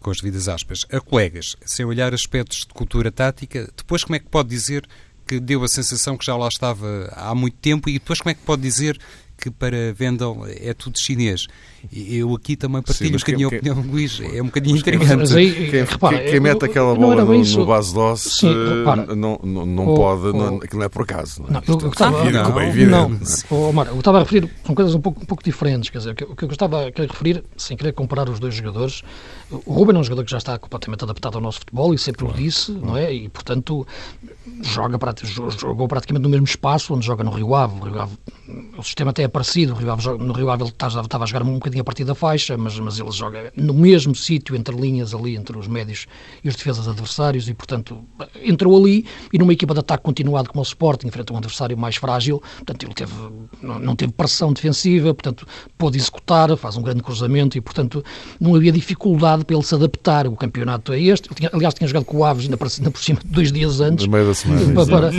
com 0.00 0.10
as 0.10 0.18
devidas 0.18 0.48
aspas, 0.48 0.84
a 0.92 1.00
colegas, 1.00 1.56
sem 1.64 1.86
olhar 1.86 2.12
aspectos 2.12 2.66
de 2.66 2.74
cultura 2.74 3.10
tática, 3.10 3.72
depois 3.74 4.04
como 4.04 4.16
é 4.16 4.18
que 4.18 4.28
pode 4.28 4.50
dizer 4.50 4.86
que 5.26 5.40
deu 5.40 5.64
a 5.64 5.68
sensação 5.68 6.18
que 6.18 6.26
já 6.26 6.36
lá 6.36 6.48
estava 6.48 7.10
há 7.16 7.34
muito 7.34 7.56
tempo 7.56 7.88
e 7.88 7.94
depois 7.94 8.20
como 8.20 8.32
é 8.32 8.34
que 8.34 8.42
pode 8.42 8.60
dizer 8.60 9.00
que 9.38 9.50
para 9.50 9.94
Vendel 9.94 10.42
é 10.46 10.74
tudo 10.74 10.98
chinês. 10.98 11.46
Eu 11.90 12.34
aqui 12.34 12.56
também 12.56 12.82
partilho 12.82 13.10
Sim, 13.10 13.16
um 13.16 13.18
bocadinho 13.18 13.46
a 13.46 13.48
opinião 13.48 13.80
do 13.80 13.90
Luís, 13.90 14.20
é 14.20 14.42
um 14.42 14.46
bocadinho 14.46 14.76
intrigante. 14.76 15.16
Mas 15.16 15.34
aí, 15.34 15.70
quem, 15.70 15.84
repara, 15.84 16.18
quem, 16.18 16.30
quem 16.30 16.40
mete 16.40 16.64
aquela 16.64 16.94
bola 16.94 17.24
no, 17.24 17.44
no 17.44 17.66
base 17.66 17.94
doce 17.94 18.30
Sim, 18.30 18.54
não, 19.16 19.40
não, 19.42 19.66
não 19.66 19.88
oh, 19.88 19.94
pode, 19.94 20.26
oh, 20.28 20.32
não, 20.32 20.56
aquilo 20.56 20.78
não 20.78 20.86
é 20.86 20.88
por 20.88 21.02
acaso. 21.02 21.42
Não, 21.42 21.48
é? 21.48 21.62
não, 21.66 21.80
eu, 21.80 21.88
estava, 21.88 22.30
não, 22.30 22.62
evidente, 22.62 23.44
oh, 23.50 23.72
eu 23.86 23.98
estava 23.98 24.18
a 24.18 24.22
referir, 24.22 24.50
são 24.64 24.74
coisas 24.74 24.94
um 24.94 25.00
pouco, 25.00 25.22
um 25.22 25.26
pouco 25.26 25.42
diferentes, 25.42 25.90
quer 25.90 25.98
dizer, 25.98 26.10
o 26.28 26.36
que 26.36 26.44
eu 26.44 26.48
gostava 26.48 26.90
de 26.90 27.02
referir, 27.02 27.42
sem 27.56 27.76
querer 27.76 27.92
comparar 27.92 28.28
os 28.28 28.38
dois 28.38 28.54
jogadores, 28.54 29.02
o 29.66 29.72
Ruben 29.72 29.96
é 29.96 29.98
um 29.98 30.04
jogador 30.04 30.24
que 30.24 30.30
já 30.30 30.38
está 30.38 30.58
completamente 30.58 31.04
adaptado 31.04 31.36
ao 31.36 31.40
nosso 31.40 31.60
futebol 31.60 31.92
e 31.92 31.98
sempre 31.98 32.24
o 32.24 32.32
disse, 32.32 32.72
não 32.72 32.96
é? 32.96 33.12
E, 33.12 33.28
portanto, 33.28 33.86
joga, 34.62 34.98
jogou 35.58 35.88
praticamente 35.88 36.22
no 36.22 36.28
mesmo 36.28 36.46
espaço 36.46 36.94
onde 36.94 37.04
joga 37.04 37.22
no 37.24 37.30
Rio 37.30 37.54
Ave. 37.54 37.78
O, 37.78 37.84
Rio 37.84 38.00
Ave, 38.00 38.18
o 38.78 38.82
sistema 38.82 39.10
até 39.10 39.24
é 39.24 39.28
parecido, 39.28 39.74
Rio 39.74 39.90
Ave, 39.92 40.08
no 40.18 40.32
Rio 40.32 40.50
Ave 40.50 40.62
ele 40.64 40.70
estava 40.70 41.24
a 41.24 41.26
jogar 41.26 41.42
um 41.42 41.54
bocadinho 41.54 41.71
a 41.80 41.84
partir 41.84 42.04
da 42.04 42.14
faixa, 42.14 42.56
mas, 42.56 42.78
mas 42.78 42.98
ele 42.98 43.10
joga 43.10 43.52
no 43.56 43.74
mesmo 43.74 44.14
sítio, 44.14 44.54
entre 44.56 44.74
linhas 44.74 45.14
ali, 45.14 45.36
entre 45.36 45.56
os 45.56 45.66
médios 45.66 46.06
e 46.42 46.48
os 46.48 46.56
defesas 46.56 46.88
adversários 46.88 47.48
e, 47.48 47.54
portanto, 47.54 48.04
entrou 48.42 48.76
ali 48.76 49.06
e 49.32 49.38
numa 49.38 49.52
equipa 49.52 49.74
de 49.74 49.80
ataque 49.80 50.02
continuado 50.02 50.48
como 50.48 50.60
o 50.60 50.62
Sporting, 50.62 51.08
enfrenta 51.08 51.32
um 51.32 51.36
adversário 51.36 51.76
mais 51.76 51.96
frágil, 51.96 52.42
portanto, 52.56 52.84
ele 52.84 52.94
teve, 52.94 53.12
não, 53.60 53.78
não 53.78 53.96
teve 53.96 54.12
pressão 54.12 54.52
defensiva, 54.52 55.14
portanto, 55.14 55.46
pôde 55.76 55.98
executar, 55.98 56.56
faz 56.56 56.76
um 56.76 56.82
grande 56.82 57.02
cruzamento 57.02 57.56
e, 57.56 57.60
portanto, 57.60 58.04
não 58.40 58.54
havia 58.54 58.72
dificuldade 58.72 59.44
para 59.44 59.56
ele 59.56 59.64
se 59.64 59.74
adaptar. 59.74 60.26
O 60.26 60.36
campeonato 60.36 60.92
é 60.92 61.00
este. 61.00 61.28
Tinha, 61.34 61.50
aliás, 61.52 61.74
tinha 61.74 61.86
jogado 61.86 62.04
com 62.04 62.18
o 62.18 62.24
Aves 62.24 62.44
ainda 62.44 62.56
por, 62.56 62.68
ainda 62.68 62.90
por 62.90 63.00
cima 63.00 63.20
dois 63.26 63.52
dias 63.52 63.80
antes. 63.80 64.06
meio 64.06 64.26
da 64.26 64.34
semana. 64.34 64.86
Para, 64.86 65.10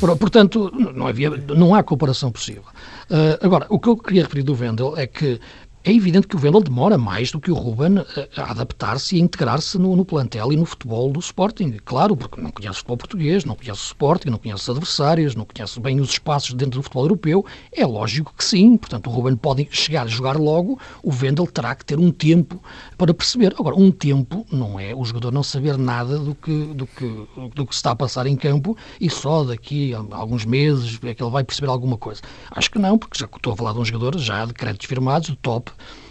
para, 0.00 0.16
portanto, 0.16 0.70
não, 0.94 1.06
havia, 1.06 1.30
não 1.30 1.74
há 1.74 1.82
comparação 1.82 2.30
possível. 2.30 2.62
Uh, 3.10 3.44
agora, 3.44 3.66
o 3.68 3.78
que 3.78 3.88
eu 3.88 3.96
queria 3.96 4.22
referir 4.22 4.42
do 4.42 4.54
Vendel 4.54 4.96
é 4.96 5.06
que 5.06 5.40
é 5.88 5.94
evidente 5.94 6.26
que 6.26 6.36
o 6.36 6.38
Vendel 6.38 6.60
demora 6.60 6.98
mais 6.98 7.32
do 7.32 7.40
que 7.40 7.50
o 7.50 7.54
Ruben 7.54 8.04
a 8.36 8.50
adaptar-se 8.50 9.16
e 9.16 9.18
a 9.18 9.24
integrar-se 9.24 9.78
no, 9.78 9.96
no, 9.96 10.04
plantel 10.04 10.52
e 10.52 10.56
no 10.56 10.66
futebol 10.66 11.10
do 11.10 11.18
Sporting. 11.18 11.78
Claro, 11.82 12.14
porque 12.14 12.38
não 12.38 12.50
conhece 12.50 12.74
o 12.74 12.76
futebol 12.76 12.96
português, 12.98 13.44
não 13.46 13.54
conhece 13.54 13.80
o 13.80 13.84
Sporting, 13.84 14.28
não 14.28 14.36
conhece 14.36 14.64
os 14.64 14.68
adversários, 14.68 15.34
não 15.34 15.46
conhece 15.46 15.80
bem 15.80 15.98
os 15.98 16.10
espaços 16.10 16.52
dentro 16.52 16.80
do 16.80 16.82
futebol 16.82 17.04
europeu. 17.04 17.46
É 17.72 17.86
lógico 17.86 18.34
que 18.36 18.44
sim. 18.44 18.76
Portanto, 18.76 19.08
o 19.08 19.10
Ruben 19.10 19.34
pode 19.34 19.66
chegar 19.70 20.02
a 20.02 20.06
jogar 20.06 20.36
logo, 20.36 20.78
o 21.02 21.10
Vendel 21.10 21.46
terá 21.46 21.74
que 21.74 21.86
ter 21.86 21.98
um 21.98 22.10
tempo 22.10 22.62
para 22.98 23.14
perceber. 23.14 23.54
Agora, 23.58 23.76
um 23.76 23.90
tempo 23.92 24.44
não 24.50 24.78
é 24.78 24.94
o 24.94 25.04
jogador 25.04 25.32
não 25.32 25.44
saber 25.44 25.78
nada 25.78 26.18
do 26.18 26.34
que, 26.34 26.64
do 26.74 26.86
que, 26.86 27.26
do 27.54 27.64
que 27.64 27.74
se 27.74 27.78
está 27.78 27.92
a 27.92 27.96
passar 27.96 28.26
em 28.26 28.36
campo 28.36 28.76
e 29.00 29.08
só 29.08 29.44
daqui 29.44 29.94
a 29.94 29.98
alguns 30.16 30.44
meses 30.44 30.98
é 31.04 31.14
que 31.14 31.22
ele 31.22 31.30
vai 31.30 31.44
perceber 31.44 31.68
alguma 31.68 31.96
coisa. 31.96 32.20
Acho 32.50 32.70
que 32.70 32.78
não, 32.78 32.98
porque 32.98 33.18
já 33.18 33.26
estou 33.26 33.52
a 33.52 33.56
falar 33.56 33.72
de 33.72 33.78
um 33.78 33.84
jogador 33.84 34.18
já 34.18 34.44
de 34.44 34.52
créditos 34.52 34.86
firmados, 34.86 35.28
de 35.28 35.36
top, 35.36 35.70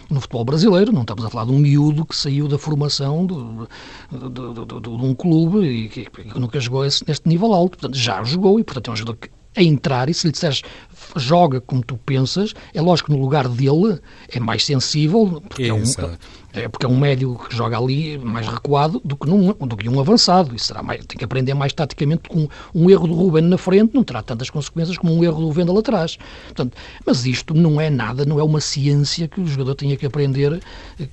no 0.10 0.22
futebol 0.22 0.46
brasileiro. 0.46 0.94
Não 0.94 1.02
estamos 1.02 1.26
a 1.26 1.30
falar 1.30 1.46
de 1.46 1.52
um 1.52 1.60
miúdo 1.60 2.06
que 2.06 2.16
saiu 2.16 2.48
da 2.48 2.58
formação 2.58 3.28
de, 3.28 3.36
de, 4.12 4.66
de, 4.66 4.82
de 4.82 4.90
um 4.90 5.14
clube 5.14 5.60
e 5.68 5.90
que, 5.90 6.06
que 6.06 6.40
nunca 6.40 6.60
jogou 6.60 6.86
esse, 6.86 7.06
neste 7.06 7.28
nível 7.28 7.54
alto. 7.54 7.78
Portanto, 7.78 7.98
já 7.98 8.24
jogou 8.24 8.60
e, 8.60 8.64
portanto, 8.64 8.90
é 8.90 8.94
um 8.94 8.96
jogador 8.96 9.18
que 9.18 9.30
a 9.58 9.64
entrar 9.64 10.08
e 10.08 10.14
se 10.14 10.28
lhe 10.28 10.32
disseres 10.32 10.62
joga 11.16 11.60
como 11.60 11.84
tu 11.84 11.98
pensas, 11.98 12.54
é 12.74 12.82
lógico 12.82 13.12
que 13.12 13.18
no 13.18 13.22
lugar 13.22 13.48
dele 13.48 14.00
é 14.30 14.40
mais 14.40 14.64
sensível, 14.64 15.42
porque 15.48 15.64
é, 15.64 15.74
um, 15.74 15.84
é, 16.54 16.68
porque 16.68 16.86
é 16.86 16.90
um 16.90 16.98
médio 16.98 17.36
que 17.36 17.56
joga 17.56 17.78
ali 17.78 18.18
mais 18.20 18.48
recuado 18.48 19.02
do 19.04 19.16
que, 19.16 19.28
num, 19.28 19.54
do 19.54 19.78
que 19.78 19.90
um 19.90 20.00
avançado. 20.00 20.56
Isso 20.56 20.66
será 20.66 20.84
mais, 20.84 21.04
tem 21.06 21.18
que 21.18 21.26
aprender 21.26 21.54
mais 21.54 21.74
taticamente 21.74 22.30
com 22.30 22.48
um 22.74 22.90
erro 22.90 23.08
do 23.08 23.14
Ruben 23.14 23.44
na 23.44 23.58
frente, 23.58 23.94
não 23.96 24.04
terá 24.04 24.22
tantas 24.22 24.50
consequências 24.50 24.98
como 24.98 25.14
um 25.14 25.24
erro 25.24 25.42
do 25.42 25.52
Vendel 25.52 25.78
atrás. 25.78 26.18
Portanto, 26.46 26.78
mas 27.06 27.26
isto 27.26 27.54
não 27.54 27.82
é 27.82 27.90
nada, 27.90 28.26
não 28.26 28.40
é 28.40 28.44
uma 28.44 28.62
ciência 28.62 29.28
que 29.28 29.42
o 29.42 29.48
jogador 29.48 29.76
tenha 29.76 29.98
que 29.98 30.06
aprender 30.06 30.62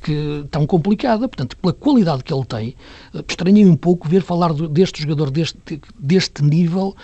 que 0.03 0.45
tão 0.51 0.67
complicada. 0.67 1.29
Portanto, 1.29 1.57
pela 1.57 1.73
qualidade 1.73 2.23
que 2.23 2.33
ele 2.33 2.45
tem, 2.45 2.77
eh, 3.15 3.25
estranhei 3.27 3.67
um 3.67 3.77
pouco 3.77 4.09
ver 4.09 4.23
falar 4.23 4.53
deste 4.53 5.03
jogador 5.03 5.31
deste, 5.31 5.59
deste 5.99 6.43
nível 6.43 6.95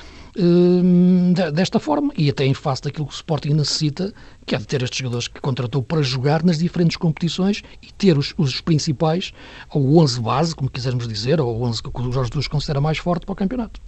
desta 1.52 1.78
forma 1.78 2.12
e 2.16 2.30
até 2.30 2.44
em 2.44 2.54
face 2.54 2.82
daquilo 2.82 3.06
que 3.06 3.12
o 3.12 3.14
Sporting 3.14 3.50
necessita, 3.50 4.12
que 4.46 4.54
é 4.54 4.58
de 4.58 4.66
ter 4.66 4.82
estes 4.82 4.98
jogadores 4.98 5.28
que 5.28 5.40
contratou 5.40 5.82
para 5.82 6.02
jogar 6.02 6.42
nas 6.42 6.58
diferentes 6.58 6.96
competições 6.96 7.62
e 7.82 7.92
ter 7.92 8.16
os, 8.16 8.34
os 8.36 8.60
principais, 8.60 9.32
ou 9.70 9.82
o 9.82 9.98
11 9.98 10.20
base, 10.20 10.54
como 10.54 10.70
quisermos 10.70 11.06
dizer, 11.06 11.40
ou 11.40 11.58
o 11.58 11.62
11 11.64 11.82
que 11.82 11.88
o 11.88 12.12
Jorge 12.12 12.30
Jesus 12.30 12.48
considera 12.48 12.80
mais 12.80 12.98
forte 12.98 13.26
para 13.26 13.32
o 13.32 13.36
campeonato. 13.36 13.80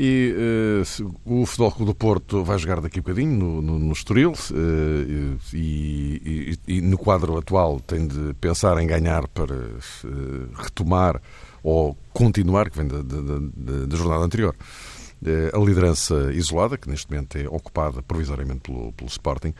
E 0.00 0.32
uh, 0.38 1.14
o 1.24 1.44
Futebol 1.44 1.72
Clube 1.72 1.90
do 1.90 1.94
Porto 1.94 2.44
vai 2.44 2.56
jogar 2.56 2.80
daqui 2.80 3.00
a 3.00 3.02
bocadinho 3.02 3.36
no, 3.36 3.60
no, 3.60 3.78
no 3.80 3.92
Estoril 3.92 4.30
uh, 4.30 5.38
e, 5.52 6.56
e, 6.68 6.76
e, 6.76 6.80
no 6.80 6.96
quadro 6.96 7.36
atual 7.36 7.80
tem 7.80 8.06
de 8.06 8.32
pensar 8.34 8.80
em 8.80 8.86
ganhar 8.86 9.26
para 9.26 9.56
uh, 9.56 10.48
retomar 10.54 11.20
ou 11.64 11.98
continuar, 12.12 12.70
que 12.70 12.78
vem 12.78 12.86
da, 12.86 13.02
da, 13.02 13.86
da 13.86 13.96
jornada 13.96 14.24
anterior, 14.24 14.54
a 15.52 15.58
liderança 15.58 16.30
isolada, 16.32 16.76
que 16.76 16.88
neste 16.88 17.10
momento 17.10 17.36
é 17.36 17.48
ocupada 17.48 18.02
provisoriamente 18.02 18.60
pelo, 18.60 18.92
pelo 18.92 19.08
Sporting. 19.08 19.54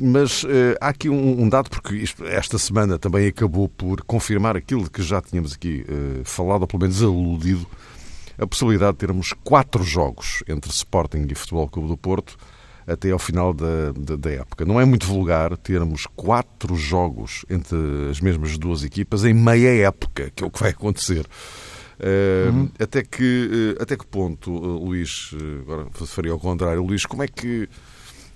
Mas 0.00 0.46
há 0.80 0.88
aqui 0.90 1.08
um, 1.08 1.48
dado, 1.48 1.68
porque 1.68 1.96
isto, 1.96 2.24
esta 2.24 2.56
semana 2.56 2.98
também 2.98 3.26
acabou 3.26 3.68
por 3.68 4.00
confirmar 4.02 4.56
aquilo 4.56 4.88
que 4.88 5.02
já 5.02 5.20
tínhamos 5.20 5.54
aqui 5.54 5.84
falado, 6.24 6.62
ou 6.62 6.68
pelo 6.68 6.82
menos 6.82 7.02
aludido, 7.02 7.66
a 8.38 8.46
possibilidade 8.46 8.92
de 8.92 8.98
termos 8.98 9.34
quatro 9.44 9.82
jogos 9.82 10.42
entre 10.48 10.70
Sporting 10.70 11.26
e 11.28 11.34
Futebol 11.34 11.68
Clube 11.68 11.88
do 11.88 11.96
Porto 11.96 12.38
até 12.86 13.10
ao 13.10 13.18
final 13.18 13.52
da, 13.52 13.92
da, 13.92 14.16
da, 14.16 14.30
época. 14.30 14.64
Não 14.64 14.80
é 14.80 14.84
muito 14.84 15.06
vulgar 15.06 15.56
termos 15.58 16.06
quatro 16.16 16.74
jogos 16.74 17.44
entre 17.48 17.76
as 18.10 18.20
mesmas 18.20 18.58
duas 18.58 18.82
equipas 18.82 19.24
em 19.24 19.34
meia 19.34 19.86
época, 19.86 20.32
que 20.34 20.42
é 20.42 20.46
o 20.46 20.50
que 20.50 20.58
vai 20.58 20.70
acontecer. 20.70 21.26
Uh, 22.00 22.50
uhum. 22.50 22.70
até, 22.78 23.02
que, 23.02 23.76
uh, 23.78 23.82
até 23.82 23.94
que 23.94 24.06
ponto, 24.06 24.50
uh, 24.50 24.84
Luís, 24.84 25.34
agora 25.60 25.86
faria 26.06 26.32
ao 26.32 26.40
contrário, 26.40 26.82
Luís, 26.82 27.04
como 27.04 27.22
é 27.22 27.28
que 27.28 27.68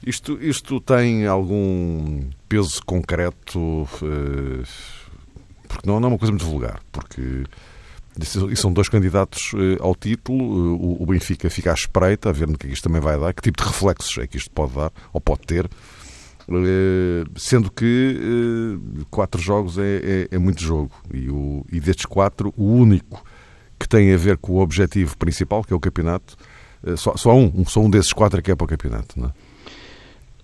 isto, 0.07 0.39
isto 0.43 0.81
tem 0.81 1.27
algum 1.27 2.29
peso 2.47 2.83
concreto? 2.85 3.89
porque 5.67 5.89
não, 5.89 5.99
não 5.99 6.09
é 6.09 6.13
uma 6.13 6.19
coisa 6.19 6.31
muito 6.31 6.45
vulgar, 6.45 6.81
porque 6.93 7.45
e 8.51 8.57
são 8.57 8.73
dois 8.73 8.89
candidatos 8.89 9.53
eh, 9.55 9.77
ao 9.81 9.95
título. 9.95 10.39
Eh, 10.41 11.03
o 11.03 11.07
Benfica 11.07 11.51
fica 11.51 11.73
à 11.73 11.75
espreita, 11.75 12.29
a 12.29 12.33
ver 12.33 12.47
no 12.47 12.57
que, 12.57 12.67
é 12.67 12.69
que 12.69 12.75
isto 12.75 12.85
também 12.85 13.01
vai 13.01 13.19
dar, 13.19 13.35
que 13.35 13.43
tipo 13.43 13.61
de 13.61 13.69
reflexos 13.69 14.19
é 14.19 14.27
que 14.27 14.37
isto 14.37 14.51
pode 14.51 14.75
dar, 14.75 14.93
ou 15.13 15.21
pode 15.21 15.41
ter. 15.41 15.69
Eh, 16.49 17.25
sendo 17.37 17.73
que 17.73 18.79
quatro 19.11 19.41
jogos 19.41 19.79
é, 19.79 20.29
é, 20.31 20.37
é 20.37 20.39
muito 20.39 20.63
jogo. 20.63 20.93
E, 21.13 21.29
o, 21.29 21.67
e 21.73 21.81
destes 21.81 22.07
quatro, 22.07 22.55
o 22.57 22.67
único 22.67 23.21
que 23.85 23.89
tem 23.89 24.13
a 24.15 24.17
ver 24.17 24.39
com 24.39 24.55
o 24.55 24.61
objetivo 24.61 25.17
principal, 25.19 25.63
que 25.63 25.73
é 25.73 25.77
o 25.77 25.81
campeonato, 25.81 26.37
só, 26.97 27.15
só 27.17 27.35
um, 27.37 27.65
só 27.67 27.81
um 27.81 27.91
desses 27.91 28.15
quatro 28.15 28.39
é 28.39 28.43
que 28.43 28.51
é 28.51 28.57
para 28.57 28.65
o 28.65 28.69
campeonato. 28.69 29.21
Não 29.21 29.29
é? 29.29 29.33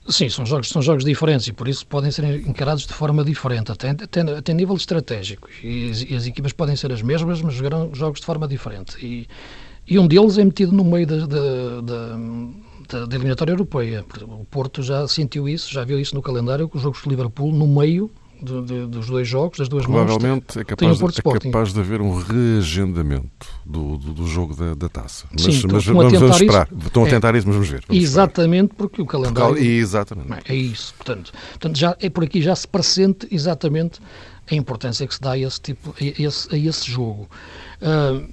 Sim, 0.09 0.29
são 0.29 0.45
jogos, 0.45 0.69
são 0.69 0.83
jogos 0.83 1.05
diferentes 1.05 1.47
e 1.47 1.53
por 1.53 1.67
isso 1.67 1.87
podem 1.87 2.11
ser 2.11 2.25
encarados 2.47 2.87
de 2.87 2.93
forma 2.93 3.25
diferente, 3.25 3.73
até, 3.73 3.91
até, 3.91 4.21
até 4.21 4.53
nível 4.53 4.77
estratégico. 4.77 5.49
E, 5.63 5.91
e, 6.11 6.15
as 6.15 6.27
equipas 6.27 6.53
podem 6.53 6.77
ser 6.77 6.93
as 6.93 7.01
mesmas, 7.01 7.41
mas 7.41 7.55
jogarão 7.55 7.95
jogos 7.95 8.21
de 8.21 8.27
forma 8.27 8.47
diferente. 8.47 8.97
E, 9.03 9.27
e 9.89 9.99
um 9.99 10.07
deles 10.07 10.37
é 10.37 10.45
metido 10.45 10.73
no 10.73 10.85
meio 10.85 11.07
da, 11.07 11.27
da, 11.27 11.81
da, 11.81 13.07
da, 13.07 13.17
eliminatória 13.17 13.53
europeia. 13.53 14.05
O 14.23 14.45
Porto 14.45 14.83
já 14.83 15.09
sentiu 15.09 15.49
isso, 15.49 15.73
já 15.73 15.83
viu 15.83 15.99
isso 15.99 16.15
no 16.15 16.21
calendário, 16.21 16.69
com 16.69 16.77
os 16.77 16.83
jogos 16.83 17.01
de 17.03 17.09
Liverpool 17.09 17.53
no 17.53 17.67
meio 17.67 18.11
de, 18.43 18.63
de, 18.63 18.87
dos 18.87 19.07
dois 19.07 19.29
jogos, 19.29 19.59
das 19.59 19.69
duas 19.69 19.85
Provavelmente 19.85 20.57
mãos. 20.57 20.57
é 20.57 20.65
capaz, 20.65 20.99
de, 20.99 21.05
é 21.05 21.39
capaz 21.41 21.73
de 21.73 21.81
haver 21.81 22.01
um 22.01 22.19
reagendamento 22.19 23.49
do, 23.65 23.99
do, 23.99 24.13
do 24.15 24.27
jogo 24.27 24.55
da, 24.55 24.75
da, 24.75 24.89
taça. 24.89 25.27
Mas, 25.31 25.43
Sim, 25.43 25.69
mas 25.71 25.85
vamos, 25.85 26.13
vamos 26.13 26.41
esperar. 26.41 26.69
Isso, 26.71 26.87
estão 26.87 27.05
a 27.05 27.07
é. 27.07 27.11
tentar 27.11 27.35
é, 27.35 27.39
isso, 27.39 27.47
mas 27.47 27.57
vamos 27.57 27.69
ver. 27.69 27.85
Vamos 27.87 28.03
exatamente, 28.03 28.73
esperar. 28.73 28.77
porque 28.79 29.03
o 29.03 29.07
calendário. 29.07 29.55
Porque, 29.55 29.67
exatamente. 29.67 30.33
É, 30.47 30.53
é 30.53 30.55
isso. 30.55 30.95
Portanto, 30.95 31.33
portanto 31.51 31.79
já, 31.79 31.97
é 32.01 32.11
por 32.11 32.25
aqui 32.25 32.41
já 32.41 32.55
se 32.57 32.67
pressente 32.67 33.29
exatamente 33.31 34.01
a 34.51 34.55
importância 34.55 35.07
que 35.07 35.15
se 35.15 35.21
dá 35.21 35.33
a 35.33 35.39
esse, 35.39 35.61
tipo, 35.61 35.95
a 35.99 36.23
esse, 36.23 36.55
a 36.55 36.59
esse 36.59 36.91
jogo. 36.91 37.29
Uh, 37.81 38.29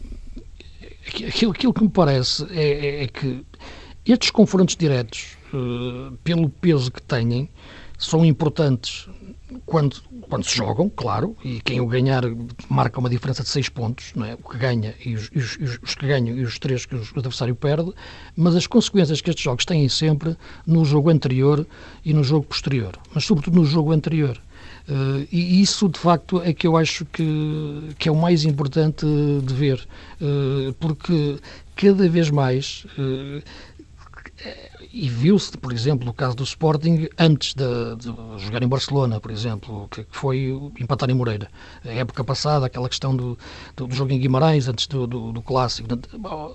aquilo, 1.27 1.51
aquilo 1.51 1.73
que 1.73 1.83
me 1.83 1.89
parece 1.89 2.45
é, 2.51 2.63
é, 2.63 3.03
é 3.03 3.07
que 3.07 3.45
estes 4.05 4.31
confrontos 4.31 4.75
diretos, 4.75 5.37
uh, 5.53 6.15
pelo 6.23 6.49
peso 6.49 6.91
que 6.91 7.01
têm, 7.01 7.49
são 7.97 8.25
importantes 8.25 9.09
quando, 9.65 10.01
quando 10.29 10.43
se 10.43 10.57
jogam, 10.57 10.89
claro, 10.89 11.36
e 11.43 11.62
quem 11.62 11.79
o 11.79 11.88
ganhar 11.88 12.23
marca 12.69 12.99
uma 12.99 13.10
diferença 13.10 13.43
de 13.43 13.49
6 13.49 13.69
pontos, 13.69 14.13
não 14.15 14.25
é? 14.25 14.33
o 14.33 14.49
que 14.49 14.57
ganha 14.57 14.93
e 15.03 15.15
os, 15.15 15.29
os, 15.33 15.79
os 15.81 15.95
que 15.95 16.05
ganham 16.05 16.36
e 16.38 16.43
os 16.43 16.60
três 16.60 16.86
que 16.86 16.95
o 16.95 17.01
adversário 17.15 17.55
perde, 17.55 17.91
mas 18.36 18.55
as 18.55 18.67
consequências 18.67 19.21
que 19.21 19.29
estes 19.29 19.43
jogos 19.43 19.65
têm 19.65 19.88
sempre 19.88 20.36
no 20.65 20.83
jogo 20.83 21.10
anterior 21.10 21.65
e 22.03 22.13
no 22.13 22.23
jogo 22.23 22.45
posterior, 22.45 22.97
mas 23.13 23.23
sobretudo 23.23 23.55
no 23.55 23.65
jogo 23.65 23.91
anterior. 23.91 24.39
Uh, 24.89 25.27
e 25.31 25.62
isso, 25.62 25.89
de 25.89 25.99
facto, 25.99 26.41
é 26.41 26.53
que 26.53 26.65
eu 26.65 26.77
acho 26.77 27.05
que, 27.05 27.89
que 27.99 28.07
é 28.07 28.12
o 28.12 28.15
mais 28.15 28.45
importante 28.45 29.05
de 29.43 29.53
ver, 29.53 29.86
uh, 30.21 30.73
porque 30.79 31.38
cada 31.75 32.07
vez 32.07 32.29
mais 32.29 32.86
uh, 32.97 33.43
e 34.91 35.10
viu-se, 35.10 35.58
por 35.58 35.71
exemplo, 35.71 36.06
no 36.06 36.13
caso 36.13 36.36
do 36.36 36.43
Sporting, 36.43 37.08
antes 37.17 37.54
de, 37.54 37.95
de, 37.97 38.43
jogar 38.43 38.63
em 38.63 38.67
Barcelona, 38.67 39.19
por 39.19 39.32
exemplo, 39.32 39.88
que 39.89 40.06
foi 40.10 40.50
empatar 40.80 41.10
em 41.10 41.13
Moreira. 41.13 41.50
A 41.84 41.89
época 41.89 42.23
passada, 42.23 42.65
aquela 42.65 42.89
questão 42.89 43.15
do, 43.15 43.38
do, 43.76 43.88
do 43.88 43.95
jogo 43.95 44.12
em 44.12 44.19
Guimarães, 44.19 44.67
antes 44.67 44.88
do, 44.88 45.06
do, 45.06 45.32
do 45.32 45.41
Clássico, 45.41 45.88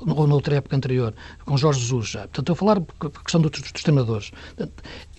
ou 0.07 0.27
noutra 0.27 0.57
época 0.57 0.77
anterior, 0.77 1.15
com 1.45 1.57
Jorge 1.57 1.81
Jesus 1.81 2.09
já. 2.09 2.21
Portanto, 2.23 2.49
eu 2.49 2.53
a 2.53 2.57
falar 2.57 2.79
a 2.79 3.23
questão 3.23 3.41
dos, 3.41 3.51
dos 3.51 3.83
treinadores. 3.83 4.31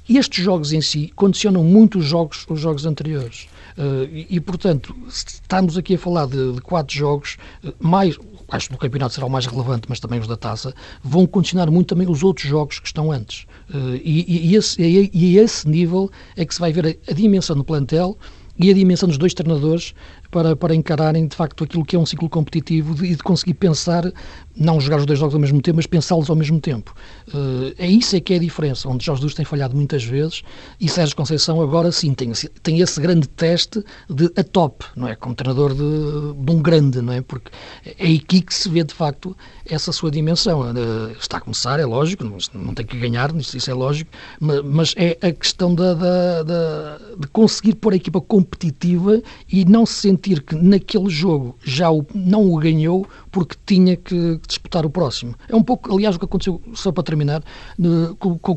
Estes 0.08 0.44
jogos 0.44 0.74
em 0.74 0.82
si 0.82 1.12
condicionam 1.16 1.64
muito 1.64 2.00
os 2.00 2.06
jogos, 2.06 2.46
os 2.50 2.60
jogos 2.60 2.86
anteriores. 2.86 3.48
Uh, 3.78 4.04
e, 4.12 4.28
e, 4.32 4.40
portanto, 4.40 4.96
estamos 5.08 5.78
aqui 5.78 5.96
a 5.96 5.98
falar 5.98 6.28
de, 6.28 6.54
de 6.54 6.62
quatro 6.62 6.94
jogos, 6.94 7.38
uh, 7.64 7.74
mais 7.80 8.18
acho 8.50 8.70
que 8.70 8.76
o 8.76 8.78
campeonato 8.78 9.14
será 9.14 9.26
o 9.26 9.30
mais 9.30 9.46
relevante, 9.46 9.84
mas 9.88 10.00
também 10.00 10.20
os 10.20 10.28
da 10.28 10.38
taça, 10.38 10.74
vão 11.04 11.26
condicionar 11.26 11.72
muito 11.72 11.88
também 11.88 12.10
os 12.10 12.24
outros 12.24 12.48
jogos 12.48 12.80
que 12.80 12.88
estão 12.88 13.12
antes. 13.12 13.46
Uh, 13.70 13.96
e, 14.04 14.50
e, 14.52 14.56
esse, 14.56 14.82
e, 14.82 15.40
a 15.40 15.44
esse 15.44 15.68
nível 15.68 16.12
é 16.36 16.46
que 16.46 16.54
se 16.54 16.60
vai 16.60 16.72
ver 16.72 16.86
a, 16.86 17.12
a 17.12 17.14
dimensão 17.14 17.56
do 17.56 17.64
plantel 17.64 18.18
e 18.58 18.70
a 18.70 18.74
dimensão 18.74 19.08
dos 19.10 19.18
dois 19.18 19.34
treinadores 19.34 19.96
para, 20.30 20.56
para 20.56 20.76
encararem 20.76 21.28
de 21.28 21.36
facto 21.36 21.64
aquilo 21.64 21.86
que 21.86 21.96
é 21.96 22.00
um 22.00 22.06
ciclo 22.06 22.30
competitivo 22.30 22.94
e 23.04 23.10
de, 23.10 23.16
de, 23.16 23.24
conseguir 23.24 23.56
pensar, 23.56 24.12
não 24.56 24.80
jogar 24.80 24.98
os 24.98 25.06
dois 25.06 25.20
jogos 25.20 25.34
ao 25.34 25.42
mesmo 25.42 25.62
tempo, 25.62 25.78
mas 25.78 25.88
pensá-los 25.88 26.30
ao 26.30 26.36
mesmo 26.36 26.60
tempo. 26.60 26.94
Uh, 27.30 27.74
é 27.78 27.88
isso 27.88 28.16
é 28.16 28.20
que 28.20 28.34
é 28.34 28.38
a 28.38 28.40
diferença, 28.40 28.88
onde 28.88 29.06
Jorge 29.06 29.22
Jesus 29.22 29.34
tem 29.34 29.46
falhado 29.46 29.76
muitas 29.76 30.04
vezes 30.04 30.44
e 30.80 30.90
Sérgio 30.90 31.16
Conceição 31.16 31.62
agora 31.62 31.92
sim 31.92 32.14
tem, 32.14 32.32
tem 32.62 32.80
esse 32.80 33.00
grande 33.00 33.28
teste 33.28 33.84
de 34.10 34.32
a 34.36 34.44
top, 34.44 34.86
não 34.96 35.08
é? 35.08 35.16
Como 35.16 35.34
treinador 35.34 35.74
de, 35.74 36.44
de 36.46 36.52
um 36.52 36.62
grande, 36.62 37.02
não 37.02 37.14
é? 37.14 37.22
Porque 37.22 37.52
é 37.86 38.14
aqui 38.14 38.42
que 38.42 38.54
se 38.54 38.70
vê 38.70 38.84
de 38.84 38.94
facto 38.94 39.36
essa 39.66 39.92
sua 39.92 40.12
dimensão. 40.12 40.62
Uh, 40.62 41.12
está 41.20 41.38
a 41.38 41.42
começar, 41.42 41.80
é 41.80 41.86
lógico, 41.86 42.24
não, 42.54 42.74
tem 42.74 42.86
que 42.86 42.98
ganhar, 43.00 43.34
isso, 43.36 43.70
é 43.70 43.74
lógico, 43.74 44.12
mas, 44.40 44.94
é 44.98 45.18
a 45.22 45.32
questão 45.32 45.74
da, 45.74 45.94
da, 45.94 46.44
da, 46.44 46.98
de 47.18 47.28
conseguir 47.28 47.76
pôr 47.76 47.94
a 47.94 47.96
equipa 47.96 48.20
competitiva 48.22 49.22
e 49.52 49.66
não 49.66 49.86
se 49.86 49.94
sentir 49.94 50.42
que 50.42 50.56
naquele 50.56 51.10
jogo 51.10 51.58
já 51.64 51.90
o, 51.90 52.06
não 52.14 52.52
o 52.52 52.58
ganhou 52.58 53.08
porque 53.32 53.56
tinha 53.66 53.96
que 53.96 54.40
disputar 54.48 54.86
o 54.86 54.90
próximo. 54.90 55.36
É 55.48 55.56
um 55.56 55.64
pouco, 55.64 55.94
aliás, 55.94 56.16
o 56.16 56.20
que 56.20 56.26
aconteceu, 56.26 56.62
só 56.74 56.92
para 56.92 57.04
terminar, 57.04 57.44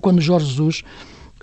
quando 0.00 0.20
Jorge 0.20 0.46
Jesus 0.46 0.82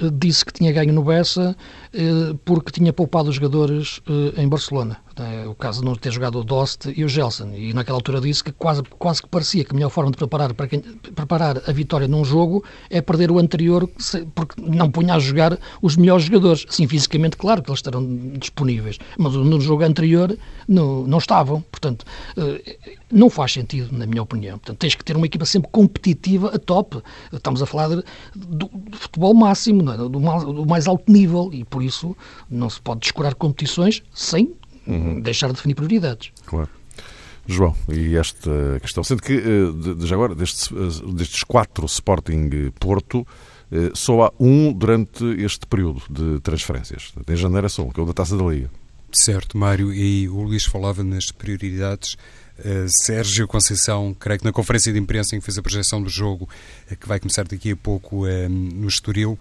eh, 0.02 0.10
disse 0.12 0.44
que 0.44 0.54
tinha 0.54 0.72
ganho 0.72 0.94
no 0.94 1.04
Bessa 1.04 1.56
eh, 1.94 2.36
porque 2.44 2.72
tinha 2.72 2.92
poupado 2.92 3.30
os 3.30 3.36
jogadores 3.36 4.02
eh, 4.08 4.42
em 4.42 4.48
Barcelona. 4.48 4.98
É 5.16 5.48
o 5.48 5.54
caso 5.54 5.82
de 5.82 5.86
não 5.86 5.96
ter 5.96 6.12
jogado 6.12 6.40
o 6.40 6.44
Dost 6.44 6.92
e 6.96 7.04
o 7.04 7.10
Gelson. 7.10 7.52
E 7.54 7.72
naquela 7.72 7.98
altura 7.98 8.20
disse 8.20 8.44
que 8.44 8.52
quase, 8.52 8.82
quase 8.98 9.22
que 9.22 9.28
parecia 9.28 9.64
que 9.64 9.72
a 9.72 9.76
melhor 9.76 9.90
forma 9.90 10.10
de 10.10 10.18
preparar, 10.18 10.54
para 10.56 10.68
quem, 10.68 10.80
preparar 10.80 11.62
a 11.68 11.72
vitória 11.72 12.08
num 12.08 12.26
jogo 12.26 12.64
é 12.90 13.00
perder 13.00 13.30
o 13.30 13.38
anterior, 13.38 13.88
porque 14.34 14.60
não 14.60 14.90
punha 14.90 15.14
a 15.14 15.20
jogar 15.20 15.60
os 15.82 15.96
melhores 15.96 16.26
jogadores. 16.26 16.66
Assim, 16.68 16.88
fisicamente, 16.88 17.38
claro 17.38 17.62
que 17.62 17.70
eles 17.70 17.78
estarão 17.78 18.04
disponíveis, 18.40 18.98
mas 19.18 19.34
no 19.34 19.62
jogo 19.62 19.84
anterior 19.84 20.36
não, 20.68 21.04
não 21.04 21.20
estavam. 21.20 21.62
Portanto, 21.62 22.06
eh, 22.36 22.78
não 23.12 23.30
faz 23.30 23.54
sentido, 23.54 23.96
na 23.96 24.08
minha 24.08 24.24
opinião. 24.24 24.58
Portanto, 24.58 24.80
tens 24.80 24.96
que 24.96 25.04
ter 25.04 25.16
uma 25.16 25.28
equipa 25.28 25.46
sempre 25.46 25.70
competitiva 25.72 26.56
a 26.56 26.58
top. 26.58 27.04
Estamos 27.32 27.62
a 27.62 27.68
falar 27.68 27.90
de, 27.90 28.04
do, 28.36 28.70
futebol 28.94 29.36
máximo, 29.36 29.92
é? 29.92 29.98
do, 29.98 30.10
do 30.10 30.66
mais 30.66 30.88
alto 30.88 31.12
nível, 31.12 31.52
e 31.54 31.64
por 31.64 31.84
isso 31.84 32.18
não 32.50 32.68
se 32.68 32.82
pode 32.82 33.02
descurar 33.02 33.36
competições 33.36 34.02
sem 34.12 34.56
uhum. 34.88 35.20
deixar 35.22 35.48
de 35.48 35.54
definir 35.54 35.76
prioridades. 35.76 36.32
Claro. 36.46 36.70
João, 37.46 37.76
e 37.90 38.16
esta 38.16 38.80
questão, 38.82 39.04
sendo 39.04 39.22
que, 39.22 39.34
eh, 39.34 40.06
já 40.06 40.16
agora, 40.16 40.34
destes, 40.34 40.70
eh, 40.72 41.14
destes 41.14 41.44
quatro 41.44 41.86
Sporting 41.86 42.72
Porto, 42.80 43.28
eh, 43.72 43.92
só 43.94 44.24
há 44.24 44.34
um 44.40 44.72
durante 44.72 45.26
este 45.42 45.68
período 45.68 46.02
de 46.10 46.40
transferências. 46.40 47.14
Em 47.28 47.36
janeiro 47.36 47.66
é 47.66 47.70
só 47.70 47.84
um, 47.84 47.90
que 47.90 48.00
é 48.00 48.04
o 48.04 48.06
da 48.06 48.14
Taça 48.14 48.38
da 48.38 48.44
Liga. 48.46 48.72
Certo, 49.12 49.58
Mário, 49.58 49.94
e 49.94 50.28
o 50.30 50.42
Luís 50.42 50.66
falava 50.66 51.04
nas 51.04 51.32
prioridades. 51.32 52.18
Sérgio 52.88 53.48
Conceição, 53.48 54.16
creio 54.18 54.40
que 54.40 54.46
na 54.46 54.52
conferência 54.52 54.94
de 54.94 55.00
imprensa 55.00 55.36
em 55.36 55.40
que 55.40 55.46
fez 55.46 55.58
a 55.58 55.62
projeção 55.62 56.02
do 56.02 56.10
jogo, 56.10 56.48
que 57.00 57.08
vai 57.08 57.20
começar 57.20 57.44
daqui 57.46 57.72
a 57.72 57.76
pouco 57.76 58.26
no 58.50 58.88
Estoril, 58.88 59.38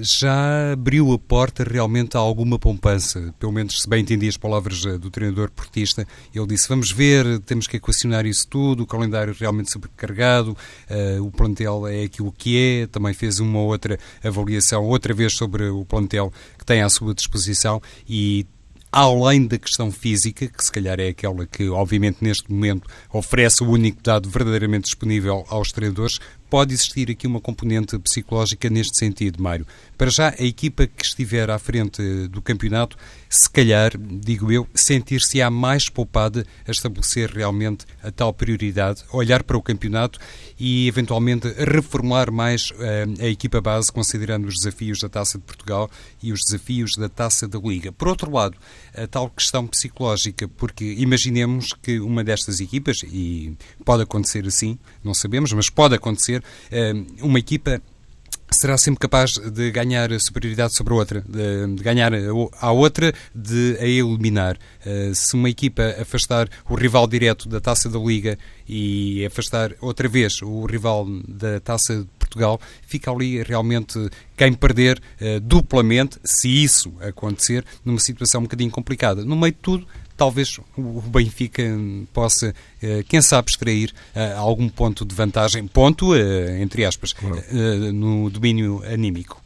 já 0.00 0.72
abriu 0.72 1.12
a 1.12 1.18
porta 1.18 1.64
realmente 1.64 2.16
a 2.16 2.20
alguma 2.20 2.58
poupança. 2.58 3.34
Pelo 3.38 3.52
menos, 3.52 3.82
se 3.82 3.88
bem 3.88 4.02
entendi 4.02 4.28
as 4.28 4.36
palavras 4.36 4.82
do 4.82 5.10
treinador 5.10 5.50
portista, 5.50 6.06
ele 6.34 6.46
disse: 6.46 6.68
Vamos 6.68 6.90
ver, 6.90 7.38
temos 7.40 7.66
que 7.66 7.76
equacionar 7.76 8.26
isso 8.26 8.46
tudo, 8.48 8.82
o 8.82 8.86
calendário 8.86 9.34
realmente 9.38 9.70
sobrecarregado, 9.70 10.56
o 11.20 11.30
plantel 11.30 11.86
é 11.86 12.04
aquilo 12.04 12.32
que 12.32 12.56
é. 12.58 12.86
Também 12.86 13.14
fez 13.14 13.40
uma 13.40 13.60
outra 13.60 13.98
avaliação, 14.22 14.84
outra 14.84 15.12
vez 15.12 15.34
sobre 15.34 15.68
o 15.68 15.84
plantel 15.84 16.32
que 16.58 16.64
tem 16.64 16.82
à 16.82 16.88
sua 16.88 17.14
disposição 17.14 17.80
e 18.08 18.46
além 18.92 19.46
da 19.46 19.58
questão 19.58 19.90
física, 19.90 20.46
que 20.46 20.62
se 20.62 20.70
calhar 20.70 21.00
é 21.00 21.08
aquela 21.08 21.46
que, 21.46 21.66
obviamente, 21.70 22.18
neste 22.20 22.52
momento 22.52 22.88
oferece 23.10 23.64
o 23.64 23.70
único 23.70 24.02
dado 24.02 24.28
verdadeiramente 24.28 24.84
disponível 24.84 25.46
aos 25.48 25.72
treinadores, 25.72 26.20
pode 26.52 26.74
existir 26.74 27.10
aqui 27.10 27.26
uma 27.26 27.40
componente 27.40 27.98
psicológica 27.98 28.68
neste 28.68 28.98
sentido, 28.98 29.42
Mário. 29.42 29.66
Para 29.96 30.10
já, 30.10 30.34
a 30.38 30.44
equipa 30.44 30.86
que 30.86 31.02
estiver 31.02 31.48
à 31.48 31.58
frente 31.58 32.28
do 32.28 32.42
campeonato, 32.42 32.94
se 33.26 33.48
calhar, 33.48 33.92
digo 33.96 34.52
eu, 34.52 34.68
sentir-se-á 34.74 35.50
mais 35.50 35.88
poupada 35.88 36.44
a 36.68 36.70
estabelecer 36.70 37.30
realmente 37.30 37.86
a 38.02 38.10
tal 38.10 38.34
prioridade, 38.34 39.02
olhar 39.14 39.42
para 39.42 39.56
o 39.56 39.62
campeonato 39.62 40.18
e, 40.60 40.86
eventualmente, 40.86 41.48
reformular 41.56 42.30
mais 42.30 42.70
uh, 42.72 43.22
a 43.22 43.28
equipa 43.28 43.58
base, 43.58 43.90
considerando 43.90 44.46
os 44.46 44.56
desafios 44.56 44.98
da 44.98 45.08
Taça 45.08 45.38
de 45.38 45.44
Portugal 45.44 45.90
e 46.22 46.34
os 46.34 46.40
desafios 46.46 46.90
da 46.98 47.08
Taça 47.08 47.48
da 47.48 47.58
Liga. 47.58 47.92
Por 47.92 48.08
outro 48.08 48.30
lado, 48.30 48.58
a 48.94 49.06
tal 49.06 49.30
questão 49.30 49.66
psicológica, 49.66 50.48
porque 50.48 50.84
imaginemos 50.98 51.68
que 51.82 52.00
uma 52.00 52.22
destas 52.22 52.60
equipas, 52.60 52.98
e 53.04 53.56
pode 53.84 54.02
acontecer 54.02 54.46
assim, 54.46 54.78
não 55.02 55.14
sabemos, 55.14 55.52
mas 55.52 55.70
pode 55.70 55.94
acontecer, 55.94 56.42
eh, 56.70 56.92
uma 57.22 57.38
equipa 57.38 57.80
será 58.52 58.76
sempre 58.76 59.00
capaz 59.00 59.32
de 59.38 59.70
ganhar 59.70 60.08
superioridade 60.20 60.76
sobre 60.76 60.92
a 60.92 60.96
outra, 60.96 61.24
de, 61.26 61.82
ganhar 61.82 62.12
a 62.60 62.72
outra, 62.72 63.12
de 63.34 63.76
a 63.80 63.86
eliminar. 63.86 64.56
Uh, 64.84 65.14
se 65.14 65.34
uma 65.34 65.48
equipa 65.48 65.82
afastar 66.00 66.48
o 66.68 66.74
rival 66.74 67.06
direto 67.06 67.48
da 67.48 67.60
Taça 67.60 67.88
da 67.88 67.98
Liga 67.98 68.38
e 68.68 69.24
afastar 69.24 69.74
outra 69.80 70.08
vez 70.08 70.42
o 70.42 70.66
rival 70.66 71.06
da 71.26 71.60
Taça 71.60 72.06
Portugal, 72.32 72.60
fica 72.86 73.10
ali 73.10 73.42
realmente 73.42 74.10
quem 74.36 74.52
perder 74.52 75.00
uh, 75.20 75.40
duplamente, 75.40 76.18
se 76.24 76.48
isso 76.48 76.92
acontecer, 77.00 77.64
numa 77.84 78.00
situação 78.00 78.40
um 78.40 78.44
bocadinho 78.44 78.70
complicada. 78.70 79.24
No 79.24 79.36
meio 79.36 79.52
de 79.52 79.58
tudo, 79.58 79.86
talvez 80.16 80.58
o 80.76 81.00
Benfica 81.00 81.62
possa, 82.12 82.54
eh, 82.82 83.02
quem 83.08 83.20
sabe, 83.20 83.50
extrair 83.50 83.92
eh, 84.14 84.32
algum 84.36 84.68
ponto 84.68 85.04
de 85.04 85.14
vantagem, 85.14 85.66
ponto, 85.66 86.14
entre 86.14 86.84
aspas, 86.84 87.12
claro. 87.12 87.42
no 87.92 88.30
domínio 88.30 88.82
anímico. 88.86 89.42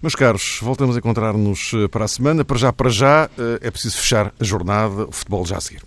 Meus 0.00 0.14
caros, 0.14 0.58
voltamos 0.62 0.96
a 0.96 1.00
encontrar-nos 1.00 1.72
para 1.90 2.06
a 2.06 2.08
semana. 2.08 2.44
Para 2.44 2.56
já, 2.56 2.72
para 2.72 2.88
já, 2.88 3.28
é 3.60 3.70
preciso 3.70 3.98
fechar 3.98 4.32
a 4.40 4.44
jornada. 4.44 5.06
O 5.06 5.12
futebol 5.12 5.44
já 5.44 5.58
a 5.58 5.60
seguir. 5.60 5.82